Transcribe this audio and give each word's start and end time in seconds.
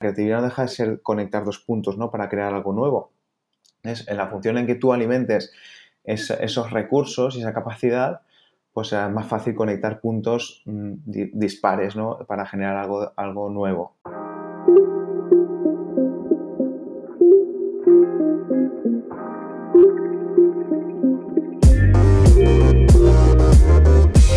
creatividad 0.00 0.38
no 0.38 0.44
deja 0.44 0.62
de 0.62 0.68
ser 0.68 1.02
conectar 1.02 1.44
dos 1.44 1.58
puntos, 1.58 1.98
¿no? 1.98 2.10
Para 2.10 2.28
crear 2.28 2.54
algo 2.54 2.72
nuevo. 2.72 3.12
Es 3.82 4.08
en 4.08 4.16
la 4.16 4.28
función 4.28 4.58
en 4.58 4.66
que 4.66 4.74
tú 4.74 4.92
alimentes 4.92 5.52
esos 6.04 6.70
recursos 6.70 7.36
y 7.36 7.40
esa 7.40 7.52
capacidad, 7.52 8.22
pues 8.72 8.92
es 8.92 9.10
más 9.10 9.26
fácil 9.26 9.54
conectar 9.54 10.00
puntos 10.00 10.62
mm, 10.64 10.94
dispares, 11.04 11.96
¿no? 11.96 12.18
Para 12.26 12.46
generar 12.46 12.78
algo, 12.78 13.12
algo 13.14 13.50
nuevo. 13.50 13.94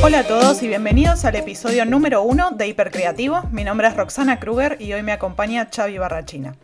Hola 0.06 0.20
a 0.20 0.28
todos 0.28 0.62
y 0.62 0.68
bienvenidos 0.68 1.24
al 1.24 1.38
episodio 1.38 1.86
número 1.86 2.24
uno 2.24 2.52
de 2.52 2.68
Hipercreativo. 2.68 3.44
Mi 3.54 3.64
nombre 3.64 3.88
es 3.88 3.96
Roxana 3.96 4.38
Kruger 4.38 4.76
y 4.82 4.92
hoy 4.92 5.02
me 5.02 5.14
acompaña 5.14 5.70
Xavi 5.74 5.98
Barrachina. 5.98 6.58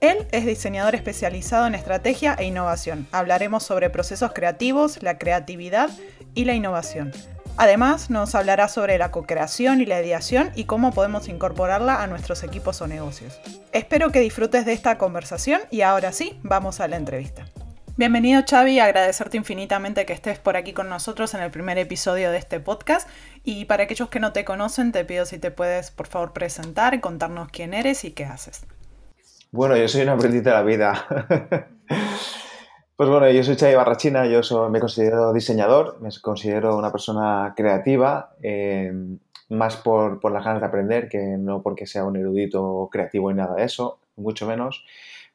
Él 0.00 0.28
es 0.30 0.46
diseñador 0.46 0.94
especializado 0.94 1.66
en 1.66 1.74
estrategia 1.74 2.36
e 2.38 2.44
innovación. 2.44 3.08
Hablaremos 3.10 3.64
sobre 3.64 3.90
procesos 3.90 4.32
creativos, 4.32 5.02
la 5.02 5.18
creatividad 5.18 5.90
y 6.36 6.44
la 6.44 6.54
innovación. 6.54 7.10
Además, 7.56 8.08
nos 8.08 8.36
hablará 8.36 8.68
sobre 8.68 8.98
la 8.98 9.10
co-creación 9.10 9.80
y 9.80 9.86
la 9.86 10.00
ideación 10.00 10.52
y 10.54 10.62
cómo 10.62 10.92
podemos 10.92 11.26
incorporarla 11.26 12.04
a 12.04 12.06
nuestros 12.06 12.44
equipos 12.44 12.80
o 12.82 12.86
negocios. 12.86 13.40
Espero 13.72 14.12
que 14.12 14.20
disfrutes 14.20 14.64
de 14.64 14.74
esta 14.74 14.96
conversación 14.96 15.60
y 15.72 15.80
ahora 15.80 16.12
sí, 16.12 16.38
vamos 16.44 16.78
a 16.78 16.86
la 16.86 16.98
entrevista. 16.98 17.46
Bienvenido 17.98 18.42
Xavi, 18.46 18.78
agradecerte 18.78 19.38
infinitamente 19.38 20.04
que 20.04 20.12
estés 20.12 20.38
por 20.38 20.58
aquí 20.58 20.74
con 20.74 20.90
nosotros 20.90 21.32
en 21.32 21.40
el 21.40 21.50
primer 21.50 21.78
episodio 21.78 22.30
de 22.30 22.36
este 22.36 22.60
podcast 22.60 23.08
y 23.42 23.64
para 23.64 23.84
aquellos 23.84 24.10
que 24.10 24.20
no 24.20 24.34
te 24.34 24.44
conocen 24.44 24.92
te 24.92 25.02
pido 25.06 25.24
si 25.24 25.38
te 25.38 25.50
puedes 25.50 25.92
por 25.92 26.06
favor 26.06 26.34
presentar, 26.34 27.00
contarnos 27.00 27.48
quién 27.48 27.72
eres 27.72 28.04
y 28.04 28.10
qué 28.10 28.26
haces. 28.26 28.66
Bueno, 29.50 29.78
yo 29.78 29.88
soy 29.88 30.02
un 30.02 30.10
aprendiz 30.10 30.44
de 30.44 30.50
la 30.50 30.62
vida. 30.62 31.06
pues 32.96 33.08
bueno, 33.08 33.30
yo 33.30 33.42
soy 33.42 33.56
Xavi 33.56 33.74
Barrachina, 33.74 34.26
yo 34.26 34.42
me 34.68 34.78
considero 34.78 35.32
diseñador, 35.32 35.98
me 36.02 36.10
considero 36.20 36.76
una 36.76 36.92
persona 36.92 37.54
creativa, 37.56 38.34
eh, 38.42 38.92
más 39.48 39.76
por, 39.78 40.20
por 40.20 40.32
las 40.32 40.44
ganas 40.44 40.60
de 40.60 40.66
aprender 40.66 41.08
que 41.08 41.38
no 41.38 41.62
porque 41.62 41.86
sea 41.86 42.04
un 42.04 42.18
erudito 42.18 42.90
creativo 42.92 43.30
y 43.30 43.34
nada 43.34 43.54
de 43.54 43.64
eso, 43.64 44.00
mucho 44.16 44.46
menos 44.46 44.84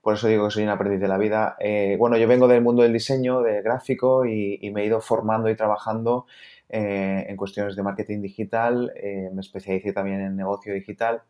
por 0.02 0.16
eso 0.16 0.28
digo 0.28 0.46
que 0.46 0.52
soy 0.52 0.64
un 0.64 0.70
aprendiz 0.70 1.00
de 1.00 1.08
la 1.08 1.18
vida. 1.18 1.56
Eh, 1.60 1.96
bueno, 2.00 2.18
yo 2.18 2.28
vengo 2.28 2.48
del 2.48 2.62
mundo 2.62 2.82
del 2.82 2.94
diseño, 2.94 3.42
de 3.42 3.62
gráfico, 3.62 4.26
y, 4.26 4.70
me 4.74 4.82
he 4.82 4.86
ido 4.86 5.00
formando 5.00 5.50
y 5.50 5.56
trabajando 5.56 6.26
eh, 6.70 7.26
en 7.30 7.38
cuestiones 7.38 7.76
de 7.76 7.84
marketing 7.84 8.22
digital, 8.22 8.92
eh, 8.96 9.30
me 9.32 9.42
especialicé 9.42 9.94
también 9.94 10.22
en 10.22 10.36
negocio 10.36 10.74
digital 10.74 11.22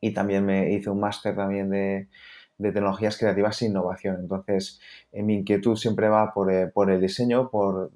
y 0.00 0.12
también 0.12 0.44
me 0.44 0.70
hice 0.72 0.90
un 0.90 1.00
máster 1.00 1.34
también 1.34 1.70
de, 1.70 2.08
tecnologías 2.60 3.16
creativas 3.18 3.60
e 3.62 3.66
innovación. 3.66 4.16
Entonces, 4.20 4.80
mi 5.12 5.34
inquietud 5.34 5.76
siempre 5.76 6.08
va 6.08 6.32
por, 6.34 6.50
el 6.50 7.00
diseño, 7.00 7.50
por, 7.50 7.90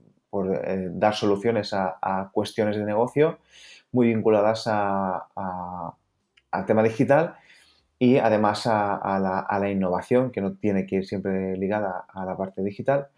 dar 0.93 1.15
soluciones 1.15 1.73
a, 1.75 2.31
cuestiones 2.33 2.77
de 2.77 2.85
negocio 2.85 3.39
muy 3.93 4.09
vinculadas 4.09 4.67
al 4.67 5.95
tema 6.67 6.83
digital 6.83 7.37
y 8.01 8.17
además 8.17 8.67
a, 8.67 9.47
la, 9.61 9.71
innovación, 9.71 10.33
que 10.33 10.41
no 10.41 10.55
tiene 10.55 10.87
que 10.87 10.97
ir 10.97 11.07
siempre 11.07 11.57
ligada 11.59 12.07
a 12.09 12.25
la 12.25 12.37
parte 12.37 12.63
digital, 12.63 13.09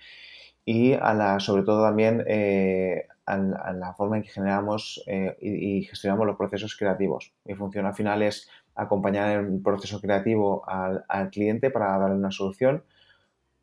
y 0.65 0.95
a 0.95 1.15
la, 1.15 1.41
sobre 1.41 1.63
todo 1.63 1.85
también 1.85 2.25
eh, 2.27 3.07
a, 3.27 3.37
la 3.39 3.95
forma 3.95 4.17
en 4.17 4.25
que 4.25 4.31
generamos 4.31 5.03
eh, 5.07 5.37
y, 5.41 5.85
gestionamos 5.85 6.27
los 6.27 6.37
procesos 6.37 6.77
creativos. 6.77 7.33
Mi 7.45 7.55
función 7.55 7.87
al 7.87 7.95
final 7.95 8.23
es 8.23 8.51
acompañar 8.75 9.39
el 9.39 9.63
proceso 9.63 10.01
creativo 10.01 10.65
al, 10.69 11.31
cliente 11.31 11.71
para 11.71 11.99
darle 11.99 12.17
una 12.17 12.33
solución 12.33 12.85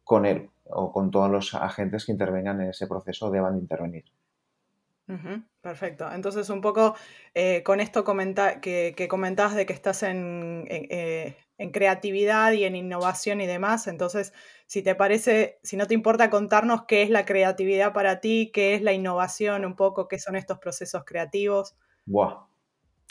con 0.05 0.25
él 0.25 0.49
o 0.65 0.91
con 0.93 1.11
todos 1.11 1.29
los 1.29 1.53
agentes 1.53 2.05
que 2.05 2.13
intervengan 2.13 2.61
en 2.61 2.69
ese 2.69 2.87
proceso 2.87 3.29
deban 3.31 3.55
de 3.55 3.61
intervenir 3.61 4.05
perfecto. 5.61 6.11
Entonces, 6.11 6.49
un 6.49 6.61
poco 6.61 6.95
eh, 7.33 7.63
con 7.63 7.79
esto 7.79 8.03
que, 8.61 8.93
que, 8.95 9.07
comentabas 9.07 9.55
de 9.55 9.65
que 9.65 9.73
estás 9.73 10.03
eh, 10.03 11.37
en, 11.57 11.71
creatividad 11.71 12.51
y 12.51 12.63
en 12.63 12.75
innovación 12.75 13.41
y 13.41 13.47
demás, 13.47 13.87
entonces, 13.87 14.33
si 14.67 14.83
te 14.83 14.95
parece, 14.95 15.59
si 15.63 15.77
no 15.77 15.87
te 15.87 15.95
importa 15.95 16.29
contarnos 16.29 16.83
qué 16.85 17.01
es 17.01 17.09
la 17.09 17.25
creatividad 17.25 17.91
para 17.93 18.19
ti, 18.19 18.51
qué 18.53 18.75
es 18.75 18.81
la 18.81 18.93
innovación, 18.93 19.65
un 19.65 19.75
poco, 19.75 20.07
qué 20.07 20.19
son 20.19 20.35
estos 20.35 20.59
procesos 20.59 21.03
creativos. 21.05 21.75
¡Buah! 22.05 22.45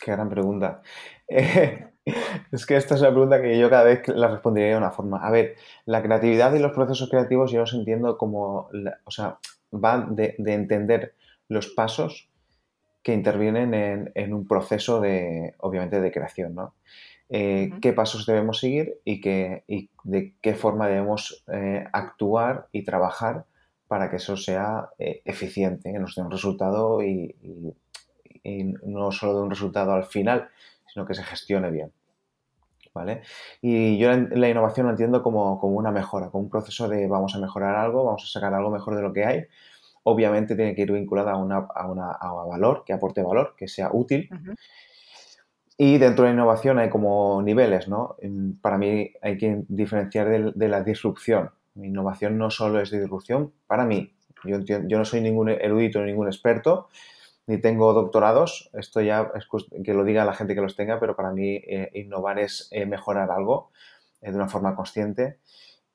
Qué 0.00 0.12
gran 0.12 0.28
pregunta. 0.28 0.82
es 1.28 2.66
que 2.66 2.76
esta 2.76 2.94
es 2.94 3.00
una 3.00 3.10
pregunta 3.10 3.42
que 3.42 3.58
yo 3.58 3.68
cada 3.68 3.82
vez 3.82 4.06
la 4.06 4.28
respondería 4.28 4.70
de 4.70 4.76
una 4.76 4.92
forma. 4.92 5.26
A 5.26 5.32
ver, 5.32 5.56
la 5.84 6.00
creatividad 6.00 6.54
y 6.54 6.60
los 6.60 6.70
procesos 6.70 7.10
creativos 7.10 7.50
yo 7.50 7.58
los 7.58 7.74
entiendo 7.74 8.16
como, 8.16 8.70
o 9.04 9.10
sea, 9.10 9.40
van 9.72 10.14
de 10.14 10.36
entender 10.46 11.16
los 11.48 11.68
pasos 11.68 12.28
que 13.02 13.14
intervienen 13.14 14.12
en, 14.14 14.34
un 14.34 14.46
proceso 14.46 15.00
de, 15.00 15.54
obviamente, 15.58 16.00
de 16.00 16.12
creación, 16.12 16.54
¿no? 16.54 16.74
Eh, 17.30 17.70
qué 17.82 17.92
pasos 17.92 18.24
debemos 18.24 18.58
seguir 18.58 19.00
y, 19.04 19.20
qué, 19.20 19.64
de 20.04 20.34
qué 20.40 20.54
forma 20.54 20.88
debemos 20.88 21.44
eh, 21.52 21.84
actuar 21.92 22.68
y 22.72 22.84
trabajar 22.84 23.44
para 23.86 24.10
que 24.10 24.16
eso 24.16 24.36
sea 24.36 24.90
eh, 24.98 25.22
eficiente, 25.24 25.92
que 25.92 25.98
nos 25.98 26.14
dé 26.14 26.22
un 26.22 26.30
resultado 26.30 27.02
y, 27.02 27.34
no 28.84 29.12
solo 29.12 29.36
de 29.36 29.42
un 29.42 29.50
resultado 29.50 29.92
al 29.92 30.04
final, 30.04 30.48
sino 30.86 31.04
que 31.04 31.14
se 31.14 31.22
gestione 31.22 31.70
bien. 31.70 31.92
¿Vale? 32.94 33.22
Y 33.60 33.98
yo 33.98 34.10
la, 34.10 34.48
innovación 34.48 34.86
lo 34.86 34.92
entiendo 34.92 35.22
como, 35.22 35.60
como, 35.60 35.76
una 35.76 35.92
mejora, 35.92 36.30
como 36.30 36.44
un 36.44 36.50
proceso 36.50 36.88
de 36.88 37.06
vamos 37.06 37.34
a 37.34 37.38
mejorar 37.38 37.76
algo, 37.76 38.04
vamos 38.04 38.24
a 38.24 38.26
sacar 38.26 38.54
algo 38.54 38.70
mejor 38.70 38.96
de 38.96 39.02
lo 39.02 39.12
que 39.12 39.24
hay 39.24 39.46
obviamente 40.04 40.56
tiene 40.56 40.74
que 40.74 40.82
ir 40.82 40.92
vinculada 40.92 41.32
a, 41.32 41.36
una, 41.36 41.58
a, 41.58 42.32
valor, 42.46 42.84
que 42.84 42.92
aporte 42.92 43.22
valor, 43.22 43.54
que 43.56 43.68
sea 43.68 43.90
útil. 43.92 44.28
Y 45.76 45.98
dentro 45.98 46.24
de 46.24 46.30
la 46.30 46.34
innovación 46.34 46.78
hay 46.78 46.90
como 46.90 47.40
niveles, 47.40 47.86
¿no? 47.86 48.16
Para 48.60 48.78
mí 48.78 49.12
hay 49.22 49.38
que 49.38 49.62
diferenciar 49.68 50.52
de, 50.54 50.68
la 50.68 50.82
disrupción. 50.82 51.50
innovación 51.76 52.36
no 52.36 52.50
solo 52.50 52.80
es 52.80 52.90
disrupción, 52.90 53.52
para 53.66 53.84
mí. 53.84 54.12
Yo, 54.44 54.58
yo 54.60 54.98
no 54.98 55.04
soy 55.04 55.20
ningún 55.20 55.48
erudito 55.48 56.00
ni 56.00 56.06
ningún 56.06 56.26
experto, 56.26 56.88
ni 57.48 57.58
tengo 57.58 57.92
doctorados. 57.92 58.70
Esto 58.72 59.00
ya 59.00 59.30
es 59.34 59.46
que 59.84 59.94
lo 59.94 60.04
diga 60.04 60.24
la 60.24 60.34
gente 60.34 60.54
que 60.54 60.60
los 60.60 60.76
tenga, 60.76 61.00
pero 61.00 61.16
para 61.16 61.32
mí 61.32 61.56
eh, 61.56 61.90
innovar 61.94 62.38
es 62.38 62.68
eh, 62.70 62.84
mejorar 62.84 63.30
algo 63.30 63.70
eh, 64.20 64.30
de 64.30 64.36
una 64.36 64.48
forma 64.48 64.76
consciente 64.76 65.38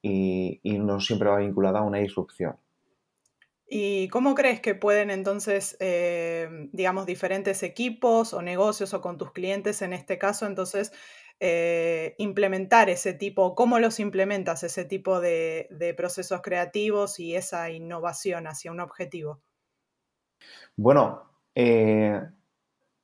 y, 0.02 0.59
y 0.64 0.80
no 0.80 1.00
siempre 1.00 1.30
va 1.30 1.38
vinculada 1.38 1.80
a 1.80 1.84
una 1.84 2.00
disrupción. 2.00 2.56
¿Y 3.66 4.07
cómo 4.09 4.35
crees 4.35 4.59
que 4.59 4.75
pueden 4.75 5.09
entonces, 5.09 5.78
eh, 5.79 6.69
digamos, 6.74 7.06
diferentes 7.06 7.63
equipos 7.63 8.34
o 8.34 8.41
negocios 8.41 8.94
o 8.94 9.01
con 9.01 9.18
tus 9.18 9.31
clientes 9.31 9.81
en 9.81 9.94
este 9.94 10.18
caso, 10.18 10.46
entonces, 10.46 10.91
eh, 11.40 12.16
implementar 12.19 12.90
ese 12.90 13.13
tipo, 13.13 13.56
cómo 13.56 13.79
los 13.79 14.00
implementas 14.00 14.63
ese 14.63 14.85
tipo 14.85 15.19
de, 15.19 15.94
procesos 15.97 16.41
creativos 16.41 17.19
y 17.19 17.35
esa 17.35 17.69
innovación 17.69 18.47
hacia 18.47 18.72
un 18.72 18.79
objetivo? 18.79 19.41
Bueno, 20.75 21.23
eh, 21.56 22.22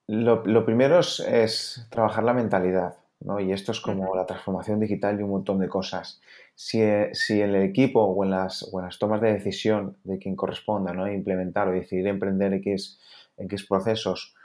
lo, 0.07 0.65
primero 0.65 0.99
es, 0.99 1.87
trabajar 1.89 2.23
la 2.23 2.33
mentalidad, 2.33 2.98
¿no? 3.19 3.39
Y 3.39 3.51
esto 3.51 3.71
es 3.71 3.81
como 3.81 4.15
la 4.15 4.25
transformación 4.25 4.79
digital 4.79 5.19
y 5.19 5.23
un 5.23 5.31
montón 5.31 5.59
de 5.59 5.67
cosas 5.67 6.21
si, 6.61 6.81
si, 7.13 7.41
en 7.41 7.55
el 7.55 7.63
equipo 7.63 8.01
o 8.03 8.23
en, 8.25 8.31
las, 8.31 8.67
o 8.73 8.81
las 8.81 8.99
tomas 8.99 9.21
de 9.21 9.31
decisión 9.31 9.95
de 10.03 10.19
quien 10.19 10.35
corresponda 10.35 10.91
¿no? 10.91 11.09
implementar 11.09 11.69
o 11.69 11.71
decidir 11.71 12.07
emprender 12.07 12.53
X, 12.55 12.99
X 13.37 13.65
procesos 13.65 14.35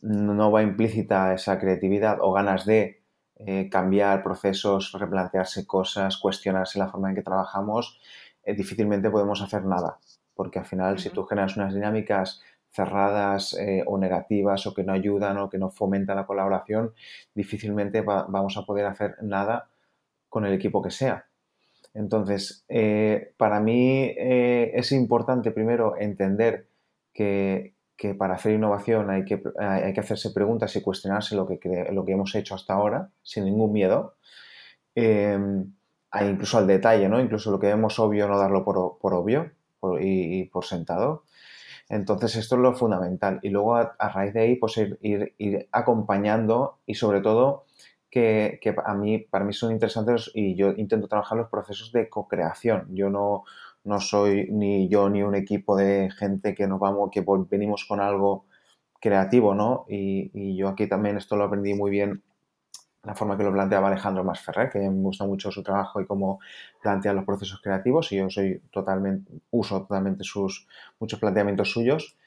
no 0.00 0.50
va 0.50 0.62
implícita 0.62 1.34
esa 1.34 1.58
creatividad 1.58 2.18
o 2.22 2.32
ganas 2.32 2.64
de 2.64 3.02
eh, 3.36 3.68
cambiar 3.68 4.22
procesos, 4.22 4.92
replantearse 4.92 5.66
cosas, 5.66 6.16
cuestionarse 6.16 6.78
la 6.78 6.88
forma 6.88 7.10
en 7.10 7.16
que 7.16 7.22
trabajamos, 7.22 8.00
eh, 8.44 8.54
difícilmente 8.54 9.10
podemos 9.10 9.42
hacer 9.42 9.64
nada. 9.64 9.98
Porque 10.34 10.58
al 10.58 10.64
final, 10.64 10.98
si 10.98 11.10
tú 11.10 11.24
generas 11.24 11.56
unas 11.56 11.74
dinámicas 11.74 12.40
cerradas 12.78 13.56
o 13.86 13.98
negativas 13.98 14.66
o 14.66 14.74
que 14.74 14.84
no 14.84 14.92
ayudan 14.92 15.38
o 15.38 15.50
que 15.50 15.58
no 15.58 15.68
fomentan 15.70 16.16
la 16.16 16.26
colaboración, 16.26 16.92
difícilmente 17.34 18.02
vamos 18.02 18.56
a 18.56 18.62
poder 18.62 18.86
hacer 18.86 19.16
nada 19.22 19.68
con 20.28 20.46
el 20.46 20.52
equipo 20.54 20.80
que 20.82 20.90
sea. 20.90 21.26
Entonces, 21.94 22.64
eh, 22.68 23.32
para 23.36 23.60
mí 23.60 24.04
eh, 24.16 24.70
es 24.74 24.92
importante 24.92 25.50
primero 25.50 25.96
entender 25.98 26.68
que, 27.12 27.74
para 28.16 28.34
hacer 28.34 28.52
innovación 28.54 29.10
hay 29.10 29.24
que, 29.24 29.42
hay 29.58 29.92
que, 29.92 30.00
hacerse 30.00 30.30
preguntas 30.30 30.76
y 30.76 30.82
cuestionarse 30.82 31.34
lo 31.34 31.46
que, 31.48 31.58
lo 31.92 32.04
que 32.04 32.12
hemos 32.12 32.34
hecho 32.36 32.54
hasta 32.54 32.74
ahora, 32.74 33.10
sin 33.22 33.44
ningún 33.44 33.72
miedo. 33.72 34.14
Em, 34.94 35.72
incluso 36.22 36.58
al 36.58 36.66
detalle, 36.68 37.08
¿no? 37.08 37.20
Incluso 37.20 37.50
lo 37.50 37.58
que 37.58 37.66
vemos 37.66 37.98
obvio, 37.98 38.28
no 38.28 38.38
darlo 38.38 38.64
por, 38.64 38.78
obvio 39.14 39.50
y, 40.00 40.44
por 40.44 40.64
sentado. 40.64 41.24
Entonces, 41.88 42.36
esto 42.36 42.56
es 42.56 42.60
lo 42.62 42.74
fundamental. 42.74 43.40
Y 43.42 43.50
luego, 43.50 43.76
a, 43.76 44.08
raíz 44.12 44.34
de 44.34 44.40
ahí, 44.40 44.56
pues 44.56 44.76
ir, 44.76 44.98
ir, 45.00 45.68
acompañando 45.72 46.78
y, 46.86 46.94
sobre 46.94 47.20
todo, 47.20 47.64
que, 48.10 48.60
a 48.84 48.94
mí, 48.94 49.18
para 49.18 49.44
mí 49.44 49.52
son 49.52 49.72
interesantes 49.72 50.30
y 50.34 50.54
yo 50.54 50.72
intento 50.72 51.08
trabajar 51.08 51.38
los 51.38 51.48
procesos 51.48 51.92
de 51.92 52.08
co-creación. 52.08 52.88
Yo 52.94 53.10
no, 53.10 53.44
no 53.84 54.00
soy 54.00 54.48
ni 54.50 54.88
yo 54.88 55.08
ni 55.08 55.22
un 55.22 55.34
equipo 55.34 55.76
de 55.76 56.10
gente 56.10 56.54
que 56.54 56.66
nos 56.66 56.80
vamos, 56.80 57.10
que 57.12 57.24
venimos 57.50 57.84
con 57.86 58.00
algo 58.00 58.46
creativo, 59.00 59.54
¿no? 59.54 59.86
Y, 59.88 60.56
yo 60.56 60.68
aquí 60.68 60.88
también 60.88 61.16
esto 61.16 61.36
lo 61.36 61.44
aprendí 61.44 61.74
muy 61.74 61.90
bien 61.90 62.22
la 63.08 63.14
forma 63.14 63.38
que 63.38 63.42
lo 63.42 63.50
planteaba 63.50 63.88
Alejandro 63.88 64.22
Masferrer, 64.22 64.68
que 64.68 64.78
me 64.80 64.90
gusta 64.90 65.24
mucho 65.24 65.50
su 65.50 65.62
trabajo 65.62 65.98
y 65.98 66.06
cómo 66.06 66.40
plantea 66.82 67.14
los 67.14 67.24
procesos 67.24 67.58
creativos 67.62 68.12
y 68.12 68.16
yo 68.16 68.28
soy 68.28 68.60
totalmente, 68.70 69.32
uso 69.50 69.80
totalmente 69.80 70.24
sus 70.24 70.68
muchos 71.00 71.18
planteamientos 71.18 71.70
suyos 71.72 72.18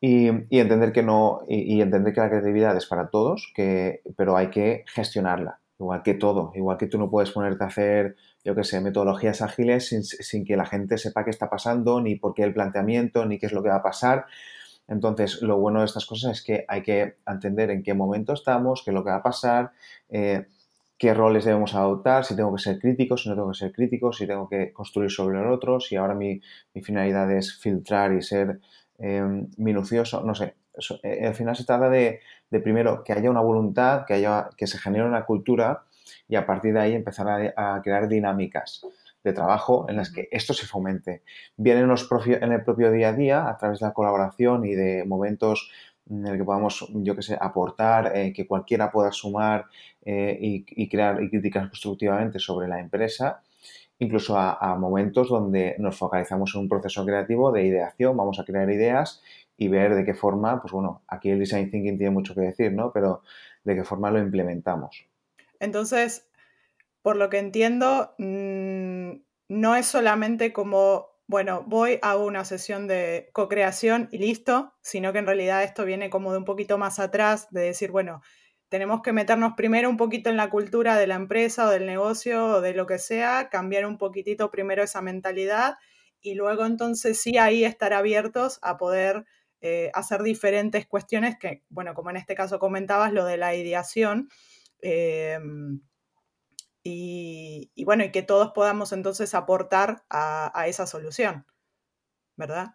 y, 0.00 0.28
entender 0.28 0.92
que 0.92 1.02
no, 1.02 1.40
y, 1.48 1.80
entender 1.80 2.14
que 2.14 2.20
la 2.20 2.28
creatividad 2.28 2.76
es 2.76 2.86
para 2.86 3.08
todos, 3.08 3.52
que, 3.52 4.02
pero 4.16 4.36
hay 4.36 4.48
que 4.50 4.84
gestionarla, 4.86 5.58
igual 5.80 6.04
que 6.04 6.14
todo, 6.14 6.52
igual 6.54 6.76
que 6.76 6.86
tú 6.86 6.98
no 6.98 7.10
puedes 7.10 7.32
ponerte 7.32 7.64
a 7.64 7.66
hacer, 7.66 8.14
yo 8.44 8.54
qué 8.54 8.62
sé, 8.62 8.80
metodologías 8.80 9.42
ágiles 9.42 9.88
sin, 9.88 10.04
sin 10.04 10.44
que 10.44 10.56
la 10.56 10.66
gente 10.66 10.98
sepa 10.98 11.24
qué 11.24 11.30
está 11.30 11.50
pasando, 11.50 12.00
ni 12.00 12.14
por 12.14 12.32
qué 12.32 12.44
el 12.44 12.54
planteamiento, 12.54 13.26
ni 13.26 13.40
qué 13.40 13.46
es 13.46 13.52
lo 13.52 13.60
que 13.60 13.70
va 13.70 13.76
a 13.76 13.82
pasar. 13.82 14.26
Entonces, 14.88 15.42
lo 15.42 15.58
bueno 15.58 15.80
de 15.80 15.86
estas 15.86 16.06
cosas 16.06 16.32
es 16.32 16.44
que 16.44 16.64
hay 16.68 16.82
que 16.82 17.16
entender 17.26 17.70
en 17.70 17.82
qué 17.82 17.94
momento 17.94 18.32
estamos, 18.32 18.82
qué 18.84 18.90
es 18.90 18.94
lo 18.94 19.04
que 19.04 19.10
va 19.10 19.16
a 19.16 19.22
pasar, 19.22 19.72
eh, 20.08 20.46
qué 20.98 21.12
roles 21.12 21.44
debemos 21.44 21.74
adoptar, 21.74 22.24
si 22.24 22.36
tengo 22.36 22.54
que 22.54 22.62
ser 22.62 22.78
crítico, 22.78 23.16
si 23.16 23.28
no 23.28 23.34
tengo 23.34 23.50
que 23.50 23.58
ser 23.58 23.72
crítico, 23.72 24.12
si 24.12 24.26
tengo 24.26 24.48
que 24.48 24.72
construir 24.72 25.10
sobre 25.10 25.40
el 25.40 25.48
otro, 25.48 25.80
si 25.80 25.96
ahora 25.96 26.14
mi, 26.14 26.40
finalidad 26.82 27.30
es 27.32 27.58
filtrar 27.58 28.12
y 28.12 28.22
ser 28.22 28.60
em, 28.98 29.48
minucioso, 29.58 30.22
no 30.22 30.34
sé. 30.34 30.54
Eh, 31.02 31.26
al 31.26 31.34
final 31.34 31.56
se 31.56 31.64
trata 31.64 31.88
de, 31.88 32.20
primero 32.62 33.02
que 33.02 33.12
haya 33.12 33.30
una 33.30 33.40
voluntad, 33.40 34.04
que, 34.06 34.14
haya, 34.14 34.48
que 34.56 34.66
se 34.66 34.78
genere 34.78 35.04
una 35.04 35.24
cultura 35.24 35.84
y 36.28 36.36
a 36.36 36.46
partir 36.46 36.74
de 36.74 36.80
ahí 36.80 36.94
empezar 36.94 37.52
a 37.56 37.80
crear 37.82 38.08
dinámicas 38.08 38.82
de 39.26 39.32
trabajo 39.32 39.86
en 39.88 39.96
las 39.96 40.10
que 40.10 40.28
esto 40.30 40.54
se 40.54 40.66
fomente. 40.66 41.22
Bien 41.56 41.78
en, 41.78 41.88
los 41.88 42.08
en 42.26 42.52
el 42.52 42.62
propio 42.62 42.92
día 42.92 43.08
a 43.08 43.12
día, 43.12 43.48
a 43.48 43.56
través 43.56 43.80
de 43.80 43.86
la 43.86 43.92
colaboración 43.92 44.64
y 44.64 44.74
de 44.74 45.04
momentos 45.04 45.68
en 46.08 46.24
el 46.28 46.38
que 46.38 46.44
podamos, 46.44 46.86
yo 46.94 47.16
que 47.16 47.22
sé, 47.22 47.36
aportar, 47.40 48.16
eh, 48.16 48.32
que 48.32 48.46
cualquiera 48.46 48.92
pueda 48.92 49.10
sumar 49.10 49.66
eh, 50.04 50.38
y, 50.40 50.88
crear 50.88 51.20
y 51.20 51.28
criticar 51.28 51.68
constructivamente 51.68 52.38
sobre 52.38 52.68
la 52.68 52.78
empresa, 52.78 53.42
incluso 53.98 54.38
a, 54.38 54.76
momentos 54.76 55.28
donde 55.28 55.74
nos 55.80 55.98
focalizamos 55.98 56.54
en 56.54 56.60
un 56.60 56.68
proceso 56.68 57.04
creativo 57.04 57.50
de 57.50 57.64
ideación, 57.64 58.16
vamos 58.16 58.38
a 58.38 58.44
crear 58.44 58.70
ideas 58.70 59.20
y 59.56 59.66
ver 59.66 59.96
de 59.96 60.04
qué 60.04 60.14
forma, 60.14 60.60
pues 60.60 60.72
bueno, 60.72 61.02
aquí 61.08 61.30
el 61.30 61.40
design 61.40 61.68
thinking 61.68 61.98
tiene 61.98 62.12
mucho 62.12 62.32
que 62.32 62.42
decir, 62.42 62.72
¿no? 62.72 62.92
Pero 62.92 63.22
de 63.64 63.74
qué 63.74 63.82
forma 63.82 64.12
lo 64.12 64.20
implementamos. 64.20 65.04
Entonces, 65.58 66.25
por 67.06 67.16
lo 67.16 67.30
que 67.30 67.38
entiendo, 67.38 68.16
mm, 68.18 69.12
no 69.48 69.76
es 69.76 69.86
solamente 69.86 70.52
como, 70.52 71.06
bueno, 71.28 71.62
voy, 71.64 72.00
hago 72.02 72.26
una 72.26 72.44
sesión 72.44 72.88
de 72.88 73.30
co-creación 73.32 74.08
y 74.10 74.18
listo, 74.18 74.74
sino 74.82 75.12
que 75.12 75.20
en 75.20 75.26
realidad 75.26 75.62
esto 75.62 75.84
viene 75.84 76.10
como 76.10 76.32
de 76.32 76.38
un 76.38 76.44
poquito 76.44 76.78
más 76.78 76.98
atrás, 76.98 77.46
de 77.52 77.60
decir, 77.60 77.92
bueno, 77.92 78.22
tenemos 78.68 79.02
que 79.02 79.12
meternos 79.12 79.52
primero 79.56 79.88
un 79.88 79.96
poquito 79.96 80.30
en 80.30 80.36
la 80.36 80.50
cultura 80.50 80.96
de 80.96 81.06
la 81.06 81.14
empresa 81.14 81.68
o 81.68 81.70
del 81.70 81.86
negocio 81.86 82.44
o 82.44 82.60
de 82.60 82.74
lo 82.74 82.86
que 82.86 82.98
sea, 82.98 83.50
cambiar 83.50 83.86
un 83.86 83.98
poquitito 83.98 84.50
primero 84.50 84.82
esa 84.82 85.00
mentalidad 85.00 85.76
y 86.20 86.34
luego 86.34 86.66
entonces 86.66 87.20
sí 87.20 87.38
ahí 87.38 87.64
estar 87.64 87.92
abiertos 87.92 88.58
a 88.62 88.78
poder 88.78 89.26
eh, 89.60 89.92
hacer 89.94 90.24
diferentes 90.24 90.88
cuestiones 90.88 91.38
que, 91.38 91.62
bueno, 91.68 91.94
como 91.94 92.10
en 92.10 92.16
este 92.16 92.34
caso 92.34 92.58
comentabas, 92.58 93.12
lo 93.12 93.24
de 93.24 93.36
la 93.36 93.54
ideación. 93.54 94.28
Em, 94.82 95.82
y, 96.88 97.84
bueno, 97.84 98.04
y 98.04 98.12
que 98.12 98.22
todos 98.22 98.52
podamos 98.52 98.92
entonces 98.92 99.34
aportar 99.34 100.04
a, 100.08 100.66
esa 100.68 100.86
solución, 100.86 101.44
¿verdad? 102.36 102.74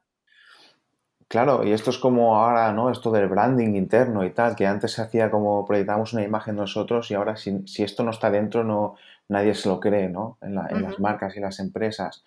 Claro, 1.30 1.64
y 1.64 1.72
esto 1.72 1.92
es 1.92 1.98
como 1.98 2.36
ahora, 2.36 2.74
¿no? 2.74 2.90
Esto 2.92 3.10
del 3.12 3.30
branding 3.30 3.76
interno 3.76 4.26
y 4.26 4.32
tal, 4.32 4.58
que 4.58 4.68
antes 4.68 4.92
se 4.92 5.02
hacía 5.02 5.32
como 5.32 5.66
proyectábamos 5.66 6.12
una 6.12 6.24
imagen 6.24 6.58
nosotros 6.58 7.10
y 7.10 7.14
ahora 7.14 7.38
si, 7.38 7.64
esto 7.78 8.04
no 8.04 8.12
está 8.12 8.30
dentro, 8.30 8.66
no, 8.66 8.96
nadie 9.30 9.56
se 9.56 9.70
lo 9.70 9.80
cree, 9.80 10.10
¿no? 10.10 10.38
En, 10.42 10.56
las 10.56 11.00
marcas 11.00 11.38
y 11.38 11.40
las 11.40 11.60
empresas. 11.60 12.26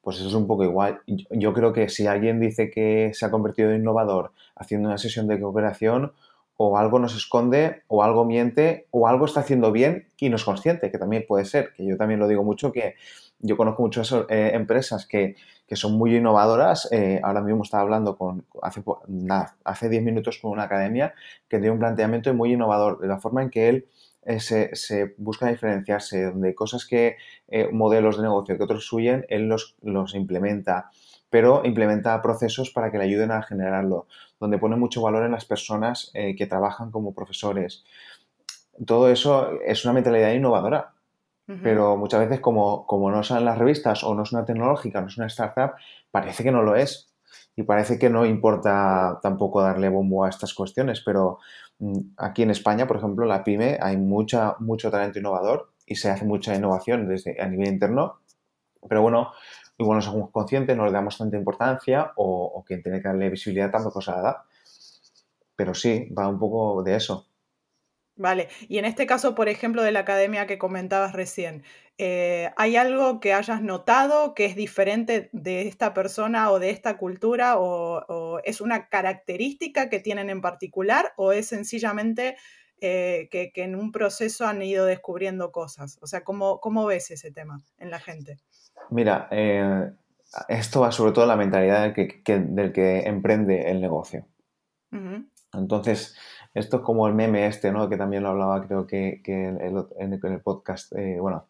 Pues 0.00 0.16
eso 0.16 0.28
es 0.28 0.34
un 0.34 0.48
poco 0.48 0.64
igual. 0.64 1.02
Yo 1.06 1.52
creo 1.52 1.72
que 1.72 1.88
si 1.88 2.08
alguien 2.08 2.40
dice 2.40 2.70
que 2.70 3.12
se 3.14 3.24
ha 3.24 3.30
convertido 3.30 3.70
en 3.70 3.82
innovador 3.82 4.32
haciendo 4.56 4.88
una 4.88 4.98
sesión 4.98 5.28
de 5.28 5.38
cooperación, 5.38 6.12
o 6.62 6.76
algo 6.76 6.98
nos 6.98 7.16
esconde, 7.16 7.84
o 7.88 8.02
algo 8.02 8.26
miente, 8.26 8.86
o 8.90 9.08
algo 9.08 9.24
está 9.24 9.40
haciendo 9.40 9.72
bien 9.72 10.08
y 10.18 10.28
no 10.28 10.36
es 10.36 10.44
consciente, 10.44 10.90
que 10.90 10.98
también 10.98 11.24
puede 11.26 11.46
ser, 11.46 11.72
que 11.72 11.86
yo 11.86 11.96
también 11.96 12.20
lo 12.20 12.28
digo 12.28 12.44
mucho, 12.44 12.70
que 12.70 12.96
yo 13.38 13.56
conozco 13.56 13.80
muchas 13.80 14.12
eh, 14.28 14.50
empresas 14.52 15.06
que, 15.06 15.36
son 15.72 15.94
muy 15.94 16.14
innovadoras. 16.14 16.86
Eh, 16.92 17.18
ahora 17.22 17.40
mismo 17.40 17.62
estaba 17.62 17.84
hablando 17.84 18.18
con, 18.18 18.44
hace, 18.60 18.82
nada, 19.08 19.56
hace 19.64 19.88
10 19.88 20.02
minutos 20.02 20.38
con 20.38 20.50
una 20.50 20.64
academia 20.64 21.14
que 21.48 21.56
tiene 21.56 21.70
un 21.70 21.78
planteamiento 21.78 22.34
muy 22.34 22.52
innovador, 22.52 23.00
de 23.00 23.08
la 23.08 23.18
forma 23.18 23.42
en 23.42 23.48
que 23.48 23.70
él 23.70 23.86
eh, 24.26 24.38
se, 24.38 25.14
busca 25.16 25.48
diferenciarse, 25.48 26.24
donde 26.24 26.54
cosas 26.54 26.84
que, 26.84 27.16
modelos 27.72 28.18
de 28.18 28.24
negocio 28.24 28.58
que 28.58 28.64
otros 28.64 28.84
suyen, 28.84 29.24
él 29.30 29.48
los, 29.48 29.76
los 29.80 30.14
implementa 30.14 30.90
pero 31.30 31.62
implementa 31.64 32.20
procesos 32.20 32.70
para 32.70 32.90
que 32.90 32.98
le 32.98 33.04
ayuden 33.04 33.30
a 33.30 33.42
generarlo, 33.42 34.06
donde 34.38 34.58
pone 34.58 34.76
mucho 34.76 35.00
valor 35.00 35.24
en 35.24 35.32
las 35.32 35.44
personas 35.44 36.10
eh, 36.14 36.34
que 36.36 36.46
trabajan 36.46 36.90
como 36.90 37.14
profesores. 37.14 37.84
Todo 38.84 39.08
eso 39.10 39.60
es 39.64 39.84
una 39.84 39.94
mentalidad 39.94 40.32
innovadora, 40.32 40.92
pero 41.64 41.96
muchas 41.96 42.20
veces 42.20 42.38
como, 42.38 42.86
como 42.86 43.10
no 43.10 43.24
salen 43.24 43.44
las 43.44 43.58
revistas 43.58 44.04
o 44.04 44.14
no 44.14 44.22
es 44.22 44.30
una 44.30 44.44
tecnológica, 44.44 45.00
no 45.00 45.08
es 45.08 45.18
una 45.18 45.26
startup, 45.26 45.72
parece 46.12 46.44
que 46.44 46.52
no 46.52 46.62
lo 46.62 46.76
es. 46.76 47.08
Y 47.56 47.64
parece 47.64 47.98
que 47.98 48.08
no 48.08 48.24
importa 48.24 49.18
tampoco 49.22 49.60
darle 49.60 49.88
bombo 49.88 50.24
a 50.24 50.28
estas 50.28 50.54
cuestiones, 50.54 51.02
pero 51.04 51.38
mm, 51.80 51.98
aquí 52.16 52.42
en 52.42 52.50
España, 52.50 52.86
por 52.86 52.98
ejemplo, 52.98 53.26
la 53.26 53.42
pyme 53.42 53.78
hay 53.82 53.96
mucha, 53.96 54.54
mucho 54.60 54.90
talento 54.90 55.18
innovador 55.18 55.70
y 55.84 55.96
se 55.96 56.10
hace 56.10 56.24
mucha 56.24 56.54
innovación 56.54 57.08
desde 57.08 57.40
a 57.40 57.46
nivel 57.46 57.68
interno. 57.68 58.20
Pero 58.88 59.02
bueno, 59.02 59.32
igual 59.80 59.98
no 59.98 60.02
somos 60.02 60.30
conscientes, 60.30 60.76
no 60.76 60.84
le 60.84 60.92
damos 60.92 61.16
tanta 61.16 61.36
importancia 61.36 62.12
o, 62.16 62.62
quien 62.66 62.82
tiene 62.82 63.00
que 63.00 63.08
darle 63.08 63.30
visibilidad 63.30 63.70
tampoco 63.70 64.00
se 64.00 64.10
la 64.10 64.20
da. 64.20 64.44
Pero 65.56 65.74
sí, 65.74 66.08
va 66.16 66.28
un 66.28 66.38
poco 66.38 66.82
de 66.82 66.96
eso. 66.96 67.26
Vale, 68.16 68.48
y 68.68 68.78
en 68.78 68.84
este 68.84 69.06
caso, 69.06 69.34
por 69.34 69.48
ejemplo, 69.48 69.82
de 69.82 69.92
la 69.92 70.00
academia 70.00 70.46
que 70.46 70.58
comentabas 70.58 71.14
recién, 71.14 71.64
eh, 71.96 72.50
¿hay 72.56 72.76
algo 72.76 73.18
que 73.18 73.32
hayas 73.32 73.62
notado 73.62 74.34
que 74.34 74.44
es 74.44 74.56
diferente 74.56 75.30
de 75.32 75.66
esta 75.68 75.94
persona 75.94 76.50
o 76.50 76.58
de 76.58 76.70
esta 76.70 76.98
cultura 76.98 77.54
o, 77.58 78.40
es 78.44 78.60
una 78.60 78.88
característica 78.88 79.88
que 79.88 80.00
tienen 80.00 80.28
en 80.28 80.42
particular 80.42 81.12
o 81.16 81.32
es 81.32 81.46
sencillamente 81.46 82.36
eh, 82.82 83.28
que, 83.30 83.52
en 83.54 83.74
un 83.74 83.92
proceso 83.92 84.46
han 84.46 84.62
ido 84.62 84.84
descubriendo 84.84 85.50
cosas? 85.52 85.98
O 86.02 86.06
sea, 86.06 86.22
¿cómo, 86.22 86.60
cómo 86.60 86.84
ves 86.86 87.10
ese 87.10 87.32
tema 87.32 87.62
en 87.78 87.90
la 87.90 88.00
gente? 88.00 88.38
Mira, 88.88 89.28
eh, 89.30 89.92
esto 90.48 90.80
va 90.80 90.92
sobre 90.92 91.12
todo 91.12 91.24
a 91.24 91.28
la 91.28 91.36
mentalidad 91.36 91.82
del 91.82 91.94
que, 91.94 92.38
del 92.38 92.72
que 92.72 93.00
emprende 93.00 93.70
el 93.70 93.80
negocio. 93.80 94.26
Entonces, 95.52 96.16
esto 96.54 96.78
es 96.78 96.82
como 96.82 97.06
el 97.06 97.14
meme 97.14 97.46
este, 97.46 97.72
¿no? 97.72 97.88
Que 97.88 97.96
también 97.96 98.22
lo 98.22 98.30
hablaba, 98.30 98.66
creo 98.66 98.86
que, 98.86 99.20
en, 99.24 99.60
el, 99.60 100.40
podcast, 100.40 100.92
eh, 100.96 101.18
bueno, 101.20 101.46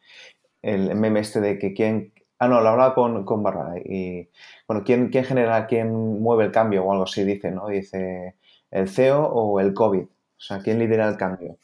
el 0.63 0.95
meme 0.95 1.21
este 1.21 1.41
de 1.41 1.59
que 1.59 1.73
quién... 1.75 2.13
Ah, 2.39 2.49
no, 2.49 2.63
lo 2.63 2.71
hablaba 2.71 2.95
con, 2.95 3.25
con 3.27 3.43
Barra. 3.43 3.75
Y, 3.85 4.31
bueno, 4.67 4.83
¿quién, 4.85 5.11
¿quién 5.11 5.25
genera, 5.25 5.67
quién 5.67 6.23
mueve 6.23 6.45
el 6.45 6.53
cambio 6.53 6.85
o 6.85 6.93
algo 6.93 7.05
así? 7.05 7.23
Dice, 7.23 7.51
¿no? 7.51 7.69
Dice, 7.69 8.37
¿el 8.71 8.89
CEO 8.89 9.27
o 9.27 9.61
el 9.61 9.75
COVID? 9.75 10.05
O 10.05 10.43
sea, 10.43 10.61
¿quién 10.61 10.79
lidera 10.79 11.07
el 11.07 11.19
cambio? 11.19 11.59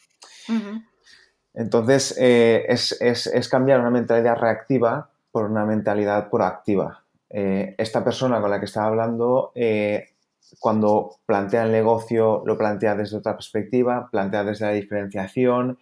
Entonces, 1.54 2.14
eh, 2.20 2.66
es, 2.68 3.00
es, 3.00 3.26
es 3.26 3.48
cambiar 3.48 3.80
una 3.80 3.90
mentalidad 3.90 4.36
reactiva 4.36 5.10
por 5.36 5.50
una 5.50 5.66
mentalidad 5.66 6.30
proactiva. 6.30 7.04
Eh, 7.28 7.74
esta 7.76 8.02
persona 8.02 8.40
con 8.40 8.50
la 8.50 8.58
que 8.58 8.64
estaba 8.64 8.86
hablando, 8.86 9.52
eh, 9.54 10.14
cuando 10.58 11.16
plantea 11.26 11.64
el 11.64 11.72
negocio, 11.72 12.42
lo 12.46 12.56
plantea 12.56 12.94
desde 12.94 13.18
otra 13.18 13.34
perspectiva, 13.34 14.08
plantea 14.10 14.44
desde 14.44 14.64
la 14.64 14.72
diferenciación, 14.72 15.78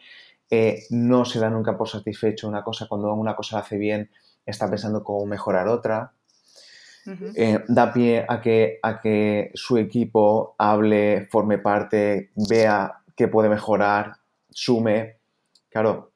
eh, 0.51 0.83
no 0.91 1.25
se 1.25 1.39
da 1.39 1.51
nunca 1.51 1.79
por 1.79 1.89
satisfecho 1.89 2.49
una 2.49 2.65
cosa, 2.65 2.89
cuando 2.89 3.15
una 3.15 3.37
cosa 3.37 3.55
la 3.55 3.63
hace 3.63 3.79
bien, 3.79 4.11
está 4.45 4.69
pensando 4.69 5.05
cómo 5.05 5.25
mejorar 5.25 5.69
otra. 5.69 6.15
da 7.69 7.93
pie 7.93 8.27
a 8.29 8.41
que, 8.41 8.81
a 8.83 9.01
que 9.01 9.53
su 9.55 9.79
equipo 9.79 10.57
hable, 10.59 11.29
forme 11.31 11.59
parte, 11.59 12.33
vea 12.35 13.05
qué 13.15 13.29
puede 13.29 13.49
mejorar, 13.49 14.17
sume. 14.51 15.19
Claro, 15.71 16.11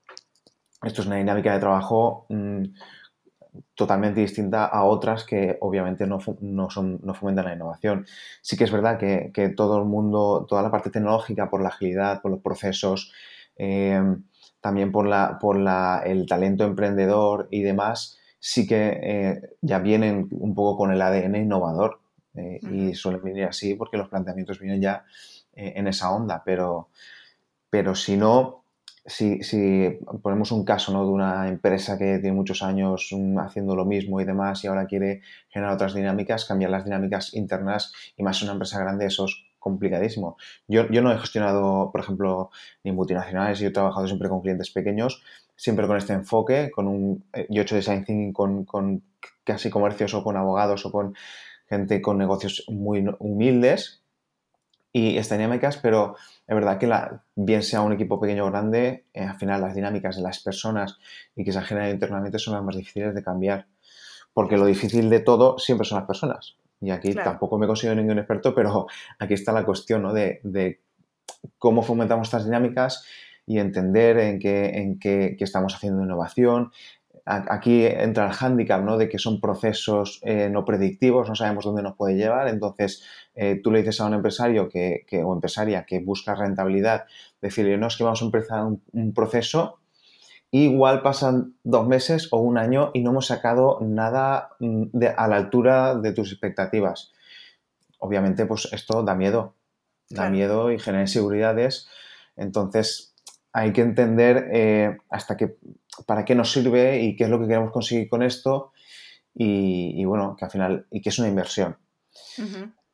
esto 0.83 1.03
es 1.03 1.07
una 1.07 1.17
dinámica 1.17 1.53
de 1.53 1.61
trabajo 1.61 2.27
mm, 2.31 2.65
totalmente 3.75 4.21
distinta 4.21 4.67
a 4.67 4.85
otras 4.85 5.25
que 5.25 5.59
obviamente 5.61 6.07
no, 6.07 6.19
no, 6.41 6.71
son, 6.71 7.01
no 7.03 7.15
fomentan 7.15 7.47
la 7.47 7.55
innovación. 7.55 8.07
Sí 8.43 8.57
que 8.57 8.65
es 8.65 8.73
verdad 8.73 8.99
que, 8.99 9.49
todo 9.57 9.79
el 9.79 9.85
mundo, 9.85 10.47
toda 10.49 10.63
la 10.63 10.71
parte 10.71 10.91
tecnológica, 10.91 11.51
por 11.51 11.63
la 11.63 11.69
agilidad, 11.69 12.21
por 12.21 12.31
los 12.31 12.41
procesos, 12.41 13.13
eh, 13.57 14.01
también 14.61 14.93
por, 14.93 15.07
la, 15.07 15.39
por 15.41 15.59
la, 15.59 16.03
el 16.05 16.27
talento 16.27 16.65
emprendedor 16.65 17.49
y 17.51 17.63
demás, 17.63 18.19
sí 18.39 18.67
que 18.67 18.99
eh, 19.03 19.41
ya 19.61 19.79
vienen 19.79 20.29
un 20.31 20.55
poco 20.55 20.79
con 20.79 20.93
el 20.93 21.03
ADN 21.03 21.37
innovador 21.37 22.01
eh, 22.35 22.61
y 22.71 22.95
suelen 22.95 23.23
venir 23.23 23.45
así 23.45 23.75
porque 23.75 23.97
los 23.97 24.09
planteamientos 24.09 24.61
vienen 24.61 24.81
ya 24.81 25.05
en 25.61 25.89
esa 25.89 26.13
onda, 26.13 26.43
pero, 26.45 26.89
pero 27.69 27.97
si 27.97 28.17
no, 28.17 28.63
si, 29.09 29.43
si, 29.43 29.99
ponemos 30.23 30.53
un 30.53 30.65
caso 30.65 30.93
¿no? 30.93 31.05
de 31.05 31.11
una 31.11 31.49
empresa 31.49 31.97
que 31.97 32.19
tiene 32.19 32.33
muchos 32.33 32.63
años 32.63 33.09
mm, 33.11 33.39
haciendo 33.39 33.75
lo 33.75 33.87
mismo 33.87 34.21
y 34.21 34.25
demás 34.25 34.63
y 34.63 34.67
ahora 34.67 34.87
quiere 34.87 35.23
generar 35.49 35.75
otras 35.75 35.95
dinámicas, 35.95 36.45
cambiar 36.45 36.71
las 36.71 36.85
dinámicas 36.85 37.35
internas 37.35 37.93
y 38.17 38.23
más 38.23 38.43
una 38.43 38.53
empresa 38.53 38.79
grande, 38.79 39.07
eso 39.07 39.25
es 39.25 39.35
complicadísimo. 39.59 40.37
Yo, 40.69 40.89
yo 40.91 41.01
no 41.03 41.11
he 41.11 41.19
gestionado, 41.19 41.91
por 41.91 42.03
ejemplo, 42.03 42.51
ni 42.85 42.93
multinacionales, 42.93 43.59
yo 43.59 43.69
he 43.69 43.73
trabajado 43.73 44.07
siempre 44.07 44.29
con 44.29 44.43
clientes 44.43 44.71
pequeños, 44.71 45.23
siempre 45.57 45.87
con 45.87 45.97
este 45.97 46.13
enfoque, 46.13 46.71
con 46.71 46.87
un, 46.87 47.25
eh, 47.33 47.47
yo 47.49 47.63
he 47.63 47.65
hecho 47.65 47.77
design 47.77 48.05
thinking 48.05 48.33
con, 48.33 48.65
con 48.65 49.03
casi 49.43 49.71
comercios 49.71 50.13
o 50.15 50.23
con 50.23 50.37
abogados 50.37 50.85
o 50.85 50.93
con 50.93 51.15
gente 51.67 52.03
con 52.03 52.19
negocios 52.19 52.65
muy 52.69 53.05
humildes 53.19 54.03
y 54.93 55.19
estas 55.19 55.39
dinámicas, 55.39 55.77
pero 55.77 56.17
es 56.47 56.55
verdad 56.55 56.79
que 56.79 56.87
la, 56.87 57.23
bien 57.35 57.63
sea 57.63 57.83
un 57.83 57.93
equipo 57.93 58.21
pequeño 58.21 58.47
o 58.47 58.51
grande, 58.51 59.07
eh, 59.13 59.23
al 59.23 59.37
final 59.37 59.61
las 59.61 59.75
dinámicas 59.75 60.17
de 60.17 60.23
las 60.23 60.41
personas 60.41 60.99
y 61.37 61.45
que 61.45 61.53
se 61.53 61.61
generan 61.63 61.91
internamente 61.91 62.39
son 62.39 62.55
las 62.55 62.63
más 62.63 62.77
difíciles 62.77 63.15
de 63.15 63.23
cambiar, 63.23 63.67
porque 64.33 64.57
lo 64.57 64.67
difícil 64.67 65.11
de 65.11 65.21
todo 65.21 65.59
siempre 65.59 65.87
son 65.87 65.99
las 65.99 66.07
personas. 66.07 66.57
Y 66.81 66.91
aquí 66.91 67.13
tampoco 67.15 67.59
me 67.59 67.67
considero 67.67 67.97
ningún 68.01 68.19
experto, 68.19 68.55
pero 68.55 68.87
aquí 69.19 69.35
está 69.35 69.53
la 69.53 69.65
cuestión 69.65 70.03
¿no? 70.03 70.13
de, 70.13 70.41
de, 70.45 70.81
cómo 71.59 71.83
fomentamos 71.83 72.29
estas 72.29 72.45
dinámicas 72.45 73.05
y 73.47 73.59
entender 73.59 74.19
en 74.19 74.39
qué, 74.39 74.67
en 74.79 74.99
qué, 74.99 75.37
estamos 75.41 75.75
haciendo 75.75 76.03
innovación. 76.03 76.71
Aquí 77.31 77.85
entra 77.85 78.27
el 78.27 78.33
hándicap 78.33 78.83
¿no? 78.83 78.97
de 78.97 79.11
que 79.11 79.19
son 79.19 79.39
procesos 79.39 80.19
eh, 80.23 80.49
no 80.51 80.65
predictivos, 80.65 81.29
no 81.29 81.35
sabemos 81.35 81.65
dónde 81.65 81.83
nos 81.83 81.95
puede 81.95 82.17
llevar. 82.17 82.49
Entonces, 82.49 83.03
eh, 83.35 83.61
tú 83.63 83.71
le 83.71 83.81
dices 83.81 84.01
a 84.01 84.07
un 84.07 84.15
empresario 84.15 84.71
que, 84.71 85.05
que, 85.07 85.23
o 85.23 85.35
empresaria 85.35 85.85
que 85.85 85.99
busca 85.99 86.35
rentabilidad, 86.35 87.05
decirle, 87.43 87.77
no 87.77 87.89
es 87.89 87.97
que 87.99 88.05
vamos 88.05 88.23
a 88.23 88.25
empezar 88.25 88.65
un, 88.65 88.83
un 88.93 89.13
proceso 89.13 89.79
igual 90.51 91.03
pasan 91.03 91.55
dos 91.63 91.87
meses 91.87 92.29
o 92.31 92.39
un 92.39 92.59
año 92.59 92.91
y 92.95 93.03
no 93.03 93.11
hemos 93.11 93.27
sacado 93.27 93.79
nada 93.83 94.51
mm, 94.61 94.85
a 95.17 95.29
la 95.29 95.37
altura 95.37 95.95
de 95.95 96.13
tus 96.13 96.33
expectativas. 96.33 97.13
Obviamente, 97.99 98.47
pues 98.47 98.69
esto 98.73 99.03
da 99.03 99.15
miedo, 99.15 99.55
da 100.09 100.31
miedo 100.31 100.73
y 100.73 100.79
genera 100.79 101.03
inseguridades. 101.03 101.89
Entonces, 102.37 103.15
hay 103.53 103.73
que 103.73 103.83
entender 103.83 104.49
eh, 104.53 104.97
hasta 105.11 105.37
qué, 105.37 105.57
para 106.07 106.25
qué 106.25 106.35
nos 106.35 106.53
sirve 106.53 107.01
y 107.01 107.17
qué 107.17 107.25
es 107.25 107.31
lo 107.31 107.39
que 107.41 107.47
queremos 107.47 107.73
conseguir 107.73 108.09
con 108.09 108.23
esto. 108.23 108.73
Y, 109.35 110.05
bueno, 110.05 110.35
que 110.37 110.45
al 110.45 110.51
final, 110.51 110.87
y 110.91 111.01
que 111.01 111.11
es 111.11 111.19
una 111.21 111.29
inversión. 111.29 111.77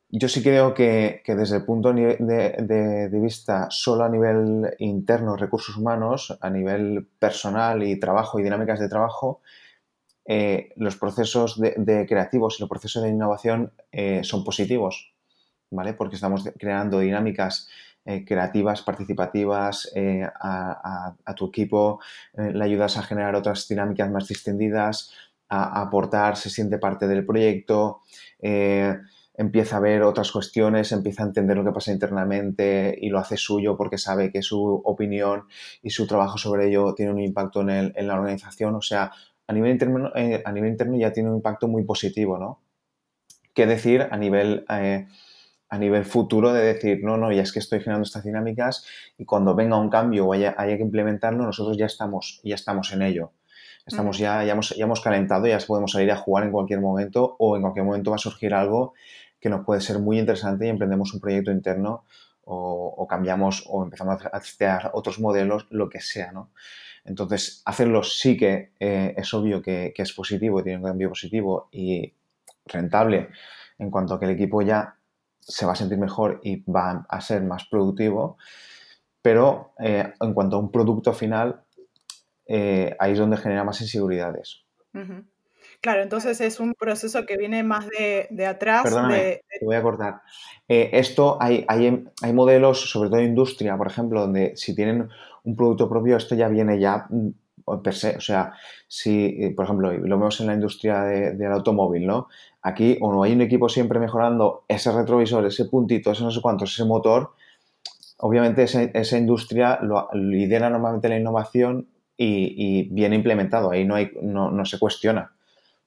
Yo 0.09 0.29
sí 0.29 0.43
creo 0.43 0.73
que, 0.73 1.23
desde 1.25 1.57
el 1.57 1.65
punto 1.65 1.91
de, 1.91 3.09
vista 3.11 3.67
solo 3.71 4.03
a 4.03 4.09
nivel 4.09 4.75
interno, 4.79 5.35
recursos 5.35 5.75
humanos, 5.75 6.37
a 6.39 6.49
nivel 6.49 7.07
personal 7.17 7.81
y 7.83 7.99
trabajo 7.99 8.39
y 8.39 8.43
dinámicas 8.43 8.79
de 8.79 8.87
trabajo, 8.87 9.41
eh, 10.27 10.69
los 10.75 10.95
procesos 10.97 11.59
de, 11.59 12.05
creativos 12.07 12.57
y 12.57 12.63
los 12.63 12.69
procesos 12.69 13.03
de 13.03 13.09
innovación 13.09 13.73
eh, 13.91 14.21
son 14.23 14.43
positivos, 14.43 15.14
¿vale? 15.75 15.93
Porque 15.93 16.15
estamos 16.15 16.49
creando 16.57 16.99
dinámicas 16.99 17.67
eh, 18.05 18.23
creativas, 18.25 18.81
participativas 18.81 19.91
a, 19.95 21.15
tu 21.35 21.47
equipo, 21.47 21.99
le 22.35 22.63
ayudas 22.63 22.97
a 22.97 23.03
generar 23.03 23.35
otras 23.35 23.67
dinámicas 23.67 24.09
más 24.09 24.27
distendidas, 24.27 25.11
a, 25.49 25.81
aportar, 25.81 26.37
se 26.37 26.49
siente 26.49 26.77
parte 26.77 27.07
del 27.07 27.25
proyecto 27.25 28.01
empieza 29.37 29.77
a 29.77 29.79
ver 29.79 30.03
otras 30.03 30.31
cuestiones, 30.31 30.91
empieza 30.91 31.23
a 31.23 31.27
entender 31.27 31.57
lo 31.57 31.63
que 31.63 31.71
pasa 31.71 31.91
internamente 31.91 32.97
y 32.99 33.09
lo 33.09 33.19
hace 33.19 33.37
suyo 33.37 33.75
porque 33.77 33.97
sabe 33.97 34.31
que 34.31 34.41
su 34.41 34.81
opinión 34.83 35.45
y 35.81 35.89
su 35.89 36.07
trabajo 36.07 36.37
sobre 36.37 36.67
ello 36.67 36.93
tiene 36.93 37.11
un 37.11 37.19
impacto 37.19 37.61
en, 37.61 37.93
la 37.95 38.15
organización. 38.15 38.75
O 38.75 38.81
sea, 38.81 39.11
a 39.47 39.53
nivel, 39.53 39.71
interno, 39.71 40.11
eh, 40.15 40.41
a 40.45 40.51
nivel 40.51 40.71
interno 40.71 40.97
ya 40.97 41.11
tiene 41.11 41.29
un 41.29 41.37
impacto 41.37 41.67
muy 41.67 41.83
positivo, 41.83 42.37
¿no? 42.37 42.61
¿Qué 43.53 43.65
decir 43.65 44.07
a 44.09 44.17
nivel, 44.17 44.65
eh, 44.69 45.07
a 45.69 45.77
nivel 45.77 46.05
futuro 46.05 46.53
de 46.53 46.63
decir, 46.63 47.03
no, 47.03 47.17
no, 47.17 47.31
ya 47.31 47.41
es 47.41 47.51
que 47.51 47.59
estoy 47.59 47.79
generando 47.79 48.03
estas 48.03 48.23
dinámicas 48.23 48.85
y 49.17 49.25
cuando 49.25 49.55
venga 49.55 49.77
un 49.77 49.89
cambio 49.89 50.27
o 50.27 50.33
haya, 50.33 50.55
que 50.55 50.81
implementarlo, 50.81 51.43
nosotros 51.43 51.77
ya 51.77 51.85
estamos, 51.85 52.39
ya 52.43 52.55
estamos 52.55 52.93
en 52.93 53.01
ello. 53.01 53.31
Estamos 53.85 54.17
ya, 54.17 54.43
ya 54.43 54.53
hemos, 54.53 54.69
ya 54.75 54.83
hemos 54.83 55.01
calentado, 55.01 55.45
ya 55.45 55.59
podemos 55.59 55.91
salir 55.91 56.11
a 56.11 56.17
jugar 56.17 56.45
en 56.45 56.51
cualquier 56.51 56.81
momento 56.81 57.35
o 57.37 57.55
en 57.55 57.61
cualquier 57.61 57.85
momento 57.85 58.09
va 58.09 58.15
a 58.15 58.19
surgir 58.19 58.53
algo 58.53 58.93
que 59.39 59.49
nos 59.49 59.63
puede 59.63 59.79
ser 59.81 59.99
muy 59.99 60.17
interesante 60.17 60.65
y 60.65 60.69
emprendemos 60.69 61.13
un 61.13 61.19
proyecto 61.19 61.51
interno 61.51 62.05
o, 62.45 63.05
cambiamos 63.07 63.63
o 63.67 63.83
empezamos 63.83 64.23
a 64.25 64.39
testear 64.39 64.91
otros 64.93 65.19
modelos, 65.19 65.67
lo 65.69 65.89
que 65.89 65.99
sea, 65.99 66.31
¿no? 66.31 66.51
Entonces, 67.03 67.61
hacerlo 67.65 68.03
sí 68.03 68.35
que 68.35 68.71
eh, 68.79 69.13
es 69.15 69.33
obvio 69.33 69.61
que, 69.61 69.93
es 69.95 70.13
positivo, 70.13 70.63
tiene 70.63 70.79
un 70.79 70.85
cambio 70.85 71.09
positivo 71.09 71.69
y 71.71 72.11
rentable 72.65 73.29
en 73.77 73.91
cuanto 73.91 74.15
a 74.15 74.19
que 74.19 74.25
el 74.25 74.31
equipo 74.31 74.63
ya 74.63 74.95
se 75.47 75.65
va 75.65 75.73
a 75.73 75.75
sentir 75.75 75.97
mejor 75.97 76.39
y 76.43 76.63
va 76.69 77.05
a 77.07 77.21
ser 77.21 77.43
más 77.43 77.65
productivo, 77.69 78.37
pero 79.21 79.73
eh, 79.79 80.13
en 80.19 80.33
cuanto 80.33 80.55
a 80.55 80.59
un 80.59 80.71
producto 80.71 81.13
final, 81.13 81.63
eh, 82.47 82.95
ahí 82.99 83.13
es 83.13 83.19
donde 83.19 83.37
genera 83.37 83.63
más 83.63 83.81
inseguridades. 83.81 84.63
Claro, 85.81 86.01
entonces 86.01 86.41
es 86.41 86.59
un 86.59 86.73
proceso 86.73 87.25
que 87.25 87.37
viene 87.37 87.63
más 87.63 87.87
de, 87.89 88.27
de 88.31 88.45
atrás. 88.45 88.83
Perdóname, 88.83 89.41
te 89.59 89.65
voy 89.65 89.75
a 89.75 89.81
cortar. 89.81 90.21
Eh, 90.67 90.89
esto 90.93 91.37
hay, 91.39 91.65
hay, 91.67 92.05
hay, 92.21 92.33
modelos, 92.33 92.89
sobre 92.89 93.09
todo 93.09 93.19
en 93.19 93.27
industria, 93.27 93.77
por 93.77 93.87
ejemplo, 93.87 94.21
donde 94.21 94.55
si 94.55 94.73
tienen 94.73 95.09
un 95.43 95.55
producto 95.55 95.87
propio, 95.89 96.17
esto 96.17 96.33
ya 96.33 96.47
viene 96.47 96.79
ya 96.79 97.07
per 97.83 97.93
se. 97.93 98.15
O 98.17 98.21
sea, 98.21 98.53
si, 98.87 99.25
eh, 99.25 99.53
por 99.55 99.65
ejemplo, 99.65 99.91
lo 99.91 100.17
vemos 100.17 100.39
en 100.41 100.47
la 100.47 100.53
industria 100.53 101.01
del 101.01 101.51
automóvil, 101.51 102.05
¿no? 102.05 102.27
Aquí 102.61 102.97
o 103.01 103.11
no 103.11 103.23
hay 103.23 103.33
un 103.33 103.41
equipo 103.41 103.69
siempre 103.69 103.99
mejorando 103.99 104.63
ese 104.67 104.91
retrovisor, 104.91 105.45
ese 105.45 105.65
puntito, 105.65 106.11
ese 106.11 106.23
no 106.23 106.31
sé 106.31 106.41
cuántos, 106.41 106.73
ese 106.73 106.85
motor, 106.85 107.33
obviamente 108.17 108.63
esa, 108.63 108.83
esa 108.83 109.17
industria 109.17 109.79
lo, 109.81 110.09
lidera 110.13 110.69
normalmente 110.69 111.09
la 111.09 111.17
innovación 111.17 111.87
y, 112.17 112.55
y, 112.57 112.89
viene 112.89 113.15
implementado, 113.15 113.71
ahí 113.71 113.85
no, 113.85 113.95
hay, 113.95 114.11
no, 114.21 114.51
no 114.51 114.65
se 114.65 114.79
cuestiona. 114.79 115.35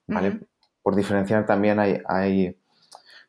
¿vale? 0.09 0.39
Por 0.81 0.95
diferenciar 0.95 1.45
también 1.45 1.79
hay, 1.79 2.01
hay, 2.07 2.55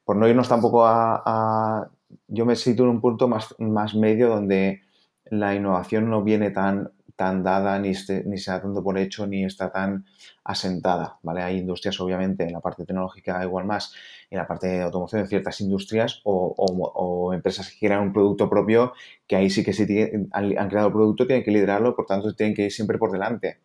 por 0.05 0.17
no 0.17 0.29
irnos 0.29 0.49
tampoco 0.49 0.85
a, 0.87 1.89
yo 2.27 2.45
me 2.45 2.57
sitúo 2.57 2.87
en 2.87 2.93
un 2.93 3.01
punto 3.01 3.29
más, 3.29 3.55
más 3.59 3.95
medio 3.95 4.29
donde 4.29 4.83
la 5.27 5.55
innovación 5.55 6.11
no 6.11 6.23
viene 6.23 6.51
tan, 6.51 6.91
tan 7.17 7.43
dada, 7.43 7.79
ni, 7.79 7.93
ni 8.27 8.39
se 8.39 8.51
da 8.51 8.61
tanto 8.63 8.83
por 8.83 8.99
hecho, 8.99 9.27
ni 9.27 9.45
está 9.45 9.71
tan 9.71 10.07
asentada, 10.45 11.19
¿vale? 11.23 11.43
Hay 11.43 11.59
industrias, 11.59 12.01
obviamente, 12.01 12.45
en 12.45 12.53
la 12.53 12.61
parte 12.61 12.85
tecnológica 12.85 13.43
igual 13.45 13.65
más, 13.65 13.95
en 14.31 14.39
la 14.39 14.47
parte 14.47 14.69
de 14.69 14.83
automoción, 14.83 15.27
ciertas 15.27 15.61
industrias 15.61 16.21
o, 16.25 16.55
o, 16.57 17.33
empresas 17.35 17.71
que 17.71 17.87
crean 17.87 18.03
un 18.03 18.13
producto 18.13 18.49
propio, 18.49 18.93
que 19.27 19.37
ahí 19.37 19.51
sí 19.51 19.65
que 19.65 19.73
si 19.73 19.85
han, 20.33 20.59
han, 20.59 20.69
creado 20.69 20.89
el 20.89 20.93
producto, 20.93 21.27
tienen 21.27 21.45
que 21.45 21.51
liderarlo, 21.51 21.95
por 21.95 22.07
tanto, 22.07 22.35
tienen 22.35 22.55
que 22.55 22.63
ir 22.65 22.73
siempre 22.73 22.99
por 22.99 23.11
delante. 23.13 23.61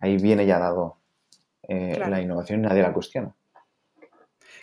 Ahí 0.00 0.16
viene 0.18 0.46
ya 0.46 0.58
dado. 0.58 0.98
Eh, 1.68 1.98
la 2.08 2.20
innovación 2.20 2.62
nadie 2.62 2.82
la 2.82 2.92
cuestiona. 2.92 3.34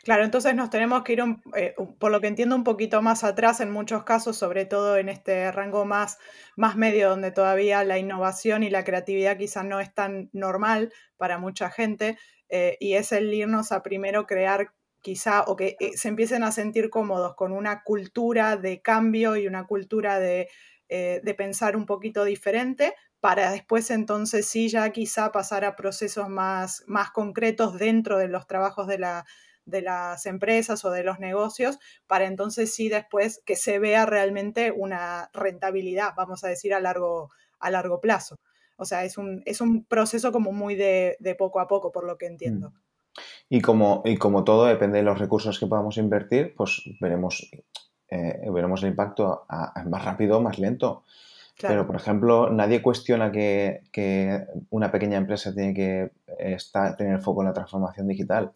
Claro, 0.03 0.25
entonces 0.25 0.53
nos 0.53 0.69
tenemos 0.69 1.01
que 1.03 1.13
ir, 1.13 1.23
eh, 1.55 1.75
por 1.97 2.11
lo 2.11 2.19
que 2.19 2.27
entiendo, 2.27 2.57
un 2.57 2.65
poquito 2.65 3.01
más 3.01 3.23
atrás 3.23 3.61
en 3.61 3.71
muchos 3.71 4.03
casos, 4.03 4.35
sobre 4.37 4.65
todo 4.65 4.97
en 4.97 5.07
este 5.07 5.49
rango 5.53 5.85
más, 5.85 6.17
más 6.57 6.75
medio, 6.75 7.09
donde 7.09 7.31
todavía 7.31 7.85
la 7.85 7.97
innovación 7.97 8.63
y 8.63 8.69
la 8.69 8.83
creatividad 8.83 9.37
quizás 9.37 9.63
no 9.63 9.79
es 9.79 9.93
tan 9.93 10.29
normal 10.33 10.91
para 11.15 11.37
mucha 11.37 11.69
gente, 11.69 12.17
eh, 12.49 12.75
y 12.81 12.95
es 12.95 13.13
el 13.13 13.33
irnos 13.33 13.71
a 13.71 13.81
primero 13.81 14.25
crear 14.27 14.73
quizá, 15.01 15.43
o 15.43 15.55
que 15.55 15.77
se 15.95 16.09
empiecen 16.09 16.43
a 16.43 16.51
sentir 16.51 16.89
cómodos 16.89 17.35
con 17.35 17.53
una 17.53 17.81
cultura 17.83 18.57
de 18.57 18.81
cambio 18.81 19.37
y 19.37 19.47
una 19.47 19.65
cultura 19.65 20.19
de, 20.19 20.49
de 20.89 21.33
pensar 21.33 21.75
un 21.75 21.85
poquito 21.87 22.23
diferente, 22.23 22.93
para 23.19 23.49
después 23.51 23.89
entonces 23.89 24.45
sí 24.47 24.67
ya 24.69 24.89
quizá 24.91 25.31
pasar 25.31 25.65
a 25.65 25.75
procesos 25.75 26.29
más, 26.29 26.83
más 26.87 27.09
concretos 27.11 27.79
dentro 27.79 28.17
de 28.19 28.27
los 28.27 28.45
trabajos 28.47 28.85
de, 28.87 28.99
la, 28.99 29.25
de 29.65 29.81
las 29.81 30.25
empresas 30.25 30.83
o 30.85 30.91
de 30.91 31.03
los 31.03 31.19
negocios, 31.19 31.79
para 32.07 32.25
entonces 32.25 32.73
sí 32.73 32.89
después 32.89 33.41
que 33.45 33.55
se 33.55 33.79
vea 33.79 34.05
realmente 34.05 34.71
una 34.71 35.29
rentabilidad, 35.33 36.13
vamos 36.15 36.43
a 36.43 36.47
decir, 36.47 36.73
a 36.73 36.79
largo, 36.79 37.29
a 37.59 37.69
largo 37.69 38.01
plazo. 38.01 38.39
O 38.77 38.85
sea, 38.85 39.05
es 39.05 39.17
un, 39.17 39.41
es 39.45 39.61
un 39.61 39.85
proceso 39.85 40.31
como 40.31 40.51
muy 40.51 40.75
de, 40.75 41.17
poco 41.37 41.59
a 41.59 41.67
poco, 41.67 41.91
por 41.91 42.05
lo 42.05 42.17
que 42.17 42.25
entiendo. 42.25 42.69
Mm. 42.69 42.73
Y 43.49 43.61
como, 43.61 44.01
y 44.05 44.17
como 44.17 44.43
todo 44.43 44.65
depende 44.65 44.97
de 44.97 45.03
los 45.03 45.19
recursos 45.19 45.59
que 45.59 45.67
podamos 45.67 45.97
invertir, 45.97 46.55
pues 46.55 46.81
veremos, 46.99 47.47
eh, 48.09 48.49
veremos 48.51 48.81
el 48.81 48.89
impacto 48.89 49.45
más 49.85 50.03
rápido 50.03 50.37
o 50.37 50.41
más 50.41 50.57
lento. 50.57 51.03
Pero, 51.61 51.85
por 51.85 51.95
ejemplo, 51.95 52.49
nadie 52.49 52.81
cuestiona 52.81 53.31
que, 53.31 53.81
una 54.71 54.91
pequeña 54.91 55.17
empresa 55.17 55.53
tiene 55.53 55.73
que 55.73 56.11
estar, 56.39 56.97
tener 56.97 57.21
foco 57.21 57.41
en 57.41 57.47
la 57.49 57.53
transformación 57.53 58.07
digital. 58.07 58.51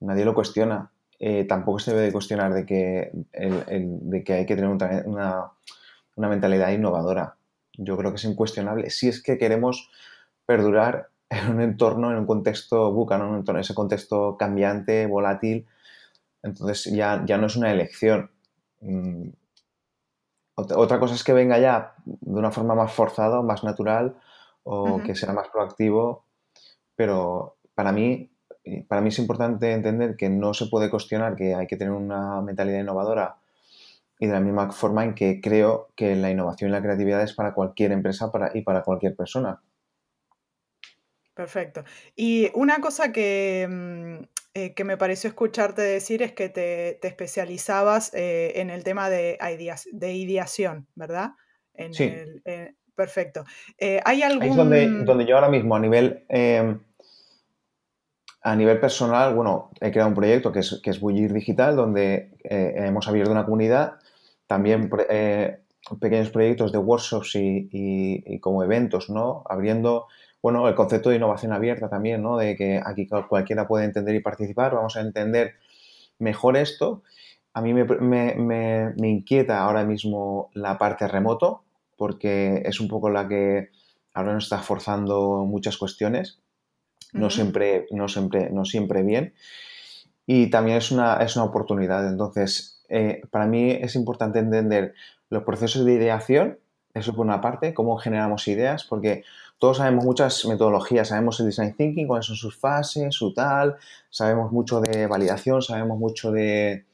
Nadie 0.00 0.24
lo 0.24 0.34
cuestiona. 0.34 0.90
Eh, 1.18 1.44
tampoco 1.44 1.80
se 1.80 1.90
debe 1.90 2.06
de 2.06 2.12
cuestionar 2.12 2.54
de 2.54 2.64
que, 2.64 3.10
de 3.12 4.24
que 4.24 4.32
hay 4.32 4.46
que 4.46 4.54
tener 4.54 4.70
una, 4.70 5.52
mentalidad 6.16 6.70
innovadora. 6.70 7.36
Yo 7.72 7.96
creo 7.96 8.10
que 8.10 8.16
es 8.16 8.24
incuestionable. 8.24 8.90
Si 8.90 9.08
es 9.08 9.22
que 9.22 9.38
queremos 9.38 9.90
perdurar 10.46 11.08
en 11.30 11.50
un 11.50 11.60
entorno, 11.60 12.10
en 12.10 12.18
un 12.18 12.26
contexto 12.26 12.92
buca, 12.92 13.16
en 13.16 13.56
ese 13.56 13.74
contexto 13.74 14.36
cambiante, 14.36 15.06
volátil, 15.06 15.66
entonces 16.42 16.84
ya, 16.92 17.24
ya 17.26 17.36
no 17.36 17.46
es 17.46 17.56
una 17.56 17.72
elección. 17.72 18.30
Mm, 18.80 19.30
otra 20.54 20.98
cosa 20.98 21.14
es 21.14 21.22
que 21.22 21.32
venga 21.32 21.58
ya 21.58 21.94
de 22.04 22.38
una 22.38 22.50
forma 22.50 22.74
más 22.74 22.92
forzada, 22.92 23.42
más 23.42 23.62
natural 23.62 24.16
o 24.64 25.00
que 25.02 25.14
sea 25.14 25.32
más 25.32 25.48
proactivo, 25.48 26.24
pero 26.96 27.56
para 27.74 27.92
mí, 27.92 28.27
para 28.88 29.00
mí 29.00 29.08
es 29.08 29.18
importante 29.18 29.72
entender 29.72 30.16
que 30.16 30.28
no 30.28 30.54
se 30.54 30.66
puede 30.66 30.90
cuestionar 30.90 31.36
que 31.36 31.54
hay 31.54 31.66
que 31.66 31.76
tener 31.76 31.92
una 31.92 32.40
mentalidad 32.42 32.80
innovadora 32.80 33.36
y 34.18 34.26
de 34.26 34.32
la 34.32 34.40
misma 34.40 34.70
forma 34.72 35.04
en 35.04 35.14
que 35.14 35.40
creo 35.40 35.90
que 35.96 36.16
la 36.16 36.30
innovación 36.30 36.70
y 36.70 36.72
la 36.72 36.82
creatividad 36.82 37.22
es 37.22 37.32
para 37.32 37.54
cualquier 37.54 37.92
empresa 37.92 38.30
y 38.54 38.62
para 38.62 38.82
cualquier 38.82 39.14
persona. 39.14 39.62
Perfecto. 41.34 41.84
Y 42.16 42.50
una 42.54 42.80
cosa 42.80 43.12
que, 43.12 43.66
mm, 43.70 44.24
eh, 44.54 44.74
que 44.74 44.82
me 44.82 44.96
pareció 44.96 45.28
escucharte 45.28 45.82
decir 45.82 46.20
es 46.20 46.32
que 46.32 46.48
te, 46.48 47.06
especializabas 47.06 48.12
eh, 48.12 48.54
en 48.56 48.70
el 48.70 48.82
tema 48.82 49.08
de, 49.08 49.38
de 49.92 50.12
ideación, 50.14 50.88
¿verdad? 50.96 51.30
sí. 51.92 52.12
perfecto. 52.96 53.44
Eh, 53.78 54.00
¿Hay 54.04 54.22
algún... 54.24 54.42
Ahí 54.42 54.50
es 54.50 54.56
donde, 54.56 54.88
donde, 55.04 55.26
yo 55.26 55.36
ahora 55.36 55.48
mismo 55.48 55.76
a 55.76 55.78
nivel, 55.78 56.24
em, 56.28 56.80
a 58.42 58.56
nivel 58.56 58.80
personal, 58.80 59.34
bueno, 59.34 59.70
he 59.80 59.90
creado 59.90 60.08
un 60.08 60.14
proyecto 60.14 60.52
que 60.52 60.60
es, 60.60 60.80
que 60.82 60.90
es 60.90 61.00
Bullir 61.00 61.32
Digital, 61.32 61.76
donde 61.76 62.32
hemos 62.42 63.08
abierto 63.08 63.32
una 63.32 63.44
comunidad, 63.44 63.94
también 64.46 64.88
pequeños 66.00 66.30
proyectos 66.30 66.72
de 66.72 66.78
workshops 66.78 67.34
y, 67.34 67.68
y 67.72 68.38
como 68.40 68.62
eventos, 68.62 69.10
¿no? 69.10 69.42
Abriendo 69.48 70.06
bueno, 70.42 70.68
el 70.68 70.74
concepto 70.74 71.10
de 71.10 71.16
innovación 71.16 71.52
abierta 71.52 71.88
también, 71.88 72.22
¿no? 72.22 72.36
De 72.36 72.56
que 72.56 72.80
aquí 72.84 73.08
cualquiera 73.28 73.66
puede 73.66 73.84
entender 73.84 74.14
y 74.14 74.20
participar, 74.20 74.74
vamos 74.74 74.96
a 74.96 75.00
entender 75.00 75.54
mejor 76.18 76.56
esto. 76.56 77.02
A 77.54 77.60
mí 77.60 77.74
me, 77.74 78.94
inquieta 78.98 79.62
ahora 79.62 79.84
mismo 79.84 80.50
la 80.54 80.78
parte 80.78 81.08
remoto, 81.08 81.64
porque 81.96 82.62
es 82.64 82.80
un 82.80 82.88
poco 82.88 83.10
la 83.10 83.26
que 83.26 83.70
ahora 84.14 84.34
nos 84.34 84.44
está 84.44 84.58
forzando 84.58 85.44
muchas 85.44 85.76
cuestiones, 85.76 86.40
no, 87.12 87.30
siempre, 87.30 87.86
no, 87.90 88.08
siempre, 88.08 88.50
no 88.50 88.64
siempre 88.64 89.02
bien. 89.02 89.34
Y 90.26 90.50
también 90.50 90.76
es 90.78 90.90
una, 90.90 91.16
es 91.16 91.36
una 91.36 91.46
oportunidad. 91.46 92.06
Entonces, 92.08 92.82
eh, 92.88 93.22
para 93.30 93.46
mí 93.46 93.70
es 93.70 93.94
importante 93.94 94.38
entender 94.38 94.94
los 95.30 95.42
procesos 95.42 95.84
de 95.84 95.94
ideación, 95.94 96.58
eso 96.94 97.14
por 97.14 97.26
una 97.26 97.40
parte, 97.40 97.74
cómo 97.74 97.96
generamos 97.96 98.48
ideas, 98.48 98.84
porque 98.84 99.24
todos 99.58 99.78
sabemos 99.78 100.04
muchas 100.04 100.44
metodologías, 100.46 101.08
sabemos 101.08 101.38
el 101.40 101.46
design 101.46 101.74
thinking, 101.74 102.06
cuáles 102.06 102.26
son 102.26 102.36
sus 102.36 102.56
fases, 102.56 103.14
su 103.14 103.34
tal, 103.34 103.76
sabemos 104.10 104.52
mucho 104.52 104.80
de 104.80 105.06
validación, 105.06 105.62
sabemos 105.62 105.98
mucho 105.98 106.30
de, 106.30 106.84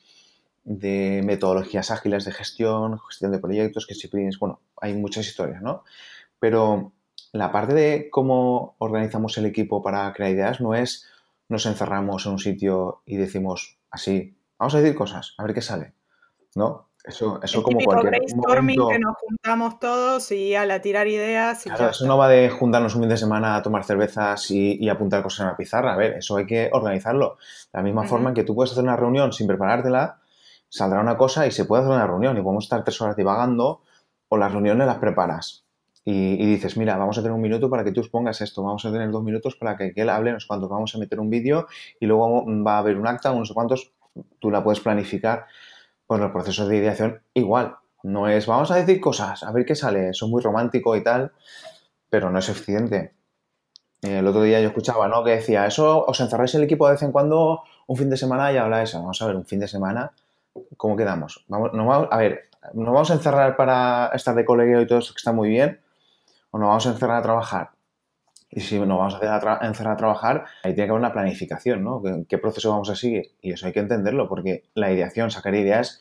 metodologías 0.64 1.90
ágiles 1.90 2.24
de 2.24 2.32
gestión, 2.32 2.98
gestión 3.08 3.32
de 3.32 3.38
proyectos, 3.38 3.86
que 3.86 3.94
sprints, 3.94 4.38
bueno, 4.38 4.60
hay 4.80 4.94
muchas 4.94 5.26
historias, 5.26 5.62
¿no? 5.62 5.84
Pero 6.38 6.92
la 7.34 7.50
parte 7.50 7.74
de 7.74 8.08
cómo 8.10 8.76
organizamos 8.78 9.36
el 9.38 9.46
equipo 9.46 9.82
para 9.82 10.12
crear 10.12 10.30
ideas 10.30 10.60
no 10.60 10.74
es 10.74 11.08
nos 11.48 11.66
encerramos 11.66 12.24
en 12.26 12.32
un 12.32 12.38
sitio 12.38 13.02
y 13.06 13.16
decimos 13.16 13.76
así, 13.90 14.36
vamos 14.56 14.74
a 14.74 14.80
decir 14.80 14.96
cosas, 14.96 15.34
a 15.36 15.42
ver 15.42 15.52
qué 15.52 15.60
sale, 15.60 15.94
¿no? 16.54 16.90
Eso, 17.02 17.40
eso 17.42 17.62
como 17.62 17.80
cualquier 17.80 18.12
brainstorming 18.12 18.88
que 18.88 18.98
nos 18.98 19.16
juntamos 19.18 19.78
todos 19.78 20.30
y 20.30 20.54
a 20.54 20.64
la 20.64 20.80
tirar 20.80 21.06
ideas. 21.08 21.66
Y 21.66 21.70
claro, 21.70 21.90
eso 21.90 22.06
no 22.06 22.16
va 22.16 22.28
de 22.28 22.48
juntarnos 22.48 22.94
un 22.94 23.02
fin 23.02 23.10
de 23.10 23.16
semana 23.18 23.56
a 23.56 23.62
tomar 23.62 23.84
cervezas 23.84 24.50
y, 24.50 24.88
apuntar 24.88 25.22
cosas 25.22 25.40
en 25.40 25.46
la 25.48 25.56
pizarra. 25.56 25.92
A 25.92 25.96
ver, 25.96 26.14
eso 26.14 26.36
hay 26.36 26.46
que 26.46 26.70
organizarlo. 26.72 27.36
De 27.72 27.78
la 27.78 27.82
misma 27.82 28.04
forma 28.04 28.30
en 28.30 28.34
que 28.34 28.44
tú 28.44 28.54
puedes 28.54 28.72
hacer 28.72 28.84
una 28.84 28.96
reunión 28.96 29.34
sin 29.34 29.46
preparártela, 29.46 30.20
saldrá 30.70 31.00
una 31.00 31.18
cosa 31.18 31.46
y 31.46 31.50
se 31.50 31.66
puede 31.66 31.82
hacer 31.82 31.94
una 31.94 32.06
reunión 32.06 32.38
y 32.38 32.40
podemos 32.40 32.64
estar 32.64 32.82
tres 32.84 32.98
horas 33.02 33.16
divagando 33.16 33.82
o 34.28 34.38
las 34.38 34.52
reuniones 34.52 34.86
las 34.86 34.98
preparas. 34.98 35.63
Y, 36.06 36.44
dices, 36.44 36.76
mira, 36.76 36.98
vamos 36.98 37.16
a 37.16 37.22
tener 37.22 37.32
un 37.32 37.40
minuto 37.40 37.70
para 37.70 37.82
que 37.82 37.90
tú 37.90 38.00
expongas 38.00 38.40
esto, 38.42 38.62
vamos 38.62 38.84
a 38.84 38.92
tener 38.92 39.10
dos 39.10 39.22
minutos 39.22 39.56
para 39.56 39.74
que, 39.76 39.92
él 39.96 40.10
hable, 40.10 40.32
no 40.32 40.40
sé 40.40 40.46
cuántos, 40.46 40.68
vamos 40.68 40.94
a 40.94 40.98
meter 40.98 41.18
un 41.18 41.30
vídeo 41.30 41.66
y 41.98 42.04
luego 42.04 42.44
va 42.46 42.74
a 42.74 42.78
haber 42.78 42.98
un 42.98 43.06
acta, 43.06 43.32
no 43.32 43.44
sé 43.46 43.54
cuántos, 43.54 43.92
tú 44.38 44.50
la 44.50 44.62
puedes 44.62 44.80
planificar 44.80 45.46
pues 46.06 46.20
los 46.20 46.30
procesos 46.30 46.68
de 46.68 46.76
ideación 46.76 47.22
igual. 47.32 47.76
No 48.02 48.28
es, 48.28 48.46
vamos 48.46 48.70
a 48.70 48.76
decir 48.76 49.00
cosas, 49.00 49.42
a 49.44 49.52
ver 49.52 49.64
qué 49.64 49.74
sale, 49.74 50.10
eso 50.10 50.26
es 50.26 50.30
muy 50.30 50.42
romántico 50.42 50.94
y 50.94 51.02
tal, 51.02 51.32
pero 52.10 52.30
no 52.30 52.38
es 52.38 52.50
eficiente. 52.50 53.14
El 54.02 54.26
otro 54.26 54.42
día 54.42 54.60
yo 54.60 54.68
escuchaba, 54.68 55.08
¿no? 55.08 55.24
Que 55.24 55.30
decía, 55.36 55.66
eso, 55.66 56.04
os 56.04 56.20
encerráis 56.20 56.54
el 56.54 56.64
equipo 56.64 56.86
de 56.86 56.92
vez 56.92 57.02
en 57.02 57.12
cuando, 57.12 57.62
un 57.86 57.96
fin 57.96 58.10
de 58.10 58.18
semana 58.18 58.52
y 58.52 58.58
habláis. 58.58 58.92
Vamos 58.92 59.22
a 59.22 59.26
ver, 59.26 59.36
un 59.36 59.46
fin 59.46 59.60
de 59.60 59.68
semana, 59.68 60.12
¿cómo 60.76 60.96
quedamos? 60.96 61.46
Vamos, 61.48 61.70
vamos, 61.72 62.08
a 62.10 62.18
ver, 62.18 62.50
¿nos 62.74 62.92
vamos 62.92 63.10
a 63.10 63.14
encerrar 63.14 63.56
para 63.56 64.10
estar 64.12 64.34
de 64.34 64.44
colegio 64.44 64.82
y 64.82 64.86
todo 64.86 64.98
eso 64.98 65.14
que 65.14 65.18
está 65.18 65.32
muy 65.32 65.48
bien? 65.48 65.80
¿O 66.54 66.58
nos 66.58 66.68
vamos 66.68 66.86
a 66.86 66.90
encerrar 66.90 67.18
a 67.18 67.22
trabajar? 67.22 67.70
Y 68.48 68.60
si 68.60 68.78
nos 68.78 68.96
vamos 68.96 69.16
a, 69.20 69.66
encerrar 69.66 69.94
a 69.94 69.96
trabajar, 69.96 70.44
ahí 70.62 70.72
tiene 70.72 70.86
que 70.86 70.90
haber 70.92 71.00
una 71.00 71.12
planificación, 71.12 71.82
¿no? 71.82 72.00
¿Qué, 72.28 72.38
proceso 72.38 72.70
vamos 72.70 72.88
a 72.90 72.94
seguir? 72.94 73.32
Y 73.42 73.50
eso 73.50 73.66
hay 73.66 73.72
que 73.72 73.80
entenderlo, 73.80 74.28
porque 74.28 74.62
la 74.74 74.92
ideación, 74.92 75.32
sacar 75.32 75.56
ideas, 75.56 76.00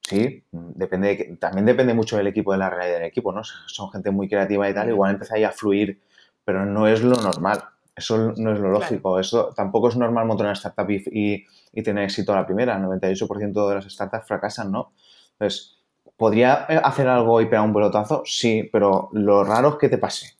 sí, 0.00 0.42
depende 0.50 1.36
también 1.38 1.66
depende 1.66 1.92
mucho 1.92 2.16
del 2.16 2.26
equipo, 2.26 2.52
de 2.52 2.58
la 2.58 2.70
realidad 2.70 3.00
del 3.00 3.08
equipo, 3.08 3.32
¿no? 3.32 3.44
Son 3.44 3.90
gente 3.90 4.10
muy 4.10 4.30
creativa 4.30 4.66
y 4.66 4.72
tal, 4.72 4.88
igual 4.88 5.10
empieza 5.10 5.34
ahí 5.34 5.44
a 5.44 5.52
fluir, 5.52 6.00
pero 6.42 6.64
no 6.64 6.88
es 6.88 7.02
lo 7.02 7.16
normal. 7.16 7.62
Eso 7.94 8.32
no 8.34 8.52
es 8.54 8.58
lo 8.58 8.70
lógico. 8.70 9.20
Eso 9.20 9.52
tampoco 9.54 9.90
es 9.90 9.96
normal 9.96 10.24
montar 10.24 10.46
una 10.46 10.54
startup 10.54 10.90
y, 10.90 11.44
y, 11.74 11.82
tener 11.82 12.04
éxito 12.04 12.32
a 12.32 12.36
la 12.36 12.46
primera. 12.46 12.76
El 12.76 12.84
98% 12.84 13.68
de 13.68 13.74
las 13.74 13.84
startups 13.84 14.26
fracasan, 14.26 14.72
¿no? 14.72 14.94
Entonces, 15.32 15.75
¿podría 16.16 16.54
hacer 16.54 17.08
algo 17.08 17.40
y 17.40 17.46
pegar 17.46 17.64
un 17.64 17.74
pelotazo? 17.74 18.22
Sí, 18.24 18.68
pero 18.72 19.08
lo 19.12 19.44
raro 19.44 19.70
es 19.70 19.74
que 19.76 19.88
te 19.88 19.98
pase. 19.98 20.36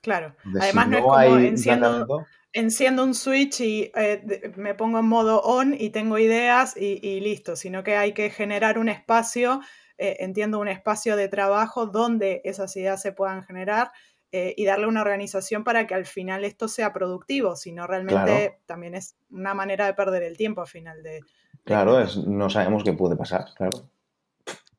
Claro. 0.00 0.34
Además, 0.60 0.88
no, 0.88 0.96
es 0.96 1.02
como 1.02 2.24
enciendo, 2.52 3.04
un 3.04 3.14
switch 3.14 3.60
y 3.60 3.92
eh, 3.94 4.52
me 4.56 4.74
pongo 4.74 4.98
en 4.98 5.06
modo 5.06 5.40
on 5.42 5.74
y 5.78 5.90
tengo 5.90 6.18
ideas 6.18 6.74
y, 6.76 7.20
listo, 7.20 7.54
sino 7.54 7.84
que 7.84 7.96
hay 7.96 8.12
que 8.12 8.30
generar 8.30 8.78
un 8.78 8.88
espacio, 8.88 9.60
eh, 9.98 10.16
entiendo, 10.20 10.58
un 10.58 10.68
espacio 10.68 11.16
de 11.16 11.28
trabajo 11.28 11.86
donde 11.86 12.40
esas 12.44 12.74
ideas 12.76 13.00
se 13.00 13.12
puedan 13.12 13.44
generar. 13.44 13.92
Eh, 14.32 14.54
y 14.56 14.64
darle 14.64 14.86
una 14.86 15.00
organización 15.00 15.64
para 15.64 15.88
que 15.88 15.94
al 15.96 16.06
final 16.06 16.44
esto 16.44 16.68
sea 16.68 16.92
productivo, 16.92 17.56
si 17.56 17.72
no 17.72 17.88
realmente 17.88 18.60
también 18.64 18.94
es 18.94 19.16
una 19.28 19.54
manera 19.54 19.86
de 19.86 19.94
perder 19.94 20.22
el 20.22 20.36
tiempo 20.36 20.60
al 20.60 20.68
final 20.68 21.02
de... 21.02 21.18
claro, 21.64 21.98
es, 21.98 22.16
no 22.16 22.48
sabemos 22.48 22.84
qué 22.84 22.92
puede 22.92 23.16
pasar, 23.16 23.46
claro. 23.56 23.90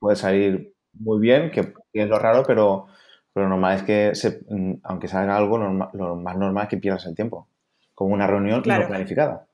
Puede 0.02 0.18
salir 0.18 0.74
muy 0.92 1.22
bien, 1.22 1.52
que 1.52 1.74
es 1.94 2.10
lo 2.10 2.20
raro, 2.20 2.44
pero 2.46 2.88
pero 3.34 3.46
lo 3.46 3.52
normal 3.52 3.78
es 3.78 3.84
que, 3.84 4.16
se, 4.16 4.42
mm, 4.50 4.82
aunque 4.84 5.08
salga 5.08 5.38
algo, 5.38 5.58
lo 5.58 6.16
más 6.16 6.38
normal 6.38 6.64
es 6.64 6.70
que 6.70 6.78
pierdas 6.78 7.06
el 7.06 7.16
tiempo, 7.16 7.48
como 7.94 8.14
una 8.14 8.28
reunión 8.28 8.58
no 8.66 8.88
planificada. 8.88 9.48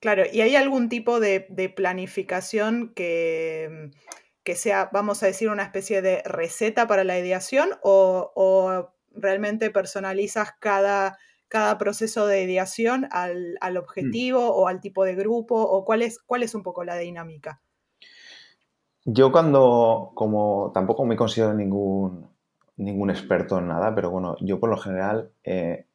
Claro, 0.00 0.24
¿y 0.30 0.42
hay 0.42 0.54
algún 0.54 0.88
tipo 0.88 1.18
de, 1.18 1.40
planificación 1.74 2.92
que, 2.94 3.90
que, 4.44 4.54
sea, 4.54 4.90
vamos 4.92 5.22
a 5.22 5.26
decir, 5.26 5.48
una 5.48 5.64
especie 5.64 6.02
de 6.02 6.22
receta 6.24 6.86
para 6.86 7.02
la 7.02 7.18
ideación 7.18 7.70
o, 7.82 8.92
realmente 9.18 9.70
personalizas 9.70 10.52
cada, 10.60 11.18
cada, 11.48 11.78
proceso 11.78 12.26
de 12.26 12.42
ideación 12.42 13.08
al, 13.10 13.56
al 13.60 13.74
mm. 13.74 13.78
objetivo 13.78 14.50
o 14.54 14.68
al 14.68 14.80
tipo 14.80 15.04
de 15.04 15.16
grupo 15.16 15.56
o 15.56 15.84
cuál 15.84 16.02
es, 16.02 16.18
cuál 16.18 16.42
es 16.42 16.54
un 16.54 16.62
poco 16.62 16.84
la 16.84 16.96
dinámica? 16.96 17.62
Yo 19.08 19.32
cuando, 19.32 20.12
como 20.14 20.72
tampoco 20.74 21.04
me 21.04 21.16
considero 21.16 21.54
ningún 21.54 22.28
ningún 22.76 23.10
experto 23.10 23.58
en 23.58 23.68
nada, 23.68 23.94
pero 23.94 24.10
bueno, 24.10 24.36
yo 24.40 24.60
por 24.60 24.70
lo 24.70 24.76
general, 24.76 25.30
eh, 25.44 25.86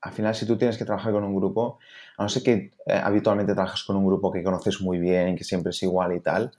al 0.00 0.12
final 0.12 0.34
si 0.34 0.46
tú 0.46 0.56
tienes 0.56 0.76
que 0.76 0.84
trabajar 0.84 1.12
con 1.12 1.24
un 1.24 1.34
grupo, 1.34 1.78
a 2.16 2.22
no 2.22 2.28
ser 2.28 2.42
que 2.42 2.52
eh, 2.86 3.00
habitualmente 3.02 3.54
trabajas 3.54 3.82
con 3.84 3.96
un 3.96 4.06
grupo 4.06 4.30
que 4.30 4.42
conoces 4.42 4.80
muy 4.80 4.98
bien, 4.98 5.36
que 5.36 5.44
siempre 5.44 5.70
es 5.70 5.82
igual 5.82 6.14
y 6.14 6.20
tal, 6.20 6.52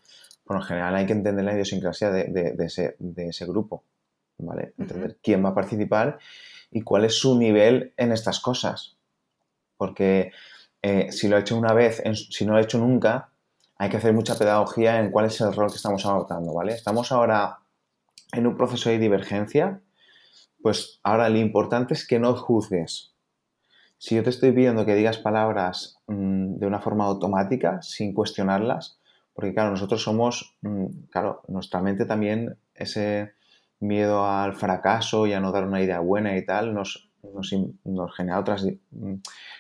por 0.44 0.58
lo 0.58 0.64
general 0.64 0.96
hay 0.96 1.06
que 1.06 1.14
entender 1.14 1.46
la 1.46 1.54
idiosincrasia 1.54 2.10
de, 2.10 2.56
ese, 2.60 3.46
grupo, 3.46 3.84
¿vale? 4.38 4.74
Entender 4.78 5.18
quién 5.22 5.44
va 5.44 5.50
a 5.50 5.56
participar 5.56 6.20
y 6.72 6.82
cuál 6.82 7.06
es 7.06 7.16
su 7.16 7.38
nivel 7.38 7.94
en 7.98 8.12
estas 8.12 8.40
cosas. 8.40 8.96
Porque 9.76 10.32
eh, 10.82 11.12
si 11.12 11.28
lo 11.28 11.38
he 11.38 11.42
hecho 11.42 11.58
una 11.58 11.74
vez, 11.74 12.02
si 12.30 12.46
no 12.46 12.54
lo 12.54 12.60
he 12.60 12.64
hecho 12.64 12.80
nunca, 12.80 13.30
hay 13.78 13.90
que 13.90 13.98
hacer 13.98 14.14
mucha 14.14 14.38
pedagogía 14.38 15.00
en 15.00 15.12
cuál 15.12 15.26
es 15.26 15.40
el 15.42 15.54
rol 15.54 15.70
que 15.70 15.76
estamos 15.78 16.06
adoptando, 16.06 16.54
¿vale? 16.54 16.74
Estamos 16.74 17.12
ahora 17.12 17.60
en 18.34 18.48
un 18.48 18.58
proceso 18.58 18.90
de 18.90 18.98
divergencia, 18.98 19.82
pues 20.62 21.00
ahora 21.04 21.30
lo 21.30 21.38
importante 21.38 21.94
es 21.94 22.08
que 22.08 22.20
no 22.20 22.36
juzgues. 22.36 23.14
Si 24.00 24.16
yo 24.16 24.24
te 24.24 24.30
estoy 24.30 24.52
pidiendo 24.52 24.86
que 24.86 24.96
digas 24.96 25.18
palabras 25.18 26.00
mm, 26.08 26.58
de 26.58 26.68
una 26.68 26.80
forma 26.80 27.06
automática, 27.06 27.82
sin 27.82 28.14
cuestionarlas, 28.14 29.00
porque 29.34 29.54
claro, 29.54 29.72
nosotros 29.72 30.02
somos, 30.02 30.58
mm, 30.62 31.06
claro, 31.12 31.44
nuestra 31.48 31.82
mente 31.82 32.06
también, 32.06 32.58
ese 32.74 33.34
miedo 33.80 34.26
al 34.26 34.56
fracaso 34.56 35.28
y 35.28 35.34
a 35.34 35.40
no 35.40 35.52
dar 35.52 35.66
una 35.66 35.82
idea 35.82 36.00
buena 36.00 36.36
y 36.38 36.46
tal, 36.46 36.74
nos, 36.74 37.12
genera 38.16 38.40
otras 38.40 38.66
mm, 38.92 39.16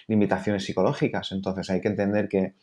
limitaciones 0.07 0.65
psicológicas. 0.65 1.31
Entonces 1.31 1.69
hay 1.69 1.81
que 1.81 1.89
entender 1.89 2.27
que 2.27 2.55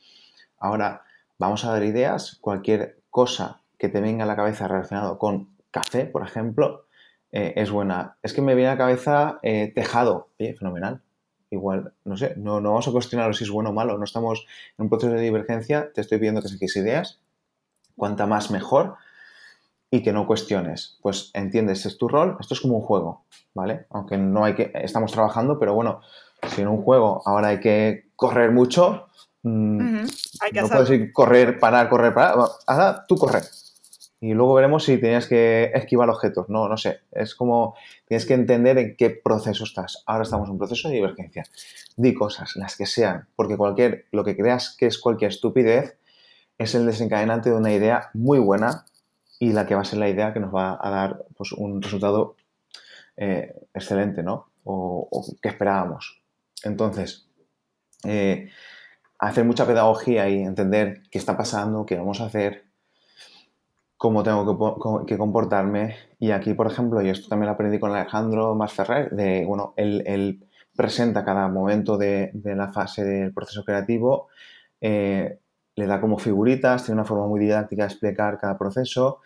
ahora 0.58 1.02
vamos 1.38 1.64
a 1.64 1.72
dar 1.72 1.84
ideas, 1.84 2.38
cualquier 2.40 3.02
cosa 3.10 3.62
que 3.78 3.88
te 3.88 4.00
venga 4.00 4.24
a 4.24 4.26
la 4.26 4.36
cabeza 4.36 4.68
relacionado 4.68 5.18
con 5.18 5.56
café, 5.70 6.06
por 6.06 6.22
ejemplo, 6.22 6.86
eh, 7.32 7.52
es 7.56 7.70
buena. 7.70 8.16
Es 8.22 8.32
que 8.32 8.42
me 8.42 8.54
viene 8.54 8.70
a 8.70 8.74
la 8.74 8.78
cabeza 8.78 9.38
eh, 9.42 9.72
tejado, 9.74 10.30
oye, 10.38 10.54
fenomenal. 10.54 11.02
Igual, 11.50 11.92
no 12.04 12.16
sé, 12.16 12.34
no, 12.36 12.60
no 12.60 12.70
vamos 12.70 12.88
a 12.88 12.92
cuestionar 12.92 13.34
si 13.34 13.44
es 13.44 13.50
bueno 13.50 13.70
o 13.70 13.72
malo, 13.72 13.96
no 13.98 14.04
estamos 14.04 14.46
en 14.76 14.84
un 14.84 14.88
proceso 14.88 15.12
de 15.12 15.20
divergencia, 15.20 15.92
te 15.92 16.00
estoy 16.00 16.18
pidiendo 16.18 16.42
que 16.42 16.48
saques 16.48 16.76
ideas, 16.76 17.20
cuanta 17.96 18.26
más 18.26 18.50
mejor, 18.50 18.96
y 19.94 20.02
que 20.02 20.12
no 20.12 20.26
cuestiones. 20.26 20.98
Pues 21.02 21.30
entiendes, 21.34 21.86
es 21.86 21.96
tu 21.96 22.08
rol, 22.08 22.36
esto 22.40 22.54
es 22.54 22.60
como 22.60 22.78
un 22.78 22.82
juego, 22.82 23.24
¿vale? 23.54 23.86
Aunque 23.90 24.18
no 24.18 24.44
hay 24.44 24.54
que, 24.54 24.72
estamos 24.74 25.12
trabajando, 25.12 25.56
pero 25.56 25.72
bueno, 25.72 26.00
si 26.48 26.62
en 26.62 26.68
un 26.68 26.82
juego 26.82 27.22
ahora 27.24 27.48
hay 27.48 27.60
que 27.60 28.08
correr 28.16 28.50
mucho, 28.50 29.06
mm, 29.44 30.04
no 30.54 30.68
puedes 30.68 30.90
ir 30.90 31.12
correr, 31.12 31.58
parar, 31.58 31.88
correr, 31.88 32.12
parar, 32.12 32.36
ahora 32.66 33.04
tú 33.06 33.16
correr. 33.16 33.44
Y 34.20 34.32
luego 34.32 34.54
veremos 34.54 34.84
si 34.84 34.96
tenías 34.96 35.26
que 35.26 35.70
esquivar 35.74 36.08
objetos, 36.08 36.48
no, 36.48 36.66
no 36.66 36.78
sé, 36.78 37.00
es 37.12 37.34
como 37.34 37.76
tienes 38.06 38.24
que 38.24 38.32
entender 38.32 38.78
en 38.78 38.96
qué 38.96 39.10
proceso 39.10 39.64
estás. 39.64 40.02
Ahora 40.06 40.22
estamos 40.22 40.48
en 40.48 40.52
un 40.52 40.58
proceso 40.58 40.88
de 40.88 40.94
divergencia. 40.94 41.44
Di 41.96 42.14
cosas, 42.14 42.56
las 42.56 42.76
que 42.76 42.86
sean, 42.86 43.28
porque 43.36 43.58
cualquier, 43.58 44.06
lo 44.12 44.24
que 44.24 44.34
creas 44.34 44.74
que 44.78 44.86
es 44.86 44.98
cualquier 44.98 45.30
estupidez, 45.30 45.98
es 46.56 46.74
el 46.74 46.86
desencadenante 46.86 47.50
de 47.50 47.56
una 47.56 47.72
idea 47.72 48.10
muy 48.14 48.38
buena 48.38 48.86
y 49.38 49.52
la 49.52 49.66
que 49.66 49.74
va 49.74 49.82
a 49.82 49.84
ser 49.84 49.98
la 49.98 50.08
idea 50.08 50.32
que 50.32 50.40
nos 50.40 50.54
va 50.54 50.78
a 50.80 50.90
dar 50.90 51.24
pues, 51.36 51.52
un 51.52 51.82
resultado 51.82 52.36
eh, 53.16 53.54
excelente, 53.74 54.22
¿no? 54.22 54.52
O, 54.64 55.08
que 55.42 55.48
esperábamos. 55.50 56.22
Entonces, 56.62 57.28
eh, 58.04 58.48
hacer 59.28 59.44
mucha 59.44 59.66
pedagogía 59.66 60.28
y 60.28 60.40
entender 60.40 61.02
qué 61.10 61.18
está 61.18 61.36
pasando, 61.36 61.86
qué 61.86 61.96
vamos 61.96 62.20
a 62.20 62.26
hacer, 62.26 62.64
cómo 63.96 64.22
tengo 64.22 65.06
que, 65.06 65.18
comportarme. 65.18 65.96
Y 66.18 66.30
aquí, 66.30 66.54
por 66.54 66.66
ejemplo, 66.66 67.00
y 67.02 67.08
esto 67.08 67.28
también 67.28 67.46
lo 67.48 67.54
aprendí 67.54 67.78
con 67.78 67.92
Alejandro 67.92 68.54
Masferrer, 68.54 69.10
de, 69.10 69.44
bueno, 69.46 69.74
él, 69.76 70.44
presenta 70.76 71.24
cada 71.24 71.46
momento 71.48 71.96
de, 71.96 72.32
la 72.42 72.72
fase 72.72 73.04
del 73.04 73.32
proceso 73.32 73.64
creativo 73.64 74.26
eh, 74.80 75.38
le 75.76 75.86
da 75.86 76.00
como 76.00 76.18
figuritas, 76.18 76.84
tiene 76.84 77.00
una 77.00 77.08
forma 77.08 77.26
muy 77.26 77.40
didáctica 77.40 77.82
de 77.82 77.88
explicar 77.88 78.38
cada 78.38 78.58
proceso 78.58 79.20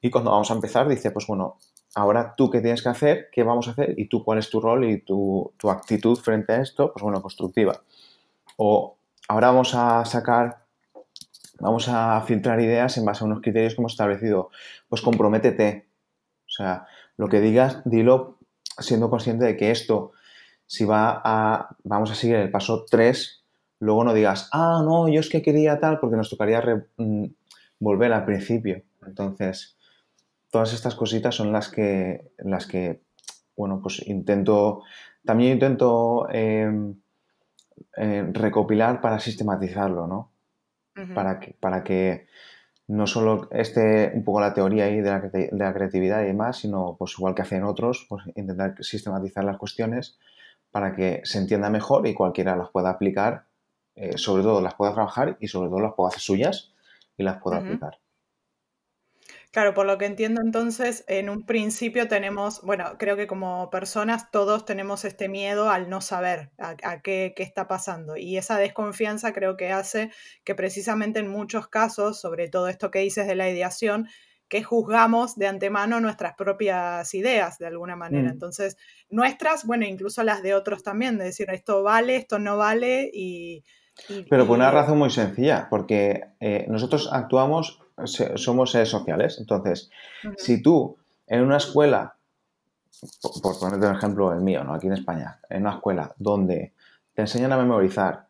y 0.00 0.10
cuando 0.10 0.30
vamos 0.30 0.50
a 0.50 0.54
empezar 0.54 0.88
dice, 0.88 1.10
pues 1.12 1.26
bueno, 1.26 1.56
ahora 1.94 2.34
tú 2.36 2.50
qué 2.50 2.60
tienes 2.60 2.82
que 2.82 2.90
hacer, 2.90 3.28
qué 3.32 3.42
vamos 3.42 3.68
a 3.68 3.70
hacer 3.70 3.94
y 3.98 4.06
tú 4.06 4.22
cuál 4.22 4.38
es 4.38 4.50
tu 4.50 4.60
rol 4.60 4.84
y 4.84 5.00
tu, 5.00 5.52
actitud 5.70 6.18
frente 6.18 6.52
a 6.52 6.60
esto, 6.60 6.92
pues 6.92 7.02
bueno, 7.02 7.22
constructiva. 7.22 7.80
O 8.56 8.96
ahora 9.28 9.48
vamos 9.48 9.74
a 9.74 10.04
sacar, 10.04 10.64
vamos 11.60 11.88
a 11.88 12.20
filtrar 12.22 12.60
ideas 12.60 12.96
en 12.98 13.04
base 13.04 13.24
a 13.24 13.26
unos 13.26 13.40
criterios 13.40 13.74
que 13.74 13.80
hemos 13.80 13.92
establecido. 13.92 14.50
Pues 14.88 15.02
comprométete. 15.02 15.86
O 16.46 16.50
sea, 16.50 16.86
lo 17.16 17.28
que 17.28 17.40
digas, 17.40 17.82
dilo 17.84 18.38
siendo 18.78 19.10
consciente 19.10 19.44
de 19.44 19.56
que 19.56 19.70
esto, 19.70 20.12
si 20.66 20.84
va 20.84 21.20
a, 21.24 21.76
vamos 21.84 22.10
a 22.10 22.14
seguir 22.14 22.36
el 22.36 22.50
paso 22.50 22.84
3, 22.88 23.44
luego 23.80 24.04
no 24.04 24.14
digas, 24.14 24.48
ah, 24.52 24.82
no, 24.84 25.08
yo 25.08 25.20
es 25.20 25.28
que 25.28 25.42
quería 25.42 25.78
tal, 25.78 26.00
porque 26.00 26.16
nos 26.16 26.30
tocaría 26.30 26.62
mm, 26.96 27.24
volver 27.78 28.12
al 28.12 28.24
principio. 28.24 28.82
Entonces, 29.06 29.76
todas 30.50 30.72
estas 30.72 30.94
cositas 30.94 31.34
son 31.34 31.52
las 31.52 31.68
que, 31.68 32.30
las 32.38 32.66
que 32.66 33.00
bueno, 33.56 33.80
pues 33.80 34.06
intento, 34.06 34.82
también 35.24 35.52
intento 35.52 36.28
em, 36.30 36.96
eh, 37.96 38.28
recopilar 38.32 39.00
para 39.00 39.18
sistematizarlo, 39.18 40.06
¿no? 40.06 40.30
para, 41.14 41.40
que, 41.40 41.56
para 41.58 41.82
que 41.82 42.28
no 42.86 43.06
solo 43.08 43.48
esté 43.50 44.12
un 44.14 44.22
poco 44.22 44.40
la 44.40 44.54
teoría 44.54 44.84
ahí 44.84 45.00
de 45.00 45.10
la, 45.10 45.20
de 45.20 45.48
la, 45.52 45.74
creatividad 45.74 46.22
y 46.22 46.26
demás, 46.26 46.58
sino 46.58 46.94
pues 46.96 47.14
igual 47.18 47.34
que 47.34 47.42
hacen 47.42 47.64
otros, 47.64 48.06
pues 48.08 48.24
intentar 48.36 48.76
sistematizar 48.84 49.42
las 49.42 49.58
cuestiones 49.58 50.18
para 50.70 50.94
que 50.94 51.20
se 51.24 51.38
entienda 51.38 51.68
mejor 51.68 52.06
y 52.06 52.14
cualquiera 52.14 52.54
las 52.56 52.70
pueda 52.70 52.90
aplicar 52.90 53.46
eh, 53.96 54.18
sobre 54.18 54.42
todo 54.42 54.60
las 54.60 54.74
pueda 54.74 54.92
trabajar 54.92 55.36
y 55.40 55.46
sobre 55.46 55.68
todo 55.68 55.80
las 55.80 55.94
puedo 55.94 56.08
hacer 56.08 56.20
suyas 56.20 56.72
y 57.16 57.22
las 57.22 57.40
puedo 57.40 57.56
aplicar. 57.56 57.98
Claro, 59.54 59.72
por 59.72 59.86
lo 59.86 59.98
que 59.98 60.06
entiendo 60.06 60.40
entonces, 60.40 61.04
en 61.06 61.30
un 61.30 61.46
principio 61.46 62.08
tenemos, 62.08 62.60
bueno, 62.62 62.96
creo 62.98 63.16
que 63.16 63.28
como 63.28 63.70
personas 63.70 64.32
todos 64.32 64.64
tenemos 64.64 65.04
este 65.04 65.28
miedo 65.28 65.70
al 65.70 65.88
no 65.88 66.00
saber 66.00 66.50
a, 66.58 67.02
qué, 67.02 67.32
está 67.36 67.68
pasando 67.68 68.16
y 68.16 68.36
esa 68.36 68.58
desconfianza 68.58 69.32
creo 69.32 69.56
que 69.56 69.70
hace 69.70 70.10
que 70.42 70.56
precisamente 70.56 71.20
en 71.20 71.28
muchos 71.28 71.68
casos, 71.68 72.20
sobre 72.20 72.48
todo 72.48 72.66
esto 72.66 72.90
que 72.90 72.98
dices 72.98 73.28
de 73.28 73.36
la 73.36 73.48
ideación, 73.48 74.08
que 74.48 74.64
juzgamos 74.64 75.36
de 75.36 75.46
antemano 75.46 76.00
nuestras 76.00 76.34
propias 76.34 77.14
ideas 77.14 77.58
de 77.60 77.68
alguna 77.68 77.94
manera. 77.94 78.30
Mm. 78.30 78.32
Entonces, 78.32 78.76
nuestras, 79.08 79.64
bueno, 79.66 79.84
incluso 79.86 80.24
las 80.24 80.42
de 80.42 80.54
otros 80.54 80.82
también, 80.82 81.16
de 81.16 81.26
decir 81.26 81.48
esto 81.50 81.84
vale, 81.84 82.16
esto 82.16 82.40
no 82.40 82.56
vale 82.56 83.08
y 83.14 83.62
pero 84.28 84.44
por 84.46 84.56
una 84.56 84.72
razón 84.72 84.98
muy 84.98 85.10
sencilla, 85.10 85.68
porque 85.70 86.24
eh, 86.40 86.66
nosotros 86.68 87.08
actuamos, 87.12 87.83
somos 88.04 88.70
seres 88.70 88.88
sociales. 88.88 89.38
Entonces, 89.38 89.90
si 90.36 90.62
tú 90.62 90.96
en 91.26 91.42
una 91.42 91.56
escuela, 91.56 92.16
por, 93.42 93.58
ponerte 93.58 93.86
un 93.86 93.96
ejemplo 93.96 94.32
el 94.32 94.40
mío, 94.40 94.64
¿no? 94.64 94.74
aquí 94.74 94.86
en 94.86 94.94
España, 94.94 95.40
en 95.48 95.62
una 95.62 95.74
escuela 95.74 96.14
donde 96.18 96.72
te 97.14 97.22
enseñan 97.22 97.52
a 97.52 97.56
memorizar, 97.56 98.26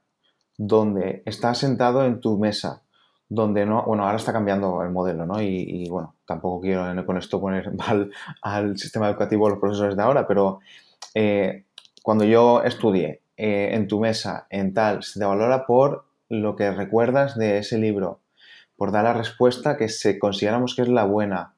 donde 0.56 1.22
estás 1.26 1.58
sentado 1.58 2.04
en 2.04 2.20
tu 2.20 2.38
mesa, 2.38 2.82
donde 3.28 3.66
no, 3.66 3.82
bueno, 3.84 4.04
ahora 4.04 4.16
está 4.16 4.32
cambiando 4.32 4.82
el 4.82 4.90
modelo, 4.90 5.26
¿no? 5.26 5.40
Y, 5.40 5.88
bueno, 5.88 6.14
tampoco 6.26 6.60
quiero 6.60 6.84
con 7.06 7.16
esto 7.16 7.40
poner 7.40 7.74
mal 7.76 8.10
al 8.42 8.78
sistema 8.78 9.08
educativo 9.08 9.48
los 9.48 9.58
profesores 9.58 9.96
de 9.96 10.02
ahora, 10.02 10.26
pero 10.26 10.60
eh, 11.14 11.64
cuando 12.02 12.24
yo 12.24 12.62
estudié 12.62 13.22
eh, 13.36 13.70
en 13.72 13.88
tu 13.88 13.98
mesa, 13.98 14.46
en 14.50 14.74
tal, 14.74 15.02
se 15.02 15.18
te 15.18 15.24
valora 15.24 15.66
por 15.66 16.04
lo 16.28 16.54
que 16.54 16.70
recuerdas 16.70 17.36
de 17.36 17.58
ese 17.58 17.78
libro, 17.78 18.20
por 18.76 18.92
dar 18.92 19.04
la 19.04 19.12
respuesta 19.12 19.76
que 19.76 19.88
se 19.88 20.18
consideramos 20.18 20.74
que 20.74 20.82
es 20.82 20.88
la 20.88 21.04
buena, 21.04 21.54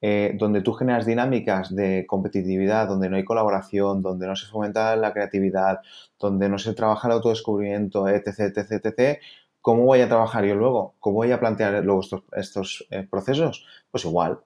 eh, 0.00 0.34
donde 0.38 0.60
tú 0.60 0.72
generas 0.72 1.06
dinámicas 1.06 1.74
de 1.74 2.04
competitividad, 2.06 2.88
donde 2.88 3.08
no 3.08 3.16
hay 3.16 3.24
colaboración, 3.24 4.02
donde 4.02 4.26
no 4.26 4.36
se 4.36 4.46
fomenta 4.46 4.94
la 4.96 5.12
creatividad, 5.12 5.80
donde 6.18 6.48
no 6.48 6.58
se 6.58 6.74
trabaja 6.74 7.08
el 7.08 7.14
autodescubrimiento, 7.14 8.08
etc., 8.08 8.40
etc., 8.40 8.84
etc., 8.84 9.18
¿cómo 9.60 9.84
voy 9.84 10.00
a 10.00 10.08
trabajar 10.08 10.44
yo 10.44 10.54
luego? 10.54 10.94
¿Cómo 11.00 11.16
voy 11.16 11.32
a 11.32 11.40
plantear 11.40 11.82
luego 11.84 12.02
estos, 12.32 12.86
eh, 12.90 13.06
procesos? 13.10 13.66
Pues 13.90 14.04
igual, 14.04 14.38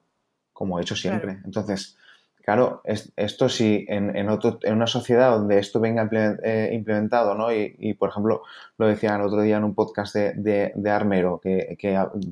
como 0.53 0.79
he 0.79 0.81
hecho 0.81 0.95
siempre. 0.95 1.39
Entonces, 1.43 1.97
Claro, 2.43 2.81
esto 2.85 3.49
sí, 3.49 3.85
en, 3.87 4.15
en, 4.15 4.27
una 4.73 4.87
sociedad 4.87 5.31
donde 5.31 5.59
esto 5.59 5.79
venga 5.79 6.09
eh, 6.11 6.71
implementado, 6.73 7.35
¿no? 7.35 7.53
Y, 7.53 7.93
por 7.93 8.09
ejemplo, 8.09 8.41
lo 8.77 8.87
decía 8.87 9.15
el 9.15 9.21
otro 9.21 9.41
día 9.41 9.57
en 9.57 9.63
un 9.63 9.75
podcast 9.75 10.15
de, 10.15 10.89
Armero, 10.89 11.39
que, 11.39 11.77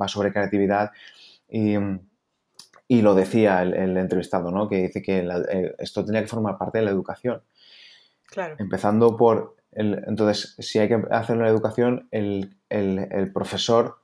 va 0.01 0.07
sobre 0.07 0.31
creatividad, 0.33 0.91
y, 1.47 1.77
lo 3.01 3.13
decía 3.13 3.61
el, 3.61 3.97
entrevistado, 3.97 4.49
¿no? 4.49 4.67
Que 4.67 4.87
dice 4.87 5.03
que 5.03 5.19
eh, 5.19 5.75
esto 5.77 6.03
tenía 6.03 6.21
que 6.21 6.27
formar 6.27 6.57
parte 6.57 6.79
de 6.79 6.85
la 6.85 6.91
educación. 6.91 7.43
Claro. 8.25 8.55
Empezando 8.57 9.15
por, 9.15 9.57
el, 9.71 10.03
entonces, 10.07 10.55
si 10.57 10.79
hay 10.79 10.87
que 10.87 11.03
hacer 11.11 11.37
una 11.37 11.49
educación, 11.49 12.07
el, 12.09 12.57
el 12.69 13.31
profesor 13.31 13.99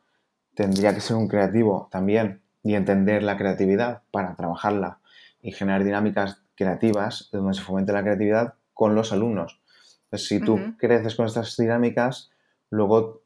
tendría 0.54 0.94
que 0.94 1.02
ser 1.02 1.18
un 1.18 1.28
creativo 1.28 1.90
también 1.92 2.42
y 2.62 2.76
entender 2.76 3.24
la 3.24 3.38
creatividad 3.38 4.04
para 4.12 4.36
trabajarla 4.36 5.00
y 5.46 5.52
generar 5.52 5.84
dinámicas 5.84 6.42
creativas 6.56 7.30
donde 7.32 7.54
se 7.54 7.62
fomente 7.62 7.94
la 7.94 8.02
creatividad 8.02 8.56
con 8.74 8.96
los 8.96 9.14
alumnos. 9.14 9.62
Entonces, 10.06 10.28
si 10.28 10.40
tú 10.40 10.60
creces 10.80 11.14
con 11.14 11.28
estas 11.28 11.56
dinámicas, 11.56 12.32
luego 12.72 13.22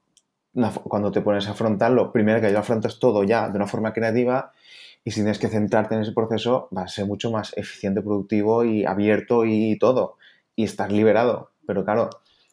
cuando 0.84 1.12
te 1.12 1.22
pones 1.22 1.48
a 1.48 1.52
afrontarlo, 1.52 2.12
primero 2.12 2.42
que 2.42 2.52
yo 2.52 2.60
afrontas 2.60 3.00
todo 3.00 3.24
ya 3.24 3.48
de 3.48 3.56
una 3.56 3.68
forma 3.68 3.94
creativa 3.94 4.52
y 5.06 5.12
si 5.12 5.22
tienes 5.22 5.40
que 5.40 5.48
centrarte 5.48 5.96
en 5.96 6.02
ese 6.02 6.12
proceso, 6.12 6.68
va 6.76 6.82
a 6.84 6.88
ser 6.90 7.06
mucho 7.06 7.32
más 7.32 7.56
eficiente, 7.56 8.02
productivo 8.02 8.66
y 8.66 8.86
abierto 8.86 9.46
y 9.46 9.78
todo. 9.80 10.18
Y 10.58 10.66
estás 10.66 10.92
liberado. 10.92 11.52
Pero 11.66 11.86
claro, 11.86 12.10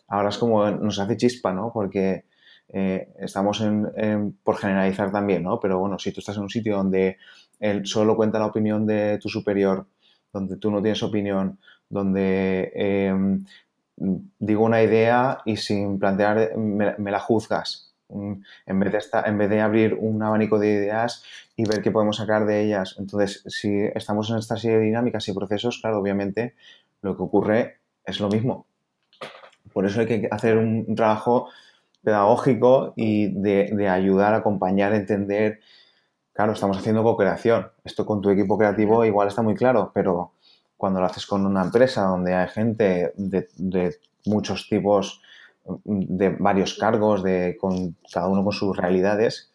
ahora 0.06 0.28
es 0.28 0.38
como 0.38 0.70
nos 0.70 1.00
hace 1.00 1.16
chispa, 1.16 1.52
¿no? 1.52 1.72
Porque 1.72 2.24
eh, 2.68 3.08
estamos 3.18 3.60
en, 3.62 4.38
por 4.44 4.58
generalizar 4.58 5.10
también, 5.10 5.42
¿no? 5.42 5.58
Pero 5.58 5.80
bueno, 5.80 5.98
si 5.98 6.12
tú 6.12 6.20
estás 6.20 6.36
en 6.36 6.42
un 6.42 6.50
sitio 6.50 6.76
donde 6.76 7.16
el 7.60 7.86
solo 7.86 8.16
cuenta 8.16 8.38
la 8.38 8.46
opinión 8.46 8.86
de 8.86 9.18
tu 9.18 9.28
superior, 9.28 9.86
donde 10.32 10.56
tú 10.56 10.70
no 10.70 10.82
tienes 10.82 11.02
opinión, 11.02 11.58
donde 11.88 12.72
em, 12.74 13.44
digo 13.96 14.64
una 14.64 14.82
idea 14.82 15.38
y 15.44 15.56
sin 15.56 15.98
plantear 15.98 16.56
me, 16.56 17.10
la 17.10 17.20
juzgas. 17.20 17.94
Mm, 18.08 18.34
en 18.66 18.80
vez, 18.80 18.92
de 18.92 19.00
en 19.24 19.38
vez 19.38 19.50
de 19.50 19.60
abrir 19.60 19.94
un 19.94 20.22
abanico 20.22 20.58
de 20.58 20.68
ideas 20.68 21.24
y 21.56 21.64
ver 21.64 21.82
qué 21.82 21.90
podemos 21.90 22.16
sacar 22.16 22.46
de 22.46 22.62
ellas. 22.62 22.96
Entonces, 22.98 23.42
si 23.46 23.80
estamos 23.94 24.30
en 24.30 24.36
esta 24.36 24.56
serie 24.56 24.78
de 24.78 24.84
dinámicas 24.84 25.26
y 25.28 25.32
procesos, 25.32 25.78
claro, 25.80 25.98
obviamente 25.98 26.54
lo 27.02 27.16
que 27.16 27.22
ocurre 27.22 27.78
es 28.04 28.20
lo 28.20 28.28
mismo. 28.28 28.66
Por 29.72 29.86
eso 29.86 30.00
hay 30.00 30.06
que 30.06 30.28
hacer 30.30 30.56
un, 30.56 30.94
trabajo 30.94 31.48
pedagógico 32.02 32.92
y 32.96 33.28
de, 33.28 33.70
de, 33.72 33.88
ayudar, 33.88 34.34
acompañar, 34.34 34.94
entender. 34.94 35.60
Claro, 36.36 36.52
estamos 36.52 36.76
haciendo 36.76 37.02
co-creación. 37.02 37.70
Esto 37.82 38.04
con 38.04 38.20
tu 38.20 38.28
equipo 38.28 38.58
creativo 38.58 39.06
igual 39.06 39.28
está 39.28 39.40
muy 39.40 39.54
claro, 39.54 39.90
pero 39.94 40.32
cuando 40.76 41.00
lo 41.00 41.06
haces 41.06 41.24
con 41.24 41.46
una 41.46 41.62
empresa 41.62 42.02
donde 42.02 42.34
hay 42.34 42.48
gente 42.48 43.14
de, 43.16 43.96
muchos 44.26 44.68
tipos, 44.68 45.22
de 45.64 46.28
varios 46.38 46.74
cargos, 46.74 47.22
de, 47.22 47.56
con, 47.58 47.96
cada 48.12 48.28
uno 48.28 48.44
con 48.44 48.52
sus 48.52 48.76
realidades, 48.76 49.50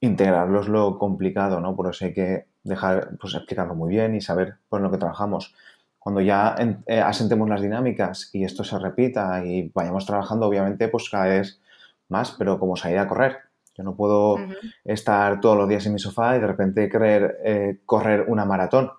integrarlo 0.00 0.60
es 0.60 0.66
lo 0.66 0.98
complicado, 0.98 1.60
¿no? 1.60 1.76
Por 1.76 1.88
eso 1.88 2.04
hay 2.04 2.12
que 2.12 2.46
dejar, 2.64 3.16
pues 3.20 3.34
explicarlo 3.34 3.76
muy 3.76 3.90
bien 3.90 4.16
y 4.16 4.20
saber 4.20 4.56
por 4.68 4.80
lo 4.80 4.90
que 4.90 4.98
trabajamos. 4.98 5.54
Cuando 6.00 6.20
ya 6.20 6.56
eh, 6.86 7.00
asentemos 7.00 7.48
las 7.48 7.62
dinámicas 7.62 8.30
y 8.32 8.42
esto 8.42 8.64
se 8.64 8.76
repita 8.80 9.44
y 9.44 9.70
vayamos 9.72 10.04
trabajando, 10.04 10.48
obviamente, 10.48 10.88
pues 10.88 11.08
cada 11.08 11.26
vez 11.26 11.60
más, 12.08 12.32
pero 12.32 12.58
como 12.58 12.74
salir 12.74 12.98
a 12.98 13.06
correr. 13.06 13.45
Yo 13.76 13.84
no 13.84 13.94
puedo 13.94 14.36
estar 14.84 15.40
todos 15.40 15.56
los 15.56 15.68
días 15.68 15.84
en 15.86 15.92
mi 15.92 15.98
sofá 15.98 16.36
y 16.36 16.40
de 16.40 16.46
repente 16.46 16.88
querer 16.88 17.38
eh, 17.44 17.80
correr 17.84 18.24
una 18.28 18.44
maratón. 18.44 18.90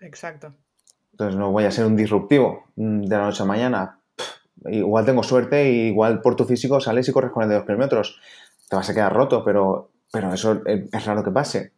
Exacto. 0.00 0.54
Entonces 1.12 1.36
no 1.36 1.50
voy 1.50 1.64
a 1.64 1.70
ser 1.70 1.86
un 1.86 1.96
disruptivo 1.96 2.66
mm, 2.76 3.02
de 3.04 3.16
la 3.16 3.24
noche 3.24 3.42
a 3.42 3.46
mañana. 3.46 4.00
igual 4.66 5.04
tengo 5.04 5.22
suerte 5.22 5.70
y 5.70 5.88
igual 5.88 6.20
por 6.20 6.36
tu 6.36 6.44
físico 6.44 6.80
sales 6.80 7.08
y 7.08 7.12
corres 7.12 7.32
42 7.32 7.64
kilómetros. 7.64 8.20
Te 8.68 8.76
vas 8.76 8.88
a 8.88 8.94
quedar 8.94 9.12
roto, 9.12 9.44
pero, 9.44 9.90
pero 10.12 10.32
eso 10.32 10.62
es 10.66 11.04
raro 11.04 11.24
que 11.24 11.30
pase. 11.30 11.72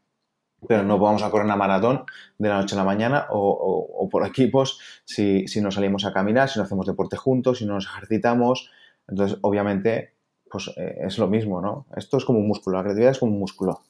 Pero 0.67 0.83
no 0.83 0.99
vamos 0.99 1.23
a 1.23 1.31
correr 1.31 1.47
una 1.47 1.57
maratón 1.57 2.05
de 2.37 2.49
la 2.49 2.61
noche 2.61 2.75
a 2.75 2.79
la 2.79 2.85
mañana 2.85 3.27
o, 3.31 4.09
por 4.11 4.27
equipos 4.27 4.81
si, 5.05 5.47
si 5.47 5.61
no 5.61 5.71
salimos 5.71 6.05
a 6.05 6.13
caminar, 6.13 6.49
si 6.49 6.59
no 6.59 6.65
hacemos 6.65 6.87
deporte 6.87 7.17
juntos, 7.17 7.59
si 7.59 7.67
no 7.67 7.75
nos 7.75 7.87
ejercitamos. 7.87 8.71
Entonces, 9.07 9.39
obviamente, 9.43 10.18
pues 10.51 10.73
eh, 10.77 10.99
es 11.03 11.19
lo 11.19 11.29
mismo, 11.29 11.61
¿no? 11.61 11.87
Esto 11.97 12.17
es 12.17 12.25
como 12.25 12.39
un 12.39 12.49
músculo, 12.49 12.77
la 12.77 12.83
creatividad 12.83 13.13
es 13.13 13.19
como 13.19 13.33
un 13.33 13.39
músculo. 13.39 13.81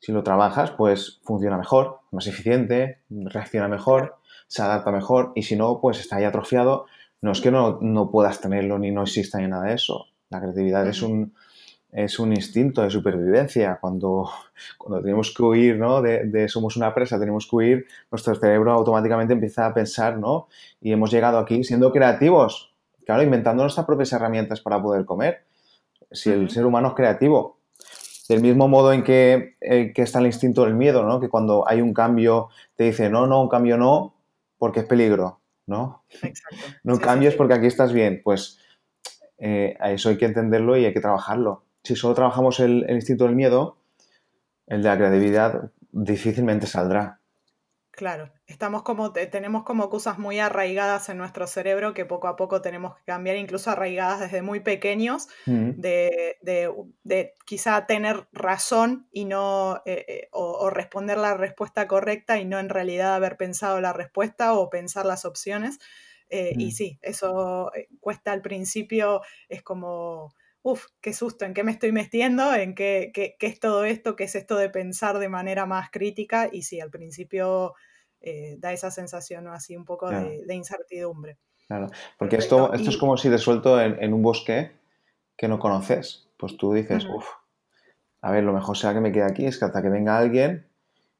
Si 0.00 0.12
lo 0.12 0.22
trabajas, 0.22 0.70
pues 0.70 1.20
funciona 1.24 1.58
mejor, 1.58 2.00
más 2.12 2.26
eficiente, 2.26 3.00
reacciona 3.10 3.68
mejor, 3.68 4.16
se 4.46 4.62
adapta 4.62 4.90
mejor 4.90 5.32
y 5.34 5.42
si 5.42 5.56
no, 5.56 5.80
pues 5.80 6.00
está 6.00 6.16
ahí 6.16 6.24
atrofiado. 6.24 6.86
No 7.20 7.32
es 7.32 7.40
que 7.40 7.50
no, 7.50 7.78
no 7.80 8.10
puedas 8.10 8.40
tenerlo 8.40 8.78
ni 8.78 8.90
no 8.90 9.02
exista 9.02 9.38
ni 9.38 9.48
nada 9.48 9.64
de 9.64 9.74
eso. 9.74 10.06
La 10.30 10.40
creatividad 10.40 10.86
es, 10.86 11.02
un, 11.02 11.34
es 11.90 12.18
un 12.18 12.32
instinto 12.32 12.82
de 12.82 12.90
supervivencia. 12.90 13.78
Cuando, 13.80 14.30
cuando 14.78 15.02
tenemos 15.02 15.34
que 15.34 15.42
huir, 15.42 15.78
¿no? 15.78 16.00
De, 16.00 16.48
somos 16.48 16.76
una 16.76 16.94
presa, 16.94 17.18
tenemos 17.18 17.48
que 17.48 17.56
huir, 17.56 17.86
nuestro 18.10 18.34
cerebro 18.36 18.72
automáticamente 18.72 19.32
empieza 19.32 19.66
a 19.66 19.74
pensar, 19.74 20.16
¿no? 20.18 20.48
Y 20.80 20.92
hemos 20.92 21.10
llegado 21.10 21.38
aquí 21.38 21.64
siendo 21.64 21.90
creativos, 21.90 22.72
claro, 23.04 23.22
inventando 23.22 23.64
nuestras 23.64 23.86
propias 23.86 24.12
herramientas 24.12 24.60
para 24.60 24.80
poder 24.80 25.04
comer. 25.04 25.47
Si 26.10 26.30
el 26.30 26.50
ser 26.50 26.66
humano 26.66 26.88
es 26.88 26.94
creativo, 26.94 27.58
del 28.28 28.42
mismo 28.42 28.68
modo 28.68 28.92
en 28.92 29.02
que, 29.02 29.54
eh, 29.60 29.92
que, 29.94 30.02
está 30.02 30.18
el 30.18 30.26
instinto 30.26 30.64
del 30.64 30.74
miedo, 30.74 31.02
¿no? 31.02 31.18
Que 31.20 31.28
cuando 31.28 31.66
hay 31.66 31.80
un 31.80 31.94
cambio 31.94 32.48
te 32.76 32.84
dice, 32.84 33.08
no, 33.08 33.26
no, 33.26 33.42
un 33.42 33.48
cambio 33.48 33.78
no, 33.78 34.14
porque 34.58 34.80
es 34.80 34.86
peligro, 34.86 35.40
¿no? 35.66 36.04
Exacto. 36.22 36.56
No 36.84 36.98
cambies 36.98 37.34
porque 37.34 37.54
aquí 37.54 37.66
estás 37.66 37.92
bien. 37.92 38.20
Pues 38.22 38.58
eh, 39.38 39.76
a 39.80 39.92
eso 39.92 40.10
hay 40.10 40.18
que 40.18 40.26
entenderlo 40.26 40.76
y 40.76 40.84
hay 40.84 40.92
que 40.92 41.00
trabajarlo. 41.00 41.64
Si 41.82 41.96
solo 41.96 42.14
trabajamos 42.14 42.60
el 42.60 42.86
instinto 42.90 43.24
del 43.24 43.34
miedo, 43.34 43.78
el 44.66 44.82
de 44.82 44.88
la 44.88 44.96
creatividad 44.96 45.70
difícilmente 45.92 46.66
saldrá. 46.66 47.20
Claro, 47.90 48.30
estamos 48.48 48.82
como, 48.82 49.12
tenemos 49.12 49.62
como 49.62 49.90
cosas 49.90 50.18
muy 50.18 50.38
arraigadas 50.38 51.10
en 51.10 51.18
nuestro 51.18 51.46
cerebro 51.46 51.92
que 51.92 52.06
poco 52.06 52.28
a 52.28 52.36
poco 52.36 52.62
tenemos 52.62 52.96
que 52.96 53.04
cambiar, 53.04 53.36
incluso 53.36 53.70
arraigadas 53.70 54.20
desde 54.20 54.40
muy 54.40 54.60
pequeños, 54.60 55.28
mm. 55.44 55.72
de, 55.72 56.38
de, 56.40 57.34
quizá 57.44 57.86
tener 57.86 58.26
razón 58.32 59.06
y 59.12 59.26
no, 59.26 59.82
eh, 59.84 60.04
eh, 60.08 60.28
o, 60.32 60.70
responder 60.70 61.18
la 61.18 61.34
respuesta 61.34 61.86
correcta 61.86 62.40
y 62.40 62.46
no 62.46 62.58
en 62.58 62.70
realidad 62.70 63.14
haber 63.14 63.36
pensado 63.36 63.82
la 63.82 63.92
respuesta 63.92 64.54
o 64.54 64.70
pensar 64.70 65.04
las 65.04 65.26
opciones. 65.26 65.78
Eh, 66.30 66.54
y 66.56 66.68
mm. 66.68 66.70
sí, 66.70 66.98
eso 67.02 67.70
cuesta 68.00 68.32
al 68.32 68.40
principio, 68.40 69.20
es 69.50 69.62
como, 69.62 70.34
uff, 70.62 70.86
qué 71.02 71.12
susto, 71.12 71.44
¿en 71.44 71.52
qué 71.52 71.64
me 71.64 71.72
estoy 71.72 71.92
metiendo? 71.92 72.54
¿En 72.54 72.74
qué, 72.74 73.10
qué, 73.12 73.36
qué, 73.38 73.46
es 73.46 73.60
todo 73.60 73.84
esto? 73.84 74.16
¿Qué 74.16 74.24
es 74.24 74.34
esto 74.34 74.56
de 74.56 74.70
pensar 74.70 75.18
de 75.18 75.28
manera 75.28 75.66
más 75.66 75.90
crítica? 75.90 76.48
Y 76.50 76.62
sí, 76.62 76.80
al 76.80 76.90
principio 76.90 77.74
eh, 78.20 78.56
da 78.58 78.72
esa 78.72 78.90
sensación 78.90 79.46
así 79.48 79.76
un 79.76 79.84
poco 79.84 80.10
de, 80.10 80.54
incertidumbre. 80.54 81.38
Claro, 81.66 81.90
porque 82.18 82.36
esto, 82.36 82.72
esto 82.72 82.90
es 82.90 82.96
como 82.96 83.16
si 83.16 83.28
te 83.28 83.38
suelto 83.38 83.80
en, 83.80 84.12
un 84.12 84.22
bosque 84.22 84.72
que 85.36 85.48
no 85.48 85.58
conoces. 85.58 86.28
Pues 86.36 86.56
tú 86.56 86.72
dices, 86.72 87.04
uff, 87.04 87.26
a 88.22 88.30
ver, 88.30 88.44
lo 88.44 88.52
mejor 88.52 88.76
sea 88.76 88.94
que 88.94 89.00
me 89.00 89.12
quede 89.12 89.24
aquí, 89.24 89.46
es 89.46 89.58
que 89.58 89.64
hasta 89.66 89.82
que 89.82 89.88
venga 89.88 90.16
alguien 90.16 90.66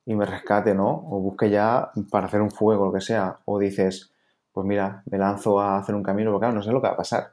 y 0.06 0.14
me 0.14 0.24
rescate, 0.24 0.74
¿no? 0.74 0.88
O 0.88 1.20
busque 1.20 1.50
ya 1.50 1.90
para 2.10 2.26
hacer 2.26 2.40
un 2.40 2.50
fuego, 2.50 2.86
lo 2.86 2.92
que 2.92 3.00
sea. 3.00 3.38
O 3.44 3.58
dices, 3.58 4.12
pues 4.52 4.66
mira, 4.66 5.02
me 5.10 5.18
lanzo 5.18 5.60
a 5.60 5.78
hacer 5.78 5.94
un 5.94 6.02
camino, 6.02 6.30
porque 6.30 6.44
claro, 6.44 6.54
no 6.54 6.62
sé 6.62 6.72
lo 6.72 6.80
que 6.80 6.88
va 6.88 6.94
a 6.94 6.96
pasar. 6.96 7.32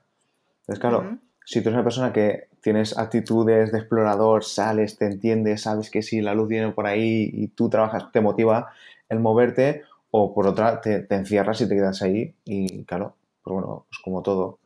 Entonces, 0.62 0.80
claro, 0.80 1.17
si 1.45 1.62
tú 1.62 1.69
eres 1.69 1.75
una 1.75 1.84
persona 1.84 2.12
que 2.12 2.49
tienes 2.62 2.97
actitudes 2.97 3.71
de 3.71 3.78
explorador, 3.78 4.43
sales, 4.43 4.97
te 4.97 5.06
entiendes, 5.06 5.62
sabes 5.62 5.89
que 5.89 6.01
si 6.01 6.21
la 6.21 6.34
luz 6.34 6.47
viene 6.47 6.71
por 6.71 6.88
ahí 6.88 7.30
y 7.32 7.47
tú 7.49 7.69
trabajas, 7.69 8.12
te 8.12 8.19
motiva, 8.19 8.73
el 9.10 9.20
moverte 9.20 9.84
o 10.12 10.34
por 10.34 10.48
otra 10.48 10.82
te, 10.82 11.06
encierras 11.10 11.60
y 11.62 11.68
te 11.68 11.76
quedas 11.76 12.02
ahí 12.02 12.36
y 12.46 12.86
claro, 12.86 13.18
pues 13.44 13.54
bueno, 13.54 13.86
pues 13.89 14.00
como 14.04 14.22
todo. 14.22 14.60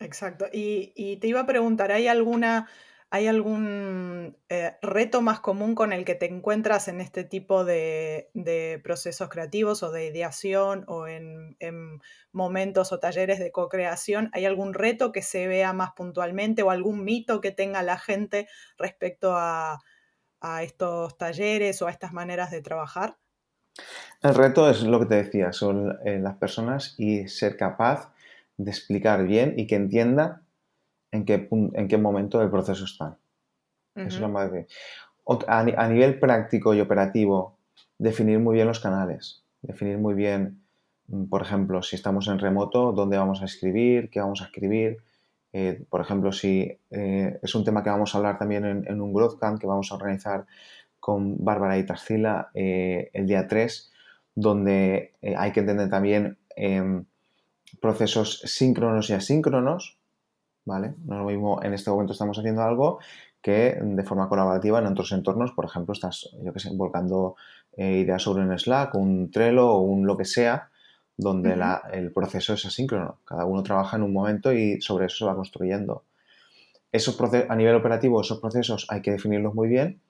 Exacto. 0.00 0.46
Y, 0.52 1.18
te 1.20 1.28
iba 1.28 1.40
a 1.40 1.46
preguntar, 1.46 1.92
¿hay 1.92 2.08
alguna... 2.08 2.68
¿Hay 3.10 3.28
algún 3.28 4.36
eh, 4.48 4.72
reto 4.82 5.22
más 5.22 5.38
común 5.38 5.76
con 5.76 5.92
el 5.92 6.04
que 6.04 6.16
te 6.16 6.26
encuentras 6.26 6.88
en 6.88 7.00
este 7.00 7.22
tipo 7.22 7.64
de, 7.64 8.28
procesos 8.82 9.28
creativos 9.28 9.84
o 9.84 9.92
de 9.92 10.06
ideación 10.06 10.84
o 10.88 11.06
en, 11.06 11.56
momentos 12.32 12.90
o 12.90 12.98
talleres 12.98 13.38
de 13.38 13.52
co-creación? 13.52 14.30
¿Hay 14.32 14.46
algún 14.46 14.74
reto 14.74 15.12
que 15.12 15.22
se 15.22 15.46
vea 15.46 15.72
más 15.72 15.92
puntualmente 15.92 16.64
o 16.64 16.70
algún 16.70 17.04
mito 17.04 17.40
que 17.40 17.52
tenga 17.52 17.84
la 17.84 17.98
gente 17.98 18.48
respecto 18.78 19.36
a, 19.36 19.78
a 20.44 20.62
estos 20.62 21.16
talleres 21.16 21.80
o 21.80 21.86
a 21.86 21.90
estas 21.90 22.12
maneras 22.12 22.50
de 22.50 22.60
trabajar? 22.60 23.16
El 24.22 24.34
reto 24.34 24.68
es 24.68 24.82
lo 24.82 25.00
que 25.00 25.06
te 25.06 25.14
decía, 25.16 25.52
son 25.52 25.98
eh, 26.04 26.18
las 26.20 26.36
personas 26.36 26.94
y 26.98 27.28
ser 27.28 27.56
capaz 27.56 28.12
de 28.58 28.70
explicar 28.70 29.24
bien 29.26 29.54
y 29.56 29.66
que 29.66 29.76
entienda 29.76 30.42
en 31.10 31.24
qué, 31.24 31.48
en 31.50 31.88
qué 31.88 31.96
momento 31.96 32.38
del 32.38 32.50
proceso 32.50 32.84
están. 32.84 33.16
Eso 33.94 34.16
es 34.16 34.20
lo 34.20 34.28
más 34.28 34.50
de... 34.52 34.66
a, 35.46 35.88
nivel 35.88 36.18
práctico 36.18 36.74
y 36.74 36.80
operativo, 36.80 37.56
definir 37.98 38.38
muy 38.40 38.56
bien 38.56 38.66
los 38.66 38.80
canales, 38.80 39.44
definir 39.62 39.98
muy 39.98 40.14
bien, 40.14 40.62
mm, 41.06 41.24
por 41.26 41.42
ejemplo, 41.42 41.82
si 41.82 41.96
estamos 41.96 42.28
en 42.28 42.38
remoto, 42.38 42.92
dónde 42.92 43.16
vamos 43.16 43.40
a 43.40 43.44
escribir, 43.44 44.10
qué 44.10 44.20
vamos 44.20 44.42
a 44.42 44.46
escribir, 44.46 44.98
eh, 45.56 45.86
por 45.88 46.00
ejemplo, 46.00 46.32
si 46.32 46.80
eh, 46.90 47.38
es 47.40 47.54
un 47.54 47.62
tema 47.62 47.84
que 47.84 47.88
vamos 47.88 48.12
a 48.12 48.18
hablar 48.18 48.36
también 48.36 48.64
en, 48.64 49.00
un 49.00 49.12
GrowthCamp 49.14 49.60
que 49.60 49.68
vamos 49.68 49.92
a 49.92 49.94
organizar 49.94 50.46
con 50.98 51.44
Bárbara 51.44 51.78
y 51.78 51.86
Tarsila 51.86 52.50
eh, 52.54 53.08
el 53.12 53.28
día 53.28 53.46
3, 53.46 53.92
donde 54.34 55.12
hay 55.36 55.52
que 55.52 55.60
entender 55.60 55.88
también 55.88 56.38
em, 56.56 57.04
procesos 57.80 58.40
síncronos 58.46 59.08
y 59.10 59.12
asíncronos, 59.12 59.96
¿vale? 60.64 60.94
No 61.04 61.14
es 61.14 61.20
lo 61.20 61.26
mismo, 61.26 61.62
en 61.62 61.72
este 61.72 61.88
momento 61.88 62.14
estamos 62.14 62.36
haciendo 62.36 62.62
algo 62.62 62.98
que 63.40 63.78
de 63.80 64.02
forma 64.02 64.28
colaborativa 64.28 64.80
en 64.80 64.86
otros 64.86 65.12
entornos, 65.12 65.52
por 65.52 65.66
ejemplo, 65.66 65.92
estás, 65.92 66.30
yo 66.42 66.52
que 66.52 66.58
sé, 66.58 66.70
volcando 66.74 67.36
ideas 67.76 68.22
sobre 68.22 68.42
un 68.42 68.58
Slack, 68.58 68.96
un 68.96 69.30
Trello 69.30 69.68
o 69.68 69.82
un 69.82 70.04
lo 70.04 70.16
que 70.16 70.24
sea, 70.24 70.70
donde 71.16 71.56
el 71.92 72.12
proceso 72.12 72.54
es 72.54 72.66
asíncrono. 72.66 73.18
Cada 73.24 73.44
uno 73.44 73.62
trabaja 73.62 73.96
en 73.96 74.02
un 74.02 74.12
momento 74.12 74.52
y 74.52 74.80
sobre 74.80 75.06
eso 75.06 75.18
se 75.18 75.24
va 75.24 75.36
construyendo. 75.36 76.04
Esos 76.92 77.18
a 77.48 77.56
nivel 77.56 77.74
operativo, 77.74 78.20
esos 78.20 78.40
procesos 78.40 78.86
hay 78.88 79.02
que 79.02 79.12
definirlos 79.12 79.54
muy 79.54 79.68
bien 79.68 80.00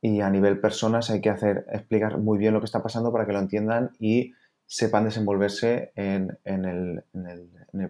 y 0.00 0.20
a 0.20 0.30
nivel 0.30 0.60
personas 0.60 1.10
hay 1.10 1.20
que 1.20 1.30
hacer, 1.30 1.66
explicar 1.72 2.18
muy 2.18 2.38
bien 2.38 2.54
lo 2.54 2.60
que 2.60 2.66
está 2.66 2.82
pasando 2.82 3.10
para 3.10 3.26
que 3.26 3.32
lo 3.32 3.38
entiendan 3.38 3.92
y 3.98 4.32
sepan 4.66 5.04
desenvolverse 5.04 5.92
en, 5.96 6.38
el, 6.44 7.02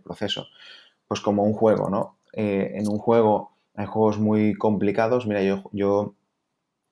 proceso. 0.03 0.47
Pues 1.09 1.21
como 1.21 1.45
un 1.45 1.55
juego, 1.55 1.91
¿no? 1.91 2.19
Eh, 2.33 2.73
en 2.77 2.89
un 2.89 2.99
juego 2.99 3.53
hay 3.75 3.87
juegos 3.87 4.19
muy 4.19 4.55
complicados. 4.55 5.27
Mira, 5.27 5.43
yo, 5.43 5.65
yo 5.73 6.15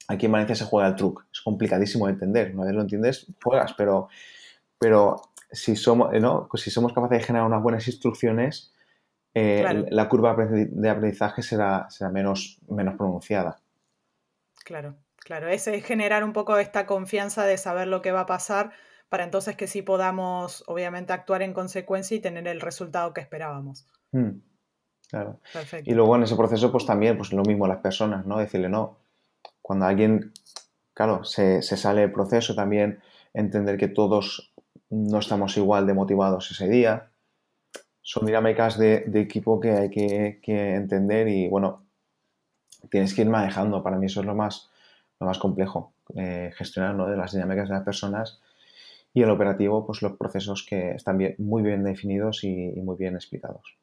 aquí 0.08 0.26
en 0.26 0.32
Valencia 0.32 0.56
se 0.56 0.64
juega 0.64 0.88
el 0.88 0.96
truco. 0.96 1.22
Es 1.32 1.40
complicadísimo 1.40 2.06
de 2.06 2.14
entender. 2.14 2.52
Una 2.54 2.66
vez 2.66 2.74
lo 2.74 2.82
entiendes, 2.82 3.26
juegas, 3.42 3.74
pero, 3.76 4.08
pero 4.78 5.31
si, 5.52 5.76
somos, 5.76 6.12
¿no? 6.20 6.48
si 6.54 6.70
somos 6.70 6.92
capaces 6.92 7.18
de 7.18 7.24
generar 7.24 7.46
unas 7.46 7.62
buenas 7.62 7.86
instrucciones, 7.86 8.72
eh, 9.34 9.86
la 9.90 10.08
curva 10.08 10.36
de 10.36 10.90
aprendizaje 10.90 11.42
será, 11.42 11.88
será 11.90 12.10
menos, 12.10 12.58
menos 12.68 12.96
pronunciada. 12.96 13.60
Claro, 14.64 14.96
claro. 15.16 15.48
Es 15.48 15.64
generar 15.84 16.24
un 16.24 16.32
poco 16.32 16.58
esta 16.58 16.86
confianza 16.86 17.44
de 17.44 17.56
saber 17.56 17.88
lo 17.88 18.02
que 18.02 18.12
va 18.12 18.20
a 18.20 18.26
pasar 18.26 18.72
para 19.08 19.24
entonces 19.24 19.56
que 19.56 19.66
sí 19.66 19.82
podamos, 19.82 20.64
obviamente, 20.66 21.12
actuar 21.12 21.42
en 21.42 21.52
consecuencia 21.52 22.16
y 22.16 22.20
tener 22.20 22.48
el 22.48 22.60
resultado 22.60 23.12
que 23.12 23.20
esperábamos. 23.20 23.86
Hmm, 24.10 24.40
claro. 25.08 25.38
Perfecto. 25.52 25.90
Y 25.90 25.94
luego 25.94 26.16
en 26.16 26.22
ese 26.22 26.36
proceso, 26.36 26.72
pues 26.72 26.86
también, 26.86 27.18
pues 27.18 27.32
lo 27.32 27.42
mismo 27.42 27.66
las 27.66 27.78
personas, 27.78 28.24
¿no? 28.24 28.38
Decirle, 28.38 28.70
no, 28.70 28.98
cuando 29.60 29.86
alguien, 29.86 30.32
claro, 30.94 31.24
se, 31.24 31.62
sale 31.62 32.02
del 32.02 32.12
proceso, 32.12 32.54
también 32.54 33.00
entender 33.32 33.76
que 33.76 33.88
todos 33.88 34.52
no 34.92 35.18
estamos 35.18 35.56
igual 35.56 35.86
de 35.86 35.94
motivados 35.94 36.50
ese 36.50 36.68
día. 36.68 37.10
Son 38.02 38.26
dinámicas 38.26 38.76
de, 38.78 39.10
equipo 39.14 39.58
que 39.58 39.70
hay 39.70 39.90
que, 39.90 40.74
entender 40.74 41.28
y, 41.28 41.48
bueno, 41.48 41.86
tienes 42.90 43.14
que 43.14 43.22
ir 43.22 43.28
manejando. 43.28 43.82
Para 43.82 43.96
mí 43.96 44.06
eso 44.06 44.20
es 44.20 44.26
lo 44.26 44.34
más, 44.34 44.70
lo 45.18 45.26
más 45.26 45.38
complejo, 45.38 45.94
eh, 46.14 46.52
gestionar 46.54 46.94
¿no? 46.94 47.06
de 47.08 47.16
las 47.16 47.32
dinámicas 47.32 47.68
de 47.68 47.74
las 47.74 47.84
personas 47.84 48.40
y 49.14 49.22
el 49.22 49.30
operativo, 49.30 49.86
pues 49.86 50.02
los 50.02 50.16
procesos 50.16 50.64
que 50.68 50.92
están 50.92 51.18
muy 51.38 51.62
bien 51.62 51.84
definidos 51.84 52.44
y, 52.44 52.72
muy 52.76 52.96
bien 52.96 53.14
explicados. 53.14 53.78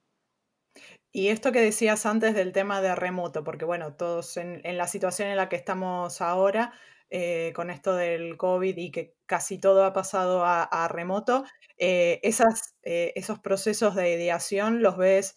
Y 1.11 1.29
esto 1.29 1.51
que 1.51 1.61
decías 1.61 2.05
antes 2.05 2.35
del 2.35 2.51
tema 2.51 2.81
de 2.81 2.93
remoto, 2.93 3.43
porque 3.43 3.65
bueno, 3.65 3.93
todos 3.93 4.37
en, 4.37 4.61
la 4.63 4.87
situación 4.87 5.29
en 5.29 5.37
la 5.37 5.49
que 5.49 5.55
estamos 5.55 6.21
ahora, 6.21 6.73
eh, 7.11 7.53
con 7.55 7.71
esto 7.71 7.95
del 7.95 8.37
COVID 8.37 8.77
y 8.77 8.91
que 8.91 9.15
casi 9.25 9.57
todo 9.57 9.83
ha 9.83 9.93
pasado 9.93 10.43
a, 10.45 10.87
remoto, 10.89 11.43
eh, 11.79 12.21
eh, 12.21 13.13
esos 13.15 13.39
procesos 13.39 13.95
de 13.95 14.13
ideación 14.13 14.83
los 14.83 14.95
ves 14.95 15.35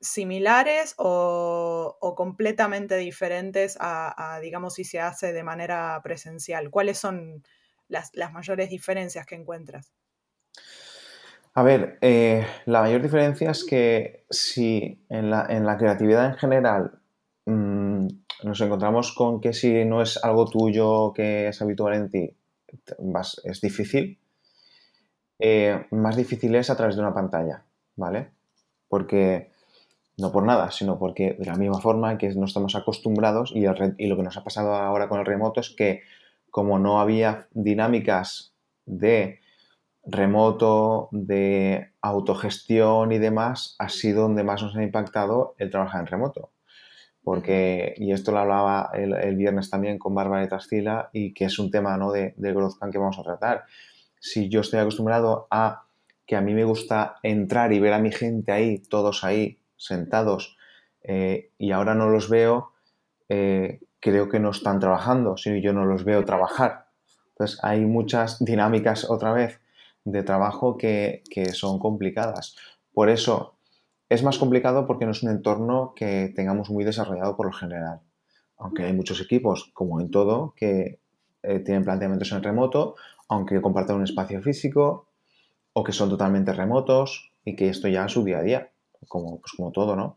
similares 0.00 0.94
o, 0.98 2.14
completamente 2.14 2.98
diferentes 2.98 3.78
a, 3.80 4.38
digamos, 4.42 4.74
si 4.74 4.84
se 4.84 5.00
hace 5.00 5.32
de 5.32 5.42
manera 5.42 5.98
presencial? 6.04 6.70
¿Cuáles 6.70 6.98
son 6.98 7.42
las, 7.88 8.12
mayores 8.32 8.68
diferencias 8.68 9.24
que 9.24 9.36
encuentras? 9.36 9.94
A 11.54 11.62
ver, 11.62 11.98
la 12.66 12.82
mayor 12.82 13.00
diferencia 13.00 13.50
es 13.50 13.64
que 13.64 14.26
si 14.28 15.02
en 15.08 15.30
la, 15.30 15.76
creatividad 15.78 16.26
en 16.26 16.36
general 16.36 17.00
mm, 17.46 18.08
nos 18.44 18.60
encontramos 18.60 19.12
con 19.12 19.40
que 19.40 19.52
si 19.52 19.84
no 19.84 20.02
es 20.02 20.22
algo 20.22 20.46
tuyo 20.46 21.12
que 21.12 21.48
es 21.48 21.62
habitual 21.62 21.94
en 21.94 22.10
ti, 22.10 22.30
es 23.44 23.60
difícil, 23.60 24.18
eh, 25.38 25.86
más 25.90 26.16
difícil 26.16 26.54
es 26.54 26.70
a 26.70 26.76
través 26.76 26.96
de 26.96 27.02
una 27.02 27.14
pantalla, 27.14 27.64
¿vale? 27.96 28.30
Porque, 28.88 29.50
no 30.16 30.30
por 30.30 30.44
nada, 30.44 30.70
sino 30.70 30.98
porque 30.98 31.36
de 31.38 31.44
la 31.44 31.56
misma 31.56 31.80
forma 31.80 32.18
que 32.18 32.28
no 32.34 32.44
estamos 32.44 32.74
acostumbrados 32.74 33.52
y, 33.54 33.64
y 33.98 34.06
lo 34.06 34.16
que 34.16 34.22
nos 34.22 34.36
ha 34.36 34.44
pasado 34.44 34.74
ahora 34.74 35.08
con 35.08 35.20
el 35.20 35.26
remoto 35.26 35.60
es 35.60 35.70
que 35.70 36.02
como 36.50 36.78
no 36.78 37.00
había 37.00 37.48
dinámicas 37.52 38.54
de 38.86 39.40
remoto, 40.06 41.08
de 41.10 41.90
autogestión 42.00 43.10
y 43.10 43.18
demás, 43.18 43.74
ha 43.78 43.88
sido 43.88 44.22
donde 44.22 44.44
más 44.44 44.62
nos 44.62 44.76
ha 44.76 44.82
impactado 44.82 45.54
el 45.58 45.70
trabajar 45.70 46.02
en 46.02 46.06
remoto. 46.06 46.50
Porque, 47.24 47.94
y 47.96 48.12
esto 48.12 48.32
lo 48.32 48.38
hablaba 48.38 48.90
el, 48.92 49.36
viernes 49.36 49.70
también 49.70 49.98
con 49.98 50.14
Bárbara 50.14 50.44
y 50.44 50.48
Trascila, 50.48 51.08
y 51.12 51.32
que 51.32 51.46
es 51.46 51.58
un 51.58 51.70
tema 51.70 51.96
¿no? 51.96 52.12
de, 52.12 52.34
de 52.36 52.52
Growth 52.52 52.78
que 52.92 52.98
vamos 52.98 53.18
a 53.18 53.22
tratar. 53.22 53.64
Si 54.20 54.48
yo 54.48 54.60
estoy 54.60 54.80
acostumbrado 54.80 55.46
a 55.50 55.84
que 56.26 56.36
a 56.36 56.40
mí 56.40 56.54
me 56.54 56.64
gusta 56.64 57.16
entrar 57.22 57.72
y 57.72 57.80
ver 57.80 57.92
a 57.92 57.98
mi 57.98 58.12
gente 58.12 58.52
ahí, 58.52 58.78
todos 58.78 59.24
ahí, 59.24 59.58
sentados, 59.76 60.56
eh, 61.02 61.50
y 61.58 61.72
ahora 61.72 61.94
no 61.94 62.08
los 62.08 62.28
veo, 62.28 62.72
eh, 63.28 63.80
creo 64.00 64.28
que 64.28 64.40
no 64.40 64.50
están 64.50 64.80
trabajando, 64.80 65.36
sino 65.36 65.56
yo 65.56 65.72
no 65.72 65.84
los 65.84 66.04
veo 66.04 66.24
trabajar. 66.24 66.88
Entonces 67.30 67.58
hay 67.62 67.80
muchas 67.84 68.42
dinámicas 68.42 69.08
otra 69.10 69.32
vez 69.32 69.60
de 70.04 70.22
trabajo 70.22 70.76
que, 70.76 71.22
son 71.52 71.78
complicadas. 71.78 72.56
Por 72.92 73.10
eso 73.10 73.53
es 74.08 74.22
más 74.22 74.38
complicado 74.38 74.86
porque 74.86 75.06
no 75.06 75.12
es 75.12 75.22
un 75.22 75.30
entorno 75.30 75.92
que 75.96 76.32
tengamos 76.34 76.70
muy 76.70 76.84
desarrollado 76.84 77.36
por 77.36 77.46
lo 77.46 77.52
general. 77.52 78.00
Aunque 78.58 78.84
hay 78.84 78.92
muchos 78.92 79.20
equipos, 79.20 79.70
como 79.74 80.00
en 80.00 80.10
todo, 80.10 80.54
que 80.56 81.00
eh, 81.42 81.60
tienen 81.60 81.84
planteamientos 81.84 82.32
en 82.32 82.42
remoto, 82.42 82.96
aunque 83.28 83.60
comparten 83.60 83.96
un 83.96 84.04
espacio 84.04 84.40
físico, 84.42 85.08
o 85.72 85.84
que 85.84 85.92
son 85.92 86.08
totalmente 86.08 86.52
remotos 86.52 87.32
y 87.44 87.56
que 87.56 87.68
esto 87.68 87.88
ya 87.88 88.06
es 88.06 88.12
su 88.12 88.24
día 88.24 88.38
a 88.38 88.42
día, 88.42 88.70
como, 89.08 89.40
pues 89.40 89.52
como 89.52 89.72
todo, 89.72 89.96
¿no? 89.96 90.16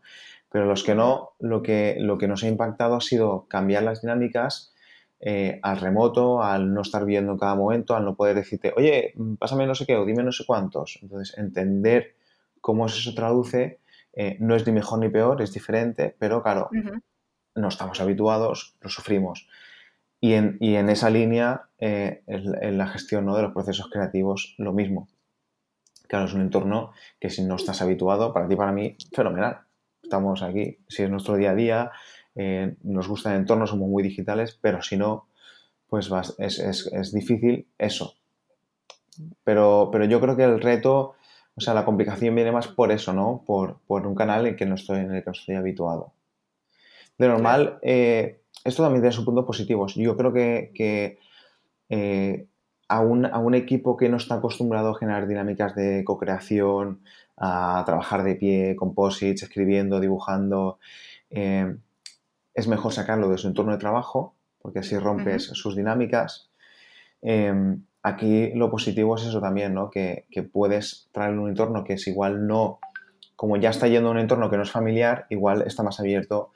Pero 0.50 0.64
los 0.64 0.82
que 0.82 0.94
no, 0.94 1.32
lo 1.40 1.62
que, 1.62 1.96
lo 1.98 2.16
que 2.16 2.28
nos 2.28 2.42
ha 2.42 2.48
impactado 2.48 2.94
ha 2.94 3.00
sido 3.00 3.46
cambiar 3.48 3.82
las 3.82 4.00
dinámicas 4.00 4.72
eh, 5.20 5.58
al 5.62 5.78
remoto, 5.78 6.42
al 6.42 6.72
no 6.72 6.80
estar 6.80 7.04
viendo 7.04 7.32
en 7.32 7.38
cada 7.38 7.54
momento, 7.54 7.94
al 7.94 8.04
no 8.04 8.14
poder 8.14 8.36
decirte, 8.36 8.72
oye, 8.76 9.12
pásame 9.38 9.66
no 9.66 9.74
sé 9.74 9.84
qué 9.84 9.96
o 9.96 10.06
dime 10.06 10.22
no 10.22 10.32
sé 10.32 10.46
cuántos. 10.46 10.98
Entonces, 11.02 11.36
entender 11.36 12.14
cómo 12.60 12.86
eso 12.86 13.00
se 13.00 13.16
traduce 13.16 13.80
eh, 14.12 14.36
no 14.40 14.56
es 14.56 14.66
ni 14.66 14.72
mejor 14.72 14.98
ni 14.98 15.08
peor, 15.08 15.40
es 15.42 15.52
diferente, 15.52 16.16
pero 16.18 16.42
claro, 16.42 16.70
no 17.54 17.68
estamos 17.68 18.00
habituados, 18.00 18.74
lo 18.80 18.88
sufrimos. 18.88 19.48
Y 20.20 20.32
en, 20.32 20.56
y 20.58 20.74
en 20.74 20.88
esa 20.88 21.08
línea, 21.08 21.68
eh, 21.78 22.24
en, 22.26 22.78
la 22.78 22.88
gestión 22.88 23.26
¿no? 23.26 23.36
de 23.36 23.42
los 23.42 23.52
procesos 23.52 23.88
creativos, 23.90 24.56
lo 24.58 24.72
mismo. 24.72 25.08
Claro, 26.08 26.24
es 26.24 26.34
un 26.34 26.40
entorno 26.40 26.90
que 27.20 27.30
si 27.30 27.44
no 27.44 27.54
estás 27.54 27.80
habituado, 27.80 28.32
para 28.32 28.48
ti, 28.48 28.56
para 28.56 28.72
mí, 28.72 28.96
fenomenal 29.12 29.60
estamos 30.02 30.42
aquí, 30.42 30.78
si 30.88 31.02
es 31.02 31.10
nuestro 31.10 31.36
día 31.36 31.50
a 31.50 31.54
día, 31.54 31.90
eh, 32.34 32.76
nos 32.82 33.06
gusta 33.06 33.30
el 33.30 33.40
entorno, 33.40 33.66
somos 33.66 33.88
muy 33.88 34.02
digitales, 34.02 34.58
pero 34.60 34.80
si 34.82 34.96
no, 34.96 35.28
pues 35.86 36.10
es, 36.38 37.12
difícil 37.12 37.68
eso. 37.76 38.14
Pero, 39.44 39.90
pero 39.92 40.06
yo 40.06 40.20
creo 40.20 40.36
que 40.36 40.44
el 40.44 40.60
reto, 40.60 41.14
o 41.58 41.60
sea, 41.60 41.74
la 41.74 41.84
complicación 41.84 42.36
viene 42.36 42.52
más 42.52 42.68
por 42.68 42.92
eso, 42.92 43.12
¿no? 43.12 43.42
Por, 43.44 43.80
un 43.88 44.14
canal 44.14 44.46
en, 44.46 44.54
que 44.54 44.64
no 44.64 44.76
estoy, 44.76 45.00
en 45.00 45.12
el 45.12 45.24
que 45.24 45.26
no 45.26 45.32
estoy 45.32 45.56
habituado. 45.56 46.12
De 47.18 47.26
normal, 47.26 47.80
eh, 47.82 48.42
esto 48.64 48.84
también 48.84 49.02
tiene 49.02 49.12
sus 49.12 49.24
puntos 49.24 49.44
positivos. 49.44 49.96
Yo 49.96 50.16
creo 50.16 50.32
que, 50.32 51.18
eh, 51.88 52.46
a, 52.86 53.00
un, 53.00 53.26
a, 53.26 53.38
un, 53.38 53.56
equipo 53.56 53.96
que 53.96 54.08
no 54.08 54.18
está 54.18 54.36
acostumbrado 54.36 54.90
a 54.90 54.98
generar 54.98 55.26
dinámicas 55.26 55.74
de 55.74 56.04
co-creación, 56.04 57.02
a 57.36 57.82
trabajar 57.84 58.22
de 58.22 58.36
pie, 58.36 58.76
composites, 58.76 59.42
escribiendo, 59.42 59.98
dibujando. 59.98 60.78
Eh, 61.30 61.76
es 62.54 62.68
mejor 62.68 62.92
sacarlo 62.92 63.28
de 63.28 63.38
su 63.38 63.48
entorno 63.48 63.72
de 63.72 63.78
trabajo, 63.78 64.36
porque 64.62 64.78
así 64.78 64.96
rompes 64.96 65.42
sus 65.42 65.74
dinámicas. 65.74 66.50
Eh, 67.20 67.52
aquí 68.02 68.50
lo 68.54 68.70
positivo 68.70 69.16
es 69.16 69.24
eso 69.24 69.40
también, 69.40 69.74
¿no? 69.74 69.90
Que, 69.90 70.26
puedes 70.52 71.08
traer 71.12 71.38
un 71.38 71.48
entorno 71.48 71.84
que 71.84 71.94
es 71.94 72.06
igual 72.06 72.46
no, 72.46 72.78
como 73.36 73.56
ya 73.56 73.70
está 73.70 73.88
yendo 73.88 74.08
a 74.08 74.12
un 74.12 74.18
entorno 74.18 74.50
que 74.50 74.56
no 74.56 74.62
es 74.62 74.70
familiar, 74.70 75.26
igual 75.30 75.62
está 75.62 75.82
más 75.82 76.00
abierto 76.00 76.52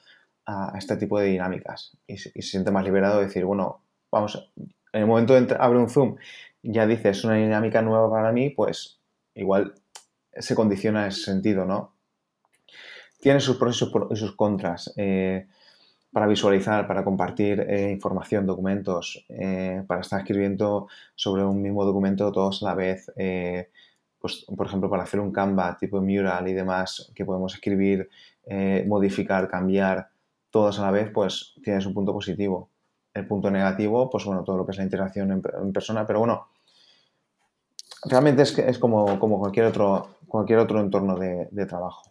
a, 0.46 0.74
este 0.76 0.96
tipo 0.96 1.18
de 1.18 1.26
dinámicas 1.26 1.96
y, 2.06 2.18
se 2.18 2.30
siente 2.42 2.70
más 2.70 2.84
liberado 2.84 3.18
de 3.18 3.26
decir, 3.26 3.44
bueno, 3.44 3.82
vamos, 4.10 4.50
en 4.92 5.00
el 5.00 5.06
momento 5.06 5.34
de 5.34 5.56
abrir 5.58 5.80
un 5.80 5.88
Zoom, 5.88 6.16
ya 6.62 6.86
dices 6.86 7.24
una 7.24 7.34
dinámica 7.34 7.82
nueva 7.82 8.10
para 8.10 8.32
mí, 8.32 8.50
pues 8.50 9.00
igual 9.34 9.74
se 10.36 10.54
condiciona 10.54 11.06
ese 11.06 11.22
sentido, 11.22 11.64
¿no? 11.64 11.94
Tiene 13.20 13.40
sus 13.40 13.56
pros 13.56 13.76
y 13.76 14.16
sus, 14.16 14.34
contras. 14.34 14.92
Eh, 14.96 15.46
para 16.12 16.26
visualizar, 16.26 16.86
para 16.86 17.04
compartir 17.04 17.60
eh, 17.60 17.90
información, 17.90 18.46
documentos, 18.46 19.24
eh, 19.28 19.82
para 19.86 20.02
estar 20.02 20.20
escribiendo 20.20 20.88
sobre 21.14 21.44
un 21.44 21.62
mismo 21.62 21.84
documento 21.84 22.30
todos 22.30 22.62
a 22.62 22.66
la 22.66 22.74
vez. 22.74 23.10
pues, 24.18 24.44
por 24.56 24.66
ejemplo, 24.66 24.88
para 24.88 25.02
hacer 25.02 25.18
un 25.18 25.32
Canva 25.32 25.76
tipo 25.76 26.00
mural 26.00 26.46
y 26.48 26.52
demás, 26.52 27.10
que 27.14 27.24
podemos 27.24 27.54
escribir, 27.54 28.08
modificar, 28.86 29.48
cambiar, 29.48 30.08
todos 30.50 30.78
a 30.78 30.82
la 30.82 30.90
vez, 30.90 31.10
pues 31.12 31.54
tienes 31.64 31.86
un 31.86 31.94
punto 31.94 32.12
positivo. 32.12 32.70
El 33.14 33.26
punto 33.26 33.50
negativo, 33.50 34.08
pues 34.08 34.24
bueno, 34.24 34.44
todo 34.44 34.58
lo 34.58 34.64
que 34.64 34.72
es 34.72 34.78
la 34.78 34.84
interacción 34.84 35.32
en, 35.32 35.72
persona, 35.72 36.06
pero 36.06 36.20
bueno, 36.20 36.48
realmente 38.04 38.42
es, 38.42 38.56
es 38.58 38.78
como, 38.78 39.18
como 39.18 39.38
cualquier 39.40 39.66
otro 39.66 40.08
cualquier 40.32 40.60
otro 40.60 40.80
entorno 40.80 41.16
de, 41.16 41.66
trabajo. 41.66 42.04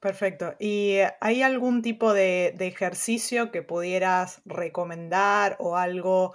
Perfecto. 0.00 0.54
¿Y 0.58 0.96
hay 1.20 1.42
algún 1.42 1.82
tipo 1.82 2.14
de, 2.14 2.54
ejercicio 2.58 3.50
que 3.50 3.62
pudieras 3.62 4.40
recomendar 4.46 5.56
o 5.60 5.76
algo 5.76 6.34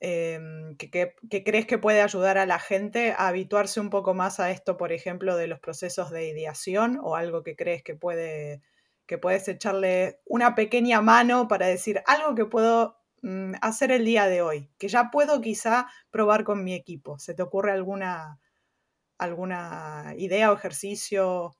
em, 0.00 0.76
que, 0.76 1.14
crees 1.44 1.66
que 1.66 1.78
puede 1.78 2.02
ayudar 2.02 2.38
a 2.38 2.46
la 2.46 2.58
gente 2.58 3.12
a 3.16 3.28
habituarse 3.28 3.80
un 3.80 3.90
poco 3.90 4.14
más 4.14 4.40
a 4.40 4.50
esto, 4.50 4.76
por 4.76 4.92
ejemplo, 4.92 5.36
de 5.36 5.46
los 5.48 5.60
procesos 5.60 6.10
de 6.10 6.28
ideación 6.28 7.00
o 7.02 7.16
algo 7.16 7.42
que 7.42 7.56
crees 7.56 7.82
que 7.82 7.94
puede 7.96 8.62
que 9.06 9.18
puedes 9.18 9.48
echarle 9.48 10.20
una 10.26 10.54
pequeña 10.54 11.00
mano 11.00 11.48
para 11.48 11.66
decir 11.66 12.02
algo 12.06 12.34
que 12.34 12.44
puedo 12.44 12.98
mm, 13.22 13.54
hacer 13.62 13.90
el 13.92 14.04
día 14.04 14.26
de 14.28 14.42
hoy? 14.42 14.70
Que 14.78 14.88
ya 14.88 15.10
puedo 15.10 15.40
quizá 15.40 15.88
probar 16.10 16.44
con 16.44 16.62
mi 16.64 16.74
equipo. 16.74 17.18
¿Se 17.18 17.34
te 17.34 17.42
ocurre 17.42 17.72
alguna, 17.72 18.38
alguna 19.18 20.14
idea 20.18 20.52
o 20.52 20.56
ejercicio? 20.56 21.56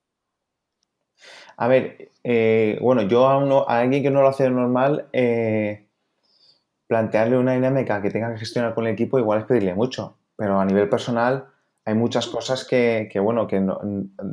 A 1.56 1.68
ver, 1.68 2.10
eh, 2.22 2.78
bueno, 2.80 3.02
yo 3.02 3.28
a, 3.28 3.80
alguien 3.80 4.02
que 4.02 4.10
no 4.10 4.22
lo 4.22 4.28
hace 4.28 4.48
normal, 4.48 5.08
eh, 5.12 5.88
plantearle 6.86 7.36
una 7.36 7.54
dinámica 7.54 8.00
que 8.00 8.10
tenga 8.10 8.32
que 8.32 8.38
gestionar 8.38 8.74
con 8.74 8.86
el 8.86 8.92
equipo 8.92 9.18
igual 9.18 9.40
es 9.40 9.44
pedirle 9.46 9.74
mucho, 9.74 10.16
pero 10.36 10.60
a 10.60 10.64
nivel 10.64 10.88
personal 10.88 11.46
hay 11.84 11.94
muchas 11.94 12.26
cosas 12.26 12.64
que, 12.64 13.10
bueno, 13.20 13.46
que 13.46 13.60
no, 13.60 13.80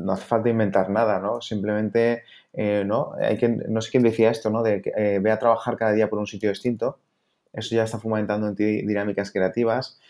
hace 0.10 0.26
falta 0.26 0.50
inventar 0.50 0.90
nada, 0.90 1.20
¿no? 1.20 1.42
Simplemente, 1.42 2.24
eh, 2.54 2.84
¿no? 2.86 3.14
Hay 3.20 3.38
que, 3.38 3.50
no 3.50 3.82
sé 3.82 3.92
quién 3.92 4.04
decía 4.04 4.30
esto, 4.30 4.50
¿no? 4.50 4.62
De 4.62 4.82
que 4.82 5.20
ve 5.20 5.32
a 5.32 5.40
trabajar 5.40 5.78
cada 5.78 5.94
día 5.94 6.10
por 6.10 6.20
un 6.20 6.28
sitio 6.28 6.50
distinto. 6.50 7.00
Eso 7.54 7.74
ya 7.74 7.86
está 7.86 7.98
fomentando 7.98 8.48
en 8.48 8.56
ti 8.56 8.82
dinámicas 8.86 9.32
creativas. 9.32 10.02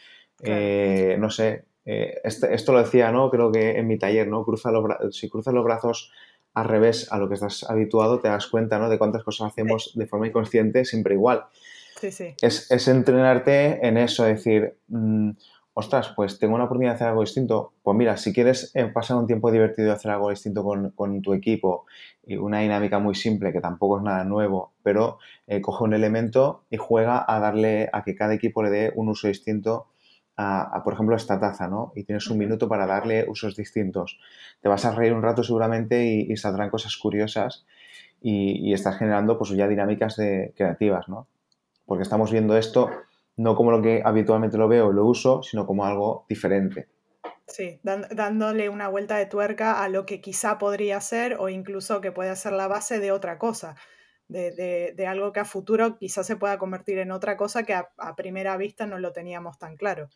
No 0.41 1.29
sé, 1.29 1.65
este, 1.85 2.53
esto 2.53 2.73
lo 2.73 2.79
decía, 2.79 3.11
¿no? 3.11 3.29
Creo 3.29 3.51
que 3.51 3.77
en 3.77 3.87
mi 3.87 3.99
taller, 3.99 4.27
¿no? 4.27 4.43
Cruza 4.43 4.71
los, 4.71 5.15
si 5.15 5.29
cruzas 5.29 5.53
los 5.53 5.63
brazos 5.63 6.11
al 6.55 6.65
revés 6.65 7.11
a 7.11 7.19
lo 7.19 7.27
que 7.27 7.35
estás 7.35 7.63
habituado, 7.69 8.19
te 8.19 8.29
das 8.29 8.47
cuenta, 8.47 8.79
¿no? 8.79 8.89
De 8.89 8.97
cuántas 8.97 9.23
cosas 9.23 9.51
hacemos 9.51 9.91
de 9.95 10.07
forma 10.07 10.27
inconsciente 10.27 10.85
siempre 10.85 11.13
igual. 11.13 11.45
Sí, 11.99 12.11
sí. 12.11 12.33
Es, 12.41 12.71
es 12.71 12.87
entrenarte 12.87 13.85
en 13.85 13.97
eso, 13.97 14.23
decir, 14.23 14.77
mm, 14.87 15.31
ostras, 15.75 16.13
pues 16.15 16.39
tengo 16.39 16.55
una 16.55 16.63
oportunidad 16.63 16.93
de 16.93 16.95
hacer 16.95 17.07
algo 17.09 17.21
distinto. 17.21 17.73
Pues 17.83 17.97
mira, 17.97 18.15
si 18.15 18.33
quieres 18.33 18.71
eh, 18.73 18.85
pasar 18.85 19.17
un 19.17 19.27
tiempo 19.27 19.51
divertido 19.51 19.89
y 19.89 19.91
hacer 19.91 20.11
algo 20.11 20.29
distinto 20.29 20.63
con, 20.63 21.21
tu 21.21 21.33
equipo 21.33 21.85
y 22.25 22.37
una 22.37 22.59
dinámica 22.59 22.97
muy 22.99 23.13
simple, 23.13 23.51
que 23.51 23.59
tampoco 23.59 23.97
es 23.97 24.03
nada 24.03 24.23
nuevo, 24.23 24.73
pero 24.81 25.19
eh, 25.47 25.61
coge 25.61 25.83
un 25.83 25.93
elemento 25.93 26.63
y 26.69 26.77
juega 26.77 27.23
a 27.27 27.39
darle, 27.39 27.89
a 27.91 28.03
que 28.03 28.15
cada 28.15 28.33
equipo 28.33 28.63
le 28.63 28.69
dé 28.69 28.93
un 28.95 29.09
uso 29.09 29.27
distinto 29.27 29.87
a, 30.37 30.81
por 30.83 30.93
ejemplo, 30.93 31.15
a 31.15 31.17
esta 31.17 31.39
taza, 31.39 31.67
¿no? 31.67 31.91
Y 31.95 32.03
tienes 32.03 32.29
un 32.29 32.37
minuto 32.37 32.67
para 32.67 32.85
darle 32.85 33.25
usos 33.29 33.55
distintos. 33.55 34.19
Te 34.61 34.69
vas 34.69 34.85
a 34.85 34.93
reír 34.93 35.13
un 35.13 35.23
rato 35.23 35.43
seguramente 35.43 36.05
y, 36.05 36.35
saldrán 36.37 36.69
cosas 36.69 36.97
curiosas 36.97 37.65
y, 38.21 38.73
estás 38.73 38.97
generando 38.97 39.37
pues 39.37 39.51
ya 39.51 39.67
dinámicas 39.67 40.17
de, 40.17 40.53
creativas, 40.55 41.07
¿no? 41.07 41.27
Porque 41.85 42.03
estamos 42.03 42.31
viendo 42.31 42.57
esto 42.57 42.89
no 43.37 43.55
como 43.55 43.71
lo 43.71 43.81
que 43.81 44.01
habitualmente 44.03 44.57
lo 44.57 44.67
veo, 44.67 44.91
lo 44.91 45.05
uso, 45.05 45.43
sino 45.43 45.65
como 45.65 45.85
algo 45.85 46.25
diferente. 46.29 46.87
Sí, 47.47 47.79
dándole 47.83 48.69
una 48.69 48.87
vuelta 48.87 49.17
de 49.17 49.27
tuerca 49.27 49.83
a 49.83 49.89
lo 49.89 50.05
que 50.05 50.19
quizá 50.19 50.57
podría 50.57 50.99
ser 50.99 51.35
o 51.39 51.49
incluso 51.49 52.01
que 52.01 52.11
puede 52.11 52.35
ser 52.35 52.53
la 52.53 52.67
base 52.67 52.99
de 52.99 53.11
otra 53.11 53.37
cosa, 53.37 53.75
de, 54.27 55.05
algo 55.07 55.31
que 55.31 55.39
a 55.39 55.45
futuro 55.45 55.97
quizás 55.97 56.25
se 56.25 56.35
pueda 56.35 56.57
convertir 56.57 56.97
en 56.99 57.11
otra 57.11 57.37
cosa 57.37 57.63
que 57.63 57.73
a, 57.73 57.87
primera 58.15 58.57
vista 58.57 58.85
no 58.85 58.99
lo 58.99 59.11
teníamos 59.11 59.57
tan 59.57 59.75
claro. 59.77 60.09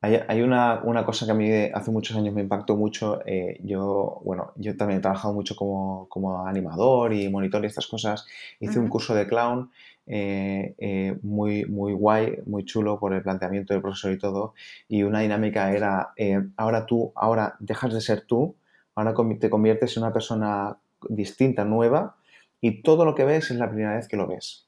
Hay, 0.00 0.42
una, 0.42 0.80
cosa 1.04 1.26
que 1.26 1.32
a 1.32 1.34
mí 1.34 1.50
hace 1.74 1.90
muchos 1.90 2.16
años 2.16 2.32
me 2.32 2.42
impactó 2.42 2.76
mucho. 2.76 3.20
Eh, 3.26 3.58
yo, 3.64 4.20
bueno, 4.24 4.52
yo 4.54 4.76
también 4.76 4.98
he 4.98 5.02
trabajado 5.02 5.34
mucho 5.34 5.56
como, 5.56 6.46
animador 6.46 7.12
y 7.12 7.28
monitor 7.28 7.64
y 7.64 7.66
estas 7.66 7.88
cosas. 7.88 8.24
Hice 8.60 8.78
un 8.78 8.88
curso 8.88 9.14
de 9.14 9.26
clown 9.26 9.70
eh, 10.10 10.74
eh, 10.78 11.18
muy, 11.20 11.66
muy 11.66 11.92
guay, 11.92 12.38
muy 12.46 12.64
chulo 12.64 12.98
por 12.98 13.12
el 13.12 13.22
planteamiento 13.22 13.74
del 13.74 13.82
profesor 13.82 14.12
y 14.12 14.18
todo. 14.18 14.54
Y 14.88 15.02
una 15.02 15.20
dinámica 15.20 15.70
era, 15.72 16.12
eh, 16.16 16.42
ahora 16.56 16.86
tú, 16.86 17.12
ahora 17.14 17.56
dejas 17.60 17.92
de 17.92 18.00
ser 18.00 18.22
tú, 18.22 18.56
ahora 18.94 19.14
te 19.38 19.50
conviertes 19.50 19.96
en 19.96 20.04
una 20.04 20.12
persona 20.12 20.78
distinta, 21.08 21.64
nueva, 21.64 22.16
y 22.60 22.82
todo 22.82 23.04
lo 23.04 23.14
que 23.14 23.24
ves 23.24 23.50
es 23.50 23.58
la 23.58 23.68
primera 23.68 23.96
vez 23.96 24.08
que 24.08 24.16
lo 24.16 24.26
ves. 24.26 24.66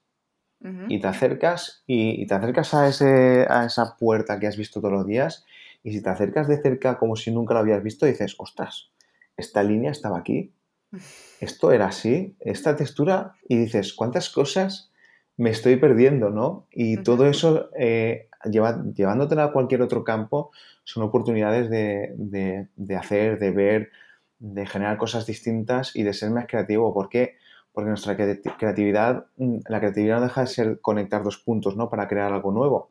Y 0.88 1.00
te 1.00 1.06
acercas 1.06 1.84
y, 1.86 2.26
te 2.26 2.34
acercas 2.34 2.74
a, 2.74 2.86
ese, 2.86 3.46
a 3.48 3.64
esa 3.64 3.96
puerta 3.96 4.38
que 4.38 4.46
has 4.46 4.58
visto 4.58 4.82
todos 4.82 4.92
los 4.92 5.06
días 5.06 5.46
y 5.82 5.92
si 5.92 6.02
te 6.02 6.10
acercas 6.10 6.48
de 6.48 6.60
cerca 6.60 6.98
como 6.98 7.16
si 7.16 7.30
nunca 7.30 7.54
lo 7.54 7.60
habías 7.60 7.82
visto, 7.82 8.04
dices, 8.04 8.34
ostras, 8.38 8.90
esta 9.38 9.62
línea 9.62 9.90
estaba 9.90 10.18
aquí, 10.18 10.52
esto 11.40 11.72
era 11.72 11.86
así, 11.86 12.36
esta 12.40 12.76
textura, 12.76 13.34
y 13.48 13.56
dices, 13.56 13.94
¿cuántas 13.94 14.28
cosas 14.28 14.90
me 15.36 15.50
estoy 15.50 15.76
perdiendo, 15.76 16.28
¿no? 16.28 16.66
Y 16.70 16.98
todo 16.98 17.26
eso, 17.26 17.70
eh, 17.78 18.28
llevándotela 18.44 19.44
a 19.44 19.52
cualquier 19.52 19.80
otro 19.80 20.04
campo, 20.04 20.50
son 20.84 21.02
oportunidades 21.02 21.70
de, 21.70 22.68
hacer, 22.94 23.38
de 23.38 23.50
ver, 23.50 23.90
de 24.38 24.66
generar 24.66 24.98
cosas 24.98 25.24
distintas 25.24 25.96
y 25.96 26.02
de 26.02 26.12
ser 26.12 26.30
más 26.30 26.46
creativo. 26.46 26.92
¿Por 26.92 27.08
qué? 27.08 27.36
Porque 27.72 27.88
nuestra 27.88 28.16
creatividad, 28.16 29.26
mm, 29.36 29.58
la 29.68 29.78
creatividad 29.78 30.16
no 30.16 30.22
deja 30.24 30.42
de 30.42 30.46
ser 30.46 30.80
conectar 30.80 31.22
dos 31.22 31.38
puntos, 31.38 31.76
¿no? 31.76 31.88
Para 31.88 32.08
crear 32.08 32.32
algo 32.32 32.52
nuevo. 32.52 32.90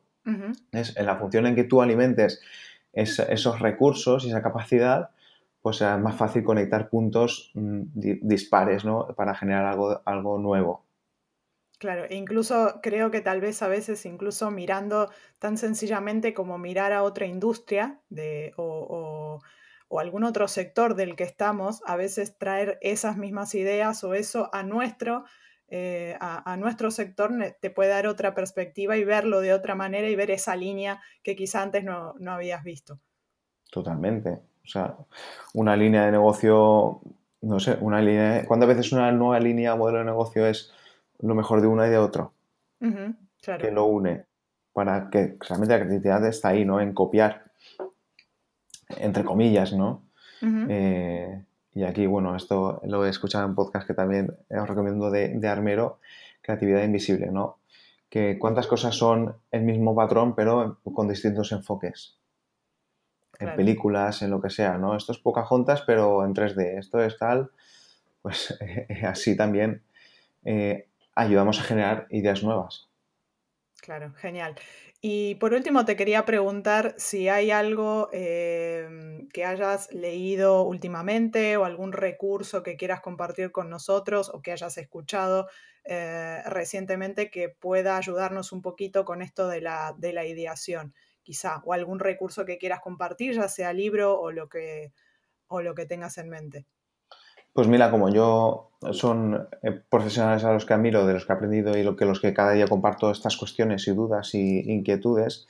Es 0.72 0.96
en 0.96 1.06
la 1.06 1.16
función 1.16 1.46
en 1.46 1.56
que 1.56 1.64
tú 1.64 1.82
alimentes 1.82 2.40
esos 2.92 3.58
recursos 3.60 4.24
y 4.24 4.28
esa 4.28 4.42
capacidad, 4.42 5.10
pues 5.62 5.78
será 5.78 5.96
más 5.96 6.16
fácil 6.16 6.44
conectar 6.44 6.88
puntos 6.88 7.50
mm, 7.54 7.82
dispares, 7.94 8.84
¿no? 8.84 9.08
Para 9.16 9.34
generar 9.34 9.66
algo, 9.66 10.00
algo 10.04 10.38
nuevo. 10.38 10.84
Claro, 11.80 12.04
e 12.04 12.14
incluso 12.14 12.80
creo 12.82 13.10
que 13.10 13.22
tal 13.22 13.40
vez 13.40 13.62
a 13.62 13.68
veces, 13.68 14.04
incluso 14.04 14.50
mirando 14.50 15.10
tan 15.38 15.56
sencillamente 15.56 16.34
como 16.34 16.58
mirar 16.58 16.92
a 16.92 17.02
otra 17.02 17.24
industria 17.24 18.00
de, 18.10 18.52
o, 18.58 19.40
algún 19.98 20.22
otro 20.22 20.46
sector 20.46 20.94
del 20.94 21.16
que 21.16 21.24
estamos, 21.24 21.82
a 21.86 21.96
veces 21.96 22.38
traer 22.38 22.78
esas 22.80 23.16
mismas 23.16 23.56
ideas 23.56 24.04
o 24.04 24.14
eso 24.14 24.48
a 24.52 24.62
nuestro, 24.62 25.24
eh, 25.68 26.16
a, 26.20 26.56
nuestro 26.58 26.92
sector 26.92 27.32
te 27.60 27.70
puede 27.70 27.90
dar 27.90 28.06
otra 28.06 28.34
perspectiva 28.34 28.96
y 28.96 29.02
verlo 29.02 29.40
de 29.40 29.52
otra 29.52 29.74
manera 29.74 30.08
y 30.08 30.14
ver 30.14 30.30
esa 30.30 30.54
línea 30.54 31.00
que 31.24 31.34
quizá 31.34 31.62
antes 31.62 31.82
no, 31.82 32.14
no 32.20 32.32
habías 32.32 32.62
visto. 32.62 33.00
Totalmente. 33.72 34.38
O 34.64 34.68
sea, 34.68 34.96
una 35.54 35.74
línea 35.74 36.04
de 36.04 36.12
negocio, 36.12 37.00
no 37.40 37.58
sé, 37.58 37.76
una 37.80 38.00
línea, 38.00 38.44
¿cuántas 38.46 38.68
veces 38.68 38.92
una 38.92 39.10
nueva 39.10 39.40
línea 39.40 39.74
modelo 39.74 39.98
de 39.98 40.04
negocio 40.04 40.46
es 40.46 40.72
lo 41.22 41.34
mejor 41.34 41.60
de 41.60 41.66
uno 41.66 41.86
y 41.86 41.90
de 41.90 41.98
otro. 41.98 42.32
Que 42.78 43.70
lo 43.70 43.84
une. 43.86 44.26
Para 44.72 45.10
que 45.10 45.36
realmente 45.40 45.78
la 45.78 45.84
creatividad 45.84 46.26
está 46.26 46.48
ahí, 46.48 46.64
¿no? 46.64 46.80
En 46.80 46.92
copiar. 46.92 47.49
Entre 48.98 49.24
comillas, 49.24 49.72
¿no? 49.72 50.02
Eh, 50.42 51.44
y 51.74 51.84
aquí, 51.84 52.06
bueno, 52.06 52.34
esto 52.34 52.80
lo 52.84 53.04
he 53.04 53.10
escuchado 53.10 53.46
en 53.46 53.54
podcast 53.54 53.86
que 53.86 53.94
también 53.94 54.34
os 54.48 54.68
recomiendo 54.68 55.10
de, 55.10 55.48
Armero, 55.48 55.98
Creatividad 56.42 56.82
Invisible, 56.82 57.30
¿no? 57.30 57.58
Que 58.08 58.38
cuántas 58.38 58.66
cosas 58.66 58.96
son 58.96 59.36
el 59.50 59.62
mismo 59.62 59.94
patrón, 59.94 60.34
pero 60.34 60.78
con 60.82 61.08
distintos 61.08 61.52
enfoques. 61.52 62.16
En 63.38 63.54
películas, 63.56 64.20
en 64.20 64.30
lo 64.30 64.40
que 64.42 64.50
sea, 64.50 64.76
¿no? 64.76 64.96
Esto 64.96 65.12
es 65.12 65.20
juntas 65.22 65.82
pero 65.86 66.26
en 66.26 66.34
3D. 66.34 66.78
Esto 66.78 67.02
es 67.02 67.16
tal, 67.16 67.50
pues 68.20 68.58
así 69.06 69.36
también. 69.36 69.82
Eh, 70.44 70.88
ayudamos 71.14 71.60
a 71.60 71.62
generar 71.62 72.06
ideas 72.10 72.42
nuevas. 72.42 72.88
Claro, 73.80 74.12
genial. 74.14 74.56
Y 75.02 75.36
por 75.36 75.54
último, 75.54 75.86
te 75.86 75.96
quería 75.96 76.26
preguntar 76.26 76.94
si 76.98 77.28
hay 77.30 77.50
algo 77.50 78.10
em, 78.12 79.28
que 79.28 79.46
hayas 79.46 79.90
leído 79.92 80.62
últimamente 80.62 81.56
o 81.56 81.64
algún 81.64 81.92
recurso 81.92 82.62
que 82.62 82.76
quieras 82.76 83.00
compartir 83.00 83.50
con 83.50 83.70
nosotros 83.70 84.28
o 84.28 84.42
que 84.42 84.52
hayas 84.52 84.76
escuchado 84.76 85.48
eh, 85.84 86.42
recientemente 86.44 87.30
que 87.30 87.48
pueda 87.48 87.96
ayudarnos 87.96 88.52
un 88.52 88.60
poquito 88.60 89.06
con 89.06 89.22
esto 89.22 89.48
de 89.48 89.62
la, 89.62 89.94
de 89.96 90.12
la 90.12 90.26
ideación, 90.26 90.94
quizá, 91.22 91.62
o 91.64 91.72
algún 91.72 91.98
recurso 91.98 92.44
que 92.44 92.58
quieras 92.58 92.80
compartir, 92.80 93.34
ya 93.34 93.48
sea 93.48 93.72
libro 93.72 94.20
o 94.20 94.30
lo 94.32 94.50
que, 94.50 94.92
o 95.48 95.62
lo 95.62 95.74
que 95.74 95.86
tengas 95.86 96.18
en 96.18 96.28
mente. 96.28 96.66
Pues 97.52 97.68
mira, 97.68 97.90
como 97.90 98.08
yo 98.10 98.70
son 98.92 99.48
eh, 99.62 99.72
profesionales 99.88 100.44
a 100.44 100.52
los 100.52 100.64
que 100.64 100.74
admiro, 100.74 101.06
de 101.06 101.14
los 101.14 101.26
que 101.26 101.32
he 101.32 101.36
aprendido 101.36 101.76
y 101.76 101.82
lo 101.82 101.96
que 101.96 102.04
los 102.04 102.20
que 102.20 102.32
cada 102.32 102.52
día 102.52 102.66
comparto 102.66 103.10
estas 103.10 103.36
cuestiones 103.36 103.86
y 103.88 103.92
dudas 103.92 104.34
y 104.34 104.70
inquietudes, 104.72 105.48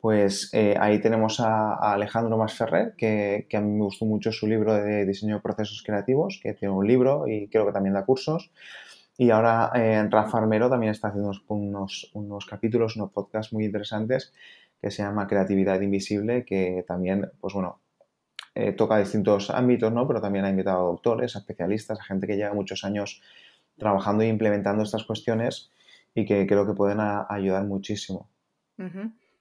pues 0.00 0.50
eh, 0.54 0.76
ahí 0.80 1.00
tenemos 1.00 1.40
a, 1.40 1.74
Alejandro 1.92 2.38
Masferrer, 2.38 2.94
que, 2.96 3.46
que, 3.50 3.56
a 3.56 3.60
mí 3.60 3.70
me 3.72 3.84
gustó 3.84 4.06
mucho 4.06 4.32
su 4.32 4.46
libro 4.46 4.74
de 4.74 5.04
diseño 5.04 5.36
de 5.36 5.42
procesos 5.42 5.82
creativos, 5.84 6.40
que 6.42 6.54
tiene 6.54 6.72
un 6.72 6.86
libro 6.86 7.28
y 7.28 7.48
creo 7.48 7.66
que 7.66 7.72
también 7.72 7.94
da 7.94 8.04
cursos. 8.04 8.50
Y 9.18 9.30
ahora 9.30 9.70
eh, 9.74 10.02
Rafa 10.08 10.38
Armero 10.38 10.70
también 10.70 10.92
está 10.92 11.08
haciendo 11.08 11.32
unos, 11.48 12.10
unos 12.14 12.46
capítulos, 12.46 12.96
unos 12.96 13.12
podcasts 13.12 13.52
muy 13.52 13.66
interesantes 13.66 14.32
que 14.80 14.90
se 14.90 15.02
llama 15.02 15.26
Creatividad 15.26 15.80
Invisible, 15.82 16.46
que 16.46 16.86
también, 16.88 17.30
pues 17.38 17.52
bueno, 17.52 17.80
eh, 18.60 18.72
toca 18.72 18.98
distintos 18.98 19.50
ámbitos, 19.50 19.92
¿no? 19.92 20.06
Pero 20.06 20.20
también 20.20 20.44
ha 20.44 20.50
invitado 20.50 20.78
a 20.78 20.90
doctores, 20.90 21.36
a 21.36 21.40
especialistas, 21.40 21.98
a 21.98 22.04
gente 22.04 22.26
que 22.26 22.36
lleva 22.36 22.54
muchos 22.54 22.84
años 22.84 23.22
trabajando 23.78 24.22
e 24.22 24.28
implementando 24.28 24.82
estas 24.82 25.04
cuestiones 25.04 25.70
y 26.14 26.24
que 26.26 26.46
creo 26.46 26.66
que 26.66 26.74
pueden 26.74 26.98
ayudar 27.00 27.64
muchísimo. 27.64 28.28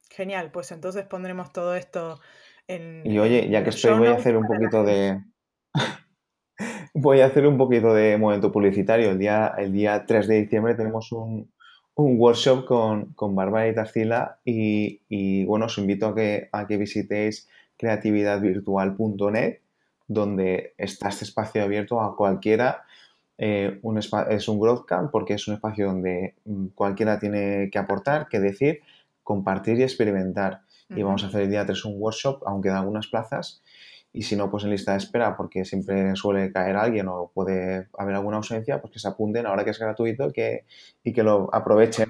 Genial, 0.10 0.52
pues 0.52 0.72
entonces 0.72 1.06
pondremos 1.06 1.52
todo 1.54 1.76
esto 1.76 2.20
en. 2.68 3.02
Y 3.06 3.20
oye, 3.20 3.50
ya 3.50 3.64
que 3.64 3.70
estoy, 3.70 3.98
voy 3.98 4.08
a 4.08 4.16
hacer 4.16 4.38
un 4.38 4.48
poquito 4.48 4.84
de. 4.84 5.22
voy 6.94 7.22
a 7.22 7.28
hacer 7.28 7.48
un 7.48 7.58
poquito 7.58 7.94
de 7.94 8.18
momento 8.18 8.52
publicitario. 8.52 9.12
El 9.12 9.20
día, 9.20 9.54
el 9.58 9.72
día 9.72 10.06
3 10.06 10.28
de 10.28 10.42
diciembre 10.42 10.76
tenemos 10.76 11.12
un, 11.12 11.52
un 12.00 12.18
workshop 12.18 12.66
con, 12.66 13.14
con 13.14 13.36
Bárbara 13.36 13.68
y 13.68 13.76
Tarsila 13.76 14.40
y, 14.46 15.46
bueno, 15.46 15.66
os 15.66 15.78
invito 15.78 16.08
a 16.08 16.16
que, 16.16 16.50
a 16.52 16.66
que 16.66 16.78
visitéis 16.78 17.50
creatividadvirtual.net 17.80 19.60
donde 20.10 20.74
está 20.78 21.08
este 21.10 21.24
espacio 21.24 21.64
abierto 21.64 22.02
a 22.02 22.18
cualquiera. 22.18 22.84
Eh, 23.38 23.80
un 23.84 23.98
es 23.98 24.50
un 24.50 24.60
growth 24.60 24.86
camp 24.86 25.12
porque 25.12 25.36
es 25.36 25.48
un 25.48 25.54
espacio 25.54 25.86
donde 25.86 26.36
mm, 26.44 26.68
cualquiera 26.76 27.20
tiene 27.20 27.70
que 27.72 27.80
aportar, 27.80 28.28
que 28.28 28.40
decir, 28.40 28.82
compartir 29.24 29.80
y 29.80 29.84
experimentar. 29.84 30.62
Y 30.90 31.04
vamos 31.04 31.24
a 31.24 31.28
hacer 31.28 31.42
el 31.42 31.52
día 31.52 31.64
3 31.64 31.86
un 31.86 32.02
workshop, 32.02 32.42
aunque 32.48 32.70
de 32.70 32.76
algunas 32.76 33.06
plazas. 33.06 33.62
Y 34.12 34.24
si 34.24 34.36
no, 34.36 34.50
pues 34.50 34.64
en 34.64 34.72
lista 34.72 34.94
de 34.94 34.98
espera, 34.98 35.38
porque 35.38 35.66
siempre 35.66 36.16
suele 36.16 36.52
caer 36.52 36.76
alguien 36.76 37.08
o 37.08 37.30
puede 37.32 37.88
haber 37.96 38.16
alguna 38.16 38.38
ausencia, 38.38 38.82
pues 38.82 38.94
que 38.94 39.00
se 39.00 39.08
apunten 39.08 39.46
ahora 39.46 39.64
que 39.64 39.70
es 39.70 39.78
gratuito 39.78 40.34
que, 40.34 40.66
y 41.04 41.14
que 41.14 41.22
lo 41.22 41.48
aprovechen. 41.54 42.10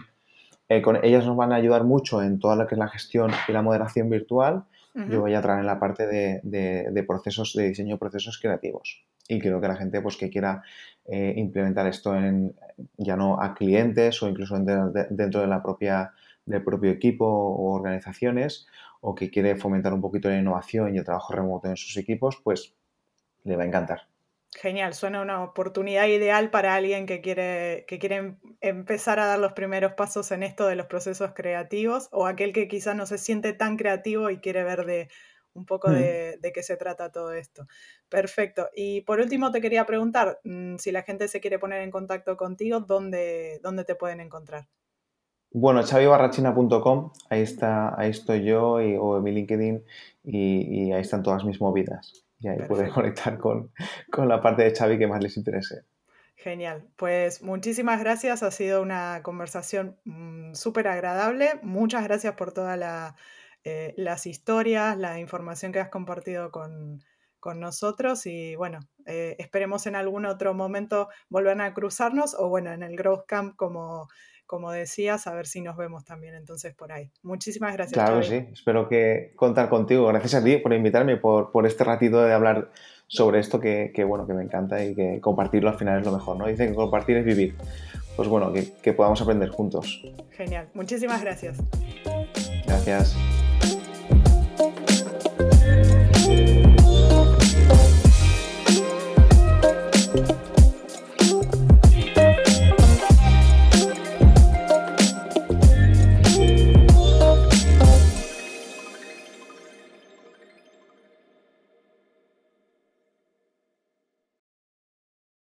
Eh, 0.70 0.82
con, 0.82 1.04
ellas 1.04 1.26
nos 1.26 1.36
van 1.36 1.52
a 1.52 1.56
ayudar 1.56 1.84
mucho 1.84 2.22
en 2.24 2.40
toda 2.40 2.56
lo 2.56 2.68
que 2.68 2.76
es 2.76 2.80
la 2.80 2.88
gestión 2.88 3.32
y 3.50 3.52
la 3.52 3.62
moderación 3.62 4.10
virtual 4.10 4.64
yo 4.96 5.22
voy 5.22 5.34
a 5.34 5.42
traer 5.42 5.60
en 5.60 5.66
la 5.66 5.80
parte 5.80 6.08
de, 6.08 7.04
procesos 7.08 7.54
de 7.54 7.70
diseño 7.70 7.96
de 7.96 8.00
procesos 8.00 8.40
creativos. 8.40 9.06
Y 9.28 9.40
creo 9.40 9.62
que 9.62 9.68
la 9.68 9.76
gente 9.76 10.02
pues, 10.02 10.18
que 10.18 10.30
quiera 10.30 10.64
eh, 11.06 11.34
implementar 11.38 11.88
esto 11.88 12.16
en, 12.16 12.56
ya 12.98 13.16
no 13.16 13.40
a 13.42 13.54
clientes 13.54 14.22
o 14.24 14.28
incluso 14.28 14.58
dentro 14.58 15.42
de 15.42 15.48
la 15.48 15.62
propia, 15.62 16.14
del 16.46 16.64
propio 16.64 16.92
equipo 16.92 17.26
o 17.26 17.74
organizaciones 17.74 18.68
o 19.02 19.16
que 19.16 19.30
quiere 19.30 19.56
fomentar 19.56 19.94
un 19.94 20.02
poquito 20.02 20.30
la 20.30 20.40
innovación 20.40 20.94
y 20.94 20.98
el 20.98 21.06
trabajo 21.06 21.34
remoto 21.34 21.70
en 21.70 21.78
sus 21.78 21.96
equipos, 21.98 22.42
pues 22.44 22.74
le 23.44 23.56
va 23.56 23.64
a 23.64 23.68
encantar. 23.68 24.09
Genial, 24.56 24.96
suena 24.96 25.22
una 25.22 25.44
oportunidad 25.44 26.08
ideal 26.08 26.50
para 26.50 26.74
alguien 26.74 27.06
que 27.06 27.22
quiere, 27.22 27.86
que 27.88 28.00
quiere 28.00 28.16
em, 28.16 28.38
empezar 28.62 29.20
a 29.20 29.28
dar 29.28 29.38
los 29.38 29.54
primeros 29.54 29.94
pasos 29.94 30.32
en 30.32 30.42
esto 30.42 30.66
de 30.66 30.76
los 30.76 30.88
procesos 30.88 31.34
creativos 31.36 32.10
o 32.12 32.26
aquel 32.26 32.52
que 32.52 32.68
quizás 32.68 32.96
no 32.96 33.06
se 33.06 33.20
siente 33.20 33.54
tan 33.54 33.78
creativo 33.78 34.32
y 34.32 34.40
quiere 34.40 34.64
ver 34.64 34.86
de 34.86 35.10
un 35.54 35.66
poco 35.66 35.90
mm. 35.90 35.94
de, 35.94 36.52
qué 36.54 36.64
se 36.64 36.78
trata 36.78 37.12
todo 37.12 37.32
esto. 37.34 37.68
Perfecto. 38.10 38.70
Y 38.76 39.02
por 39.02 39.20
último 39.20 39.52
te 39.52 39.62
quería 39.62 39.86
preguntar, 39.86 40.40
mm, 40.44 40.78
si 40.78 40.92
la 40.92 41.04
gente 41.04 41.28
se 41.28 41.40
quiere 41.42 41.60
poner 41.60 41.82
en 41.82 41.92
contacto 41.92 42.36
contigo, 42.36 42.80
¿dónde, 42.80 43.60
dónde 43.62 43.84
te 43.84 43.96
pueden 43.96 44.20
encontrar? 44.20 44.68
Bueno, 45.52 45.84
chavibarrachina.com, 45.84 47.12
ahí 47.30 47.42
está, 47.42 48.00
ahí 48.00 48.10
estoy 48.10 48.44
yo 48.44 48.82
y, 48.82 48.98
o 49.00 49.20
mi 49.22 49.32
LinkedIn 49.32 49.84
y 50.24 50.92
ahí 50.92 51.02
están 51.02 51.24
todas 51.24 51.44
mis 51.44 51.60
movidas 51.60 52.29
y 52.40 52.48
ahí 52.48 52.60
pueden 52.68 52.90
conectar 52.90 53.38
con, 53.38 53.72
la 54.18 54.42
parte 54.42 54.64
de 54.64 54.76
Xavi 54.76 54.98
que 54.98 55.08
más 55.08 55.22
les 55.22 55.38
interese. 55.38 55.84
Genial, 56.36 56.88
pues 56.96 57.42
muchísimas 57.42 58.00
gracias, 58.00 58.44
ha 58.44 58.52
sido 58.52 58.82
una 58.82 59.22
conversación 59.24 59.98
mm, 60.06 60.54
súper 60.54 60.88
agradable, 60.88 61.60
muchas 61.64 62.04
gracias 62.06 62.36
por 62.36 62.54
todas 62.54 63.14
eh, 63.66 63.94
las 63.98 64.26
historias, 64.26 64.98
la 64.98 65.20
información 65.20 65.74
que 65.74 65.82
has 65.82 65.90
compartido 65.90 66.52
con, 66.52 67.04
nosotros 67.56 68.26
y 68.26 68.56
bueno, 68.58 68.80
eh, 69.06 69.38
esperemos 69.40 69.88
en 69.88 69.96
algún 69.96 70.26
otro 70.26 70.54
momento 70.54 71.08
volver 71.30 71.60
a 71.62 71.74
cruzarnos 71.74 72.36
o 72.38 72.50
bueno, 72.50 72.72
en 72.72 72.84
el 72.84 72.98
Growth 72.98 73.26
Camp 73.28 73.56
como 73.56 74.10
como 74.50 74.72
decías, 74.72 75.28
a 75.28 75.34
ver 75.36 75.46
si 75.46 75.62
nos 75.62 75.78
vemos 75.78 76.04
también 76.06 76.34
entonces 76.34 76.74
por 76.74 76.92
ahí. 76.92 77.12
Muchísimas 77.22 77.72
gracias. 77.72 77.94
Claro, 77.94 78.24
sí, 78.24 78.48
espero 78.52 78.90
que 78.90 79.32
contar 79.36 79.70
contigo. 79.70 80.08
Gracias 80.08 80.34
a 80.34 80.44
ti 80.44 80.58
por 80.58 80.74
invitarme, 80.74 81.18
por, 81.18 81.52
por 81.52 81.68
este 81.68 81.84
ratito 81.84 82.20
de 82.20 82.34
hablar 82.34 82.72
sobre 83.06 83.38
esto 83.42 83.60
que, 83.60 83.94
bueno, 84.08 84.26
que 84.26 84.34
me 84.34 84.42
encanta 84.42 84.84
y 84.84 84.96
que 84.96 85.22
compartirlo 85.22 85.70
al 85.70 85.78
final 85.78 86.00
es 86.00 86.06
lo 86.08 86.14
mejor, 86.14 86.38
¿no? 86.38 86.48
Dicen 86.48 86.70
que 86.70 86.76
compartir 86.76 87.18
es 87.18 87.26
vivir. 87.26 87.56
Pues 88.16 88.28
bueno, 88.28 88.52
que, 88.52 88.74
que 88.82 88.92
podamos 88.92 89.22
aprender 89.22 89.50
juntos. 89.50 90.04
Genial, 90.32 90.68
muchísimas 90.74 91.22
gracias. 91.22 91.60
Gracias. 92.66 93.16